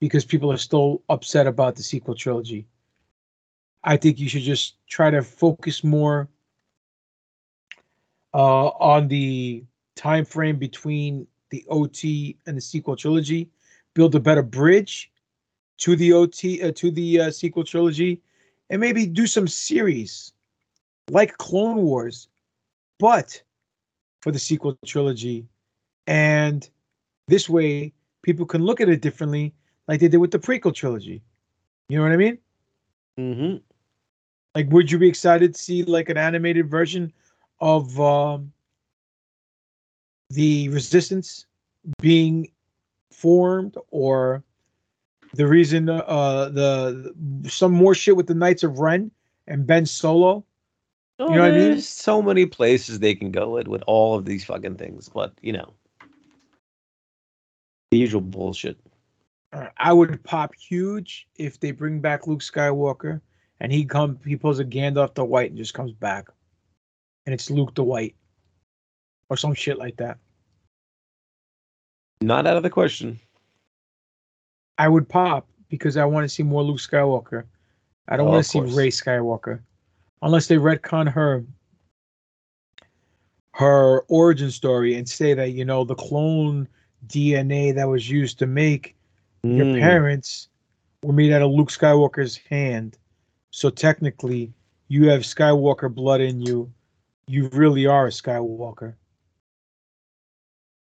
[0.00, 2.66] because people are still upset about the sequel trilogy.
[3.84, 6.28] I think you should just try to focus more
[8.34, 9.64] uh, on the
[9.96, 13.50] time frame between the OT and the sequel trilogy.
[13.94, 15.10] Build a better bridge
[15.78, 18.22] to the OT uh, to the uh, sequel trilogy,
[18.70, 20.32] and maybe do some series
[21.10, 22.28] like Clone Wars,
[22.98, 23.42] but
[24.20, 25.46] for the sequel trilogy.
[26.06, 26.68] And
[27.28, 27.92] this way,
[28.22, 29.54] people can look at it differently,
[29.88, 31.22] like they did with the prequel trilogy.
[31.88, 32.38] You know what I mean?
[33.18, 33.56] Mm-hmm.
[34.54, 37.12] Like, would you be excited to see like an animated version
[37.60, 38.52] of um,
[40.30, 41.46] the Resistance
[42.00, 42.50] being
[43.10, 44.42] formed, or
[45.34, 47.14] the reason uh the
[47.48, 49.10] some more shit with the Knights of Ren
[49.46, 50.44] and Ben Solo?
[51.18, 51.70] Oh, You know what I mean?
[51.72, 55.32] There's so many places they can go with with all of these fucking things, but
[55.40, 55.72] you know,
[57.90, 58.78] the usual bullshit.
[59.76, 63.20] I would pop huge if they bring back Luke Skywalker
[63.62, 66.26] and he come he pulls a Gandalf the White and just comes back,
[67.24, 68.16] and it's Luke the White,
[69.30, 70.18] or some shit like that.
[72.20, 73.18] Not out of the question.
[74.78, 77.44] I would pop because I want to see more Luke Skywalker.
[78.08, 78.60] I don't Oh, want to see.
[78.60, 79.60] Rey Skywalker,
[80.22, 81.44] unless they retcon her
[83.54, 86.66] her origin story and say that you know the clone
[87.06, 88.96] DNA that was used to make
[89.44, 89.78] your Mm.
[89.80, 90.48] parents
[91.04, 92.96] were made out of Luke Skywalker's hand.
[93.52, 94.52] So technically,
[94.88, 96.72] you have Skywalker blood in you.
[97.26, 98.94] You really are a Skywalker.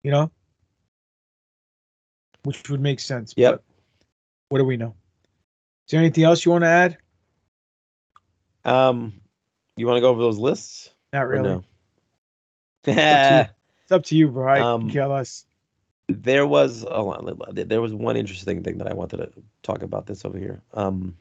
[0.03, 0.31] You know?
[2.43, 3.33] Which would make sense.
[3.35, 3.63] Yep.
[4.49, 4.93] What do we know?
[5.87, 6.97] Is there anything else you want to add?
[8.65, 9.13] Um,
[9.77, 10.89] you want to go over those lists?
[11.13, 11.49] Not really.
[11.49, 11.63] no?
[13.89, 14.47] It's up to you, bro.
[14.53, 15.45] I Um, care less.
[16.09, 19.31] there was hold on, there was one interesting thing that I wanted to
[19.63, 20.61] talk about this over here.
[20.75, 21.17] Um,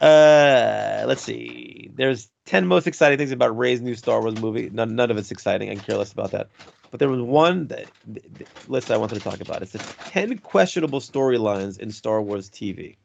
[0.00, 1.90] uh, let's see.
[1.94, 4.70] There's ten most exciting things about Rey's new Star Wars movie.
[4.72, 5.70] None, none of it's exciting.
[5.70, 6.48] I can care less about that.
[6.90, 9.62] But there was one that, th- th- list I wanted to talk about.
[9.62, 9.78] It's the
[10.08, 12.96] ten questionable storylines in Star Wars TV.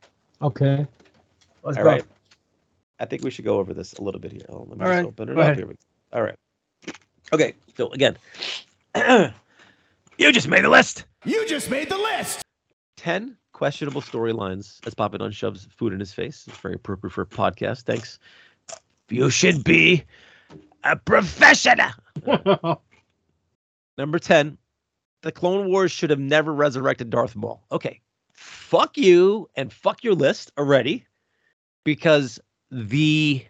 [0.42, 0.88] Okay.
[1.64, 1.90] Let's All go.
[1.92, 2.06] right.
[3.00, 4.42] I think we should go over this a little bit here.
[4.50, 5.58] Hold on, let me All just right, open it go up ahead.
[5.58, 5.68] here.
[5.68, 5.76] we-
[6.14, 6.36] All right.
[7.34, 7.54] Okay.
[7.78, 8.18] So again,
[10.18, 11.06] you just made the list.
[11.26, 12.42] You just made the list.
[12.98, 16.44] 10 questionable storylines as Papadon shoves food in his face.
[16.45, 17.84] It's very appropriate for a podcast.
[17.84, 18.19] Thanks.
[19.10, 20.03] You should be
[20.84, 21.91] a professional.
[23.98, 24.57] Number 10,
[25.22, 27.64] the Clone Wars should have never resurrected Darth Maul.
[27.72, 28.02] Okay.
[28.34, 31.06] Fuck you and fuck your list already
[31.86, 32.41] because
[32.72, 33.45] the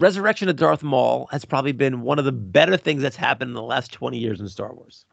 [0.00, 3.54] resurrection of Darth Maul has probably been one of the better things that's happened in
[3.54, 5.04] the last 20 years in Star Wars.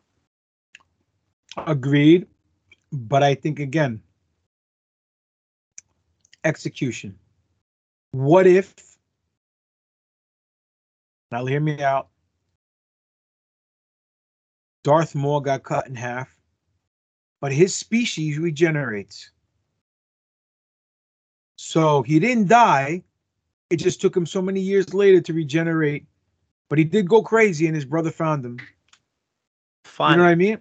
[1.58, 2.26] Agreed.
[2.94, 4.02] But I think again,
[6.44, 7.18] execution.
[8.12, 8.74] What if,
[11.32, 12.10] now hear me out,
[14.84, 16.30] Darth Maul got cut in half
[17.44, 19.30] but his species regenerates.
[21.58, 23.04] So he didn't die.
[23.70, 26.06] It just took him so many years later to regenerate.
[26.70, 28.60] But he did go crazy, and his brother found him.
[29.84, 30.12] Fine.
[30.12, 30.58] You know what I mean?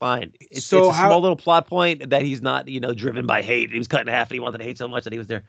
[0.00, 0.32] Fine.
[0.40, 3.26] It's, So it's a how- small little plot point that he's not, you know, driven
[3.26, 3.70] by hate.
[3.70, 5.26] He was cut in half and he wanted to hate so much that he was
[5.26, 5.44] there.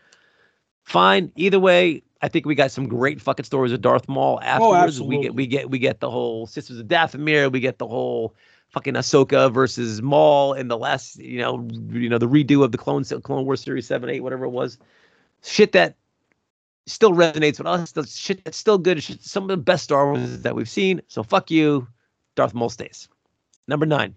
[0.83, 1.31] Fine.
[1.35, 5.01] Either way, I think we got some great fucking stories of Darth Maul oh, afterwards.
[5.01, 8.35] we get we get we get the whole Sisters of Dathomir, we get the whole
[8.69, 12.77] fucking Ahsoka versus Maul in the last, you know, you know, the redo of the
[12.77, 14.77] Clone Clone Wars series 7, 8, whatever it was.
[15.43, 15.95] Shit that
[16.85, 17.91] still resonates with us.
[17.91, 19.01] The shit that's still good.
[19.01, 21.01] Shit, some of the best Star Wars that we've seen.
[21.07, 21.87] So fuck you.
[22.35, 23.07] Darth Maul stays.
[23.67, 24.15] Number nine.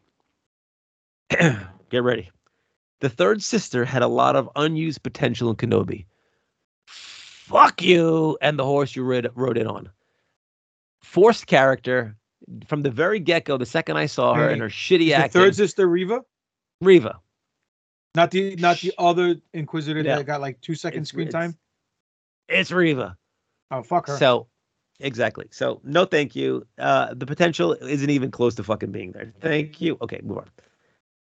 [1.91, 2.31] Get ready.
[3.01, 6.07] The third sister had a lot of unused potential in Kenobi.
[6.87, 9.91] Fuck you and the horse you rode, rode in on.
[11.03, 12.17] Forced character
[12.67, 13.57] from the very get go.
[13.57, 15.43] The second I saw her and her shitty The acting.
[15.43, 16.23] third sister, Reva,
[16.81, 17.19] Reva.
[18.15, 21.59] not the not the other Inquisitor that got like two seconds It's- screen it's- time.
[22.49, 23.17] It's Reva.
[23.71, 24.17] Oh fuck her.
[24.17, 24.47] So,
[25.01, 25.49] exactly.
[25.51, 26.67] So, no, thank you.
[26.79, 29.33] Uh, the potential isn't even close to fucking being there.
[29.41, 29.97] Thank you.
[30.03, 30.49] Okay, move on.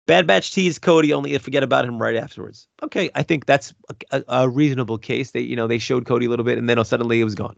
[0.07, 2.69] Bad Batch teased Cody only to forget about him right afterwards.
[2.83, 5.31] Okay, I think that's a, a, a reasonable case.
[5.31, 7.57] They, you know, they showed Cody a little bit, and then suddenly it was gone.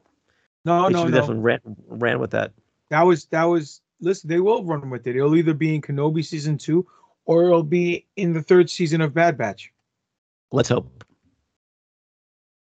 [0.64, 1.10] no, they no, no.
[1.10, 2.52] definitely ran ran with that.
[2.90, 5.16] That was that was listen, they will run with it.
[5.16, 6.86] It'll either be in Kenobi season two
[7.24, 9.72] or it'll be in the third season of Bad Batch.
[10.52, 11.04] Let's hope.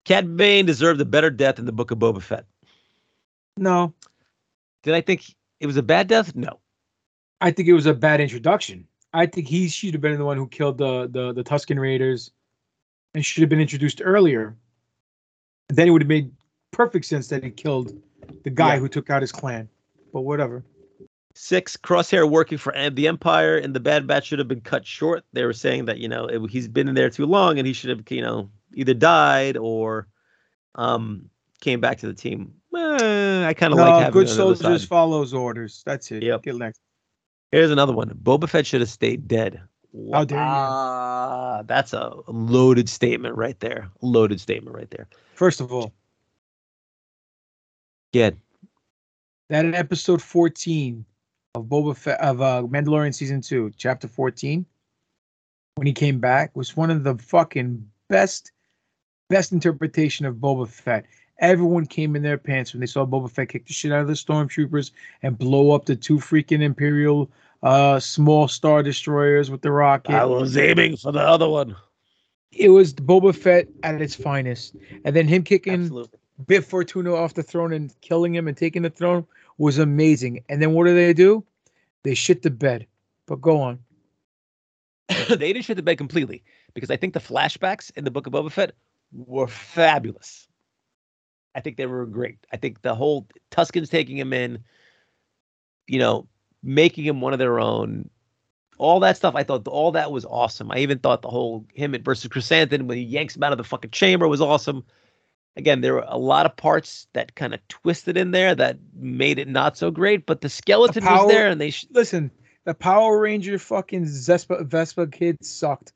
[0.05, 2.47] Cad Bane deserved a better death in the Book of Boba Fett.
[3.57, 3.93] No,
[4.83, 6.35] Did I think it was a bad death?
[6.35, 6.59] No.
[7.41, 8.87] I think it was a bad introduction.
[9.13, 12.31] I think he should have been the one who killed the the, the Tusken Raiders
[13.15, 14.57] and should have been introduced earlier.
[15.69, 16.31] And then it would have made
[16.71, 17.93] perfect sense that he killed
[18.45, 18.81] the guy Yeah.
[18.81, 19.69] who took out his clan.
[20.13, 20.65] But whatever.
[21.35, 25.25] Six, Crosshair working for the Empire and the Bad Batch should have been cut short.
[25.33, 27.73] They were saying that, you know, it, he's been in there too long and he
[27.73, 30.09] should have, you know, either died or
[30.75, 31.29] um
[31.61, 32.55] came back to the team.
[32.75, 35.83] Eh, I kind of no, like having good it on the other soldiers follows orders.
[35.87, 36.23] That's it.
[36.23, 36.43] Yep.
[36.43, 36.81] Get next.
[37.53, 38.09] Here's another one.
[38.11, 39.61] Boba Fett should have stayed dead.
[40.13, 40.45] How dare you?
[40.45, 43.91] Ah, that's a loaded statement right there.
[44.01, 45.07] Loaded statement right there.
[45.35, 45.93] First of all,
[48.13, 48.31] Yeah.
[49.51, 51.05] that in episode 14
[51.55, 54.65] of Boba Fett of uh, Mandalorian season two, chapter 14,
[55.75, 58.51] when he came back, was one of the fucking best,
[59.29, 61.05] best interpretation of Boba Fett.
[61.43, 64.07] Everyone came in their pants when they saw Boba Fett kick the shit out of
[64.07, 64.93] the stormtroopers
[65.23, 67.31] and blow up the two freaking Imperial
[67.63, 70.15] uh small star destroyers with the rocket.
[70.15, 71.77] I was aiming for the other one.
[72.51, 76.19] It was Boba Fett at its finest, and then him kicking Absolutely.
[76.47, 79.27] Bib Fortuna off the throne and killing him and taking the throne
[79.59, 80.43] was amazing.
[80.49, 81.45] And then what do they do?
[82.03, 82.87] They shit the bed.
[83.27, 83.79] But go on.
[85.29, 86.43] they didn't shit the bed completely
[86.75, 88.73] because I think the flashbacks in the Book of Boba Fett
[89.13, 90.49] were fabulous.
[91.55, 92.39] I think they were great.
[92.53, 94.65] I think the whole Tuscans taking him in,
[95.87, 96.27] you know,
[96.63, 98.09] making him one of their own,
[98.79, 99.35] all that stuff.
[99.35, 100.71] I thought all that was awesome.
[100.71, 103.65] I even thought the whole him versus Chrysanthemum when he yanks him out of the
[103.65, 104.85] fucking chamber was awesome.
[105.57, 109.39] Again, there were a lot of parts that kind of twisted in there that made
[109.39, 112.31] it not so great, but the skeleton power- was there, and they sh- Listen,
[112.65, 115.93] the Power Ranger fucking Vespa, Vespa kid sucked.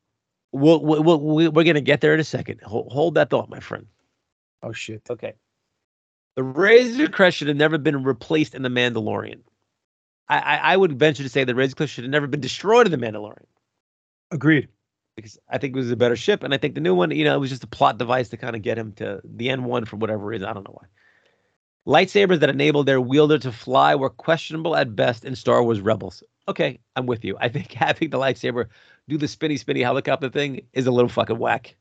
[0.52, 2.60] we'll, we'll, we'll, we're gonna get there in a second.
[2.60, 3.86] Hold, hold that thought, my friend.
[4.62, 5.02] Oh shit.
[5.08, 5.34] Okay.
[6.36, 9.40] The Razor Crest should have never been replaced in The Mandalorian.
[10.28, 12.86] I, I, I would venture to say the Razor Crest should have never been destroyed
[12.86, 13.46] in The Mandalorian
[14.30, 14.68] Agreed.
[15.16, 16.42] because I think it was a better ship.
[16.42, 18.36] And I think the new one, you know, it was just a plot device to
[18.36, 20.48] kind of get him to the N1 for whatever reason.
[20.48, 20.88] I don't know why.
[21.86, 26.22] Lightsabers that enabled their wielder to fly were questionable at best in Star Wars Rebels.
[26.48, 27.36] Okay, I'm with you.
[27.40, 28.66] I think having the lightsaber
[29.08, 31.76] do the spinny, spinny helicopter thing is a little fucking whack.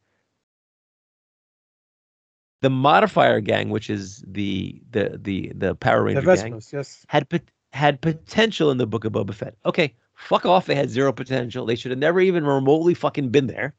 [2.61, 7.05] The modifier gang, which is the the the the Power The Ranger gang, yes.
[7.09, 9.55] had pot- had potential in the Book of Boba Fett.
[9.65, 10.65] Okay, fuck off.
[10.65, 11.65] They had zero potential.
[11.65, 13.75] They should have never even remotely fucking been there.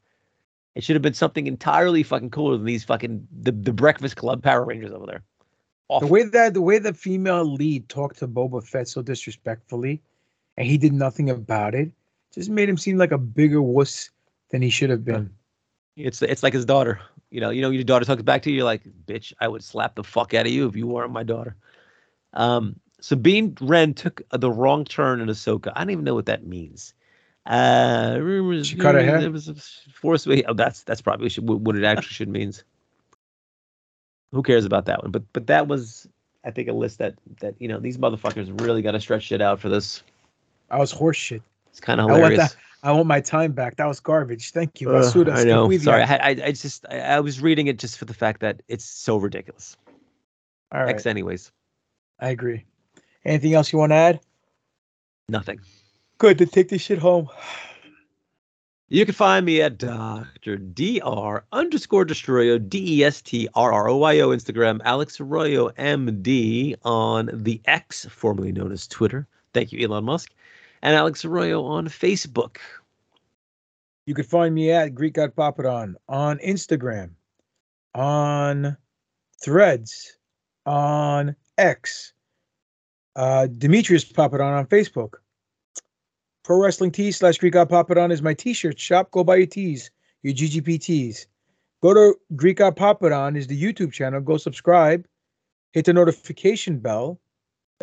[0.75, 4.43] It should have been something entirely fucking cooler than these fucking the, the Breakfast Club
[4.43, 5.23] Power Rangers over there.
[6.01, 10.03] The way that the way the female lead talked to Boba Fett so disrespectfully,
[10.57, 11.91] and he did nothing about it,
[12.35, 14.11] just made him seem like a bigger wuss
[14.51, 15.27] than he should have been.
[15.27, 15.33] Hmm.
[15.97, 17.01] It's it's like his daughter.
[17.31, 18.57] You know, you know, your daughter talks back to you.
[18.57, 21.23] You're like, bitch, I would slap the fuck out of you if you weren't my
[21.23, 21.57] daughter.
[22.35, 25.73] Um, Sabine Wren took the wrong turn in Ahsoka.
[25.75, 26.95] I don't even know what that means.
[27.47, 28.19] Uh,
[28.63, 29.21] She cut her hair?
[29.21, 30.27] It was a force.
[30.27, 32.65] Oh, that's that's probably what it actually should means.
[34.33, 35.13] Who cares about that one?
[35.13, 36.09] But but that was,
[36.45, 39.41] I think, a list that that you know these motherfuckers really got to stretch shit
[39.41, 40.03] out for this.
[40.71, 41.43] I was horseshit.
[41.71, 42.53] It's kind of I want hilarious.
[42.53, 42.57] that.
[42.87, 43.77] I want my time back.
[43.77, 44.53] That was garbage.
[44.53, 44.89] Thank you.
[44.89, 45.71] Basuda, I know.
[45.79, 48.63] Sorry, I, I, I just I, I was reading it just for the fact that
[48.69, 49.77] it's so ridiculous.
[50.71, 50.91] All right.
[50.91, 51.51] X, anyways,
[52.21, 52.65] I agree.
[53.25, 54.21] Anything else you want to add?
[55.29, 55.59] nothing.
[56.19, 57.29] Good to take this shit home.
[58.89, 60.57] You can find me at Dr.
[60.59, 61.45] Dr.
[61.51, 66.77] underscore Destroyo, D E S T R R O Y O, Instagram, Alex Arroyo, MD
[66.85, 69.27] on the X, formerly known as Twitter.
[69.53, 70.33] Thank you, Elon Musk.
[70.83, 72.59] And Alex Arroyo on Facebook.
[74.07, 77.11] You can find me at Greek God Papadon on Instagram,
[77.93, 78.77] on
[79.43, 80.17] Threads,
[80.65, 82.13] on X,
[83.17, 85.15] uh, Demetrius Papadon on Facebook.
[86.45, 89.11] Pro Wrestling T slash Greek God Papadon is my t-shirt shop.
[89.11, 89.91] Go buy your tees,
[90.23, 91.27] your GGP tees.
[91.83, 94.21] Go to Greek God Papadon is the YouTube channel.
[94.21, 95.05] Go subscribe,
[95.73, 97.19] hit the notification bell,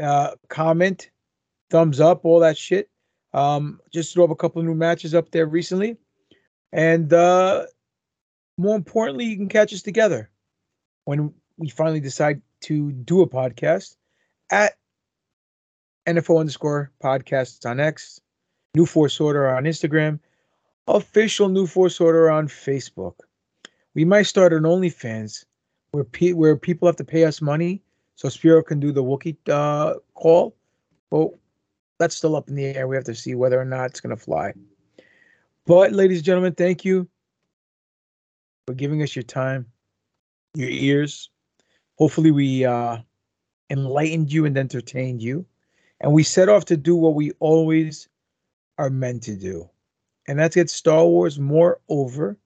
[0.02, 1.10] uh, comment,
[1.70, 2.90] thumbs up, all that shit.
[3.34, 5.98] Um, just throw up a couple of new matches up there recently.
[6.74, 7.68] And uh,
[8.58, 10.32] more importantly, you can catch us together
[11.06, 13.96] when we finally decide to do a podcast
[14.52, 14.74] at
[16.08, 18.20] NFO underscore podcasts on X,
[18.74, 20.20] New Force Order on Instagram,
[20.88, 23.16] official New Force Order on Facebook.
[23.94, 25.46] We might start an OnlyFans
[25.92, 27.84] where pe- where people have to pay us money
[28.16, 30.56] so Spiro can do the Wookiee uh, call.
[31.12, 31.30] But
[32.00, 32.88] that's still up in the air.
[32.88, 34.54] We have to see whether or not it's going to fly.
[35.66, 37.08] But, ladies and gentlemen, thank you
[38.68, 39.66] for giving us your time,
[40.56, 41.30] your ears.
[41.98, 42.98] Hopefully, we uh,
[43.70, 45.46] enlightened you and entertained you.
[46.02, 48.10] And we set off to do what we always
[48.78, 49.70] are meant to do.
[50.28, 52.38] And that's get Star Wars more over.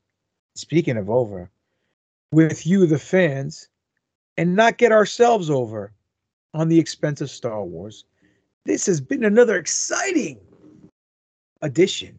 [0.55, 1.51] Speaking of over,
[2.31, 3.67] with you, the fans,
[4.37, 5.91] and not get ourselves over
[6.53, 8.05] on the expense of Star Wars.
[8.65, 10.39] This has been another exciting
[11.61, 12.17] edition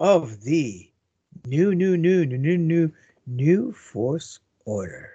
[0.00, 0.90] of the
[1.46, 2.92] new, new, new, new, new, new,
[3.26, 5.10] new Force Order.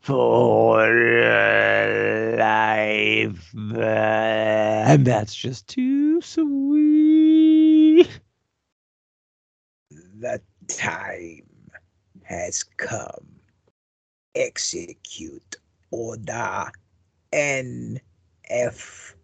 [0.00, 0.88] For
[2.36, 3.54] life.
[3.54, 8.08] And that's just too sweet.
[10.18, 11.46] The time
[12.24, 13.26] has come.
[14.34, 15.56] Execute
[15.90, 16.72] Order
[17.32, 19.14] NF.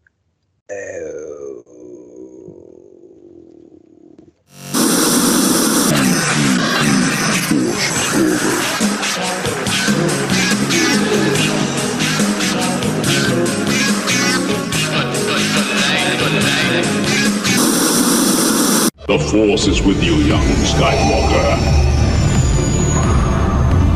[19.06, 21.58] The Force is with you, young Skywalker.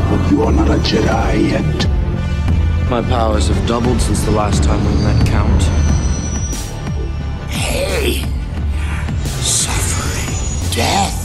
[0.09, 1.89] But you are not a Jedi yet.
[2.89, 5.63] My powers have doubled since the last time we met, Count.
[7.51, 8.29] Pain,
[9.41, 11.22] suffering, death,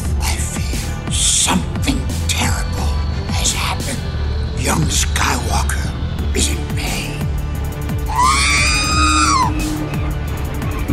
[4.67, 7.17] Young Skywalker is in pain.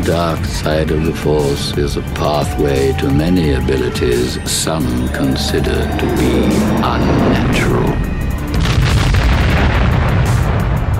[0.04, 6.44] dark side of the Force is a pathway to many abilities some consider to be
[6.86, 7.90] unnatural.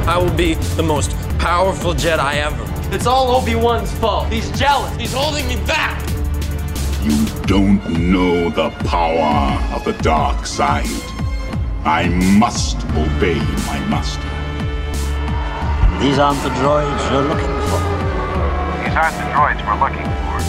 [0.08, 2.66] I will be the most powerful Jedi ever.
[2.92, 4.32] It's all Obi-Wan's fault.
[4.32, 4.92] He's jealous.
[4.96, 6.02] He's holding me back.
[7.04, 11.13] You don't know the power of the dark side.
[11.86, 13.38] I must obey
[13.68, 14.24] my master.
[16.00, 17.80] These aren't the droids you're looking for.
[18.80, 20.40] These aren't the droids we're looking for.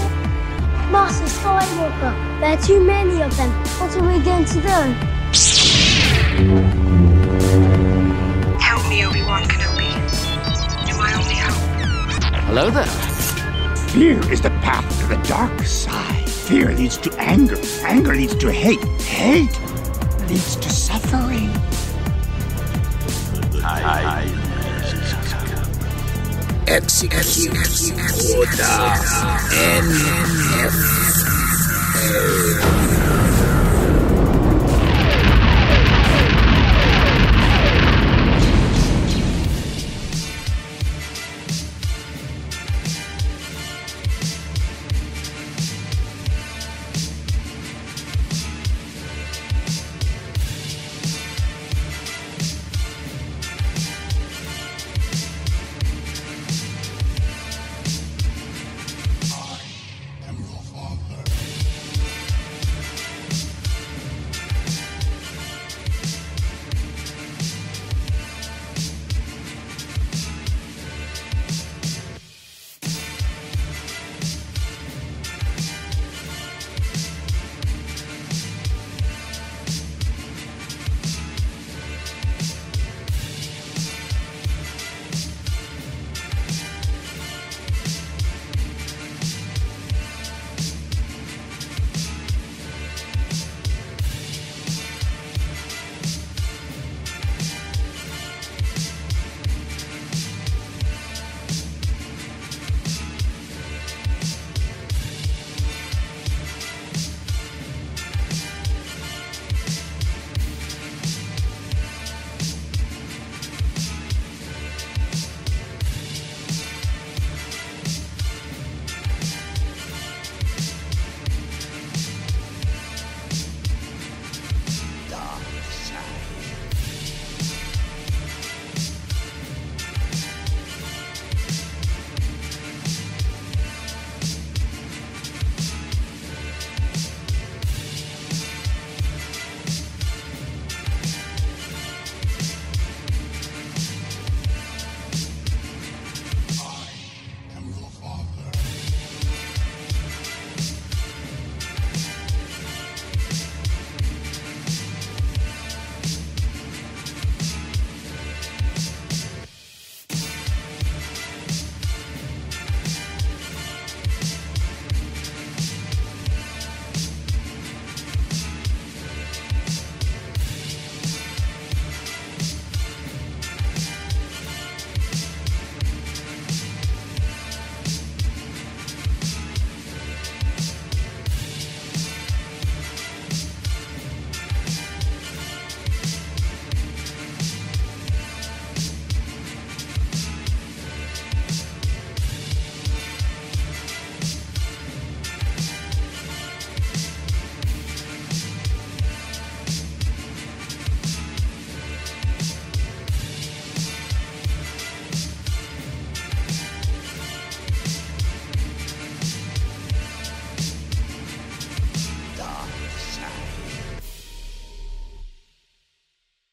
[0.93, 3.51] Master Skywalker, there are too many of them.
[3.81, 4.79] What are we going to do?
[8.57, 9.91] Help me, Obi-Wan Kenobi.
[10.87, 11.59] You're my only hope.
[12.45, 12.85] Hello there.
[13.89, 16.29] Fear is the path to the dark side.
[16.29, 17.57] Fear leads to anger.
[17.83, 18.81] Anger leads to hate.
[19.01, 19.59] Hate
[20.27, 21.49] leads to suffering.
[26.67, 27.93] Execute
[28.35, 28.63] Order
[29.85, 30.75] NF.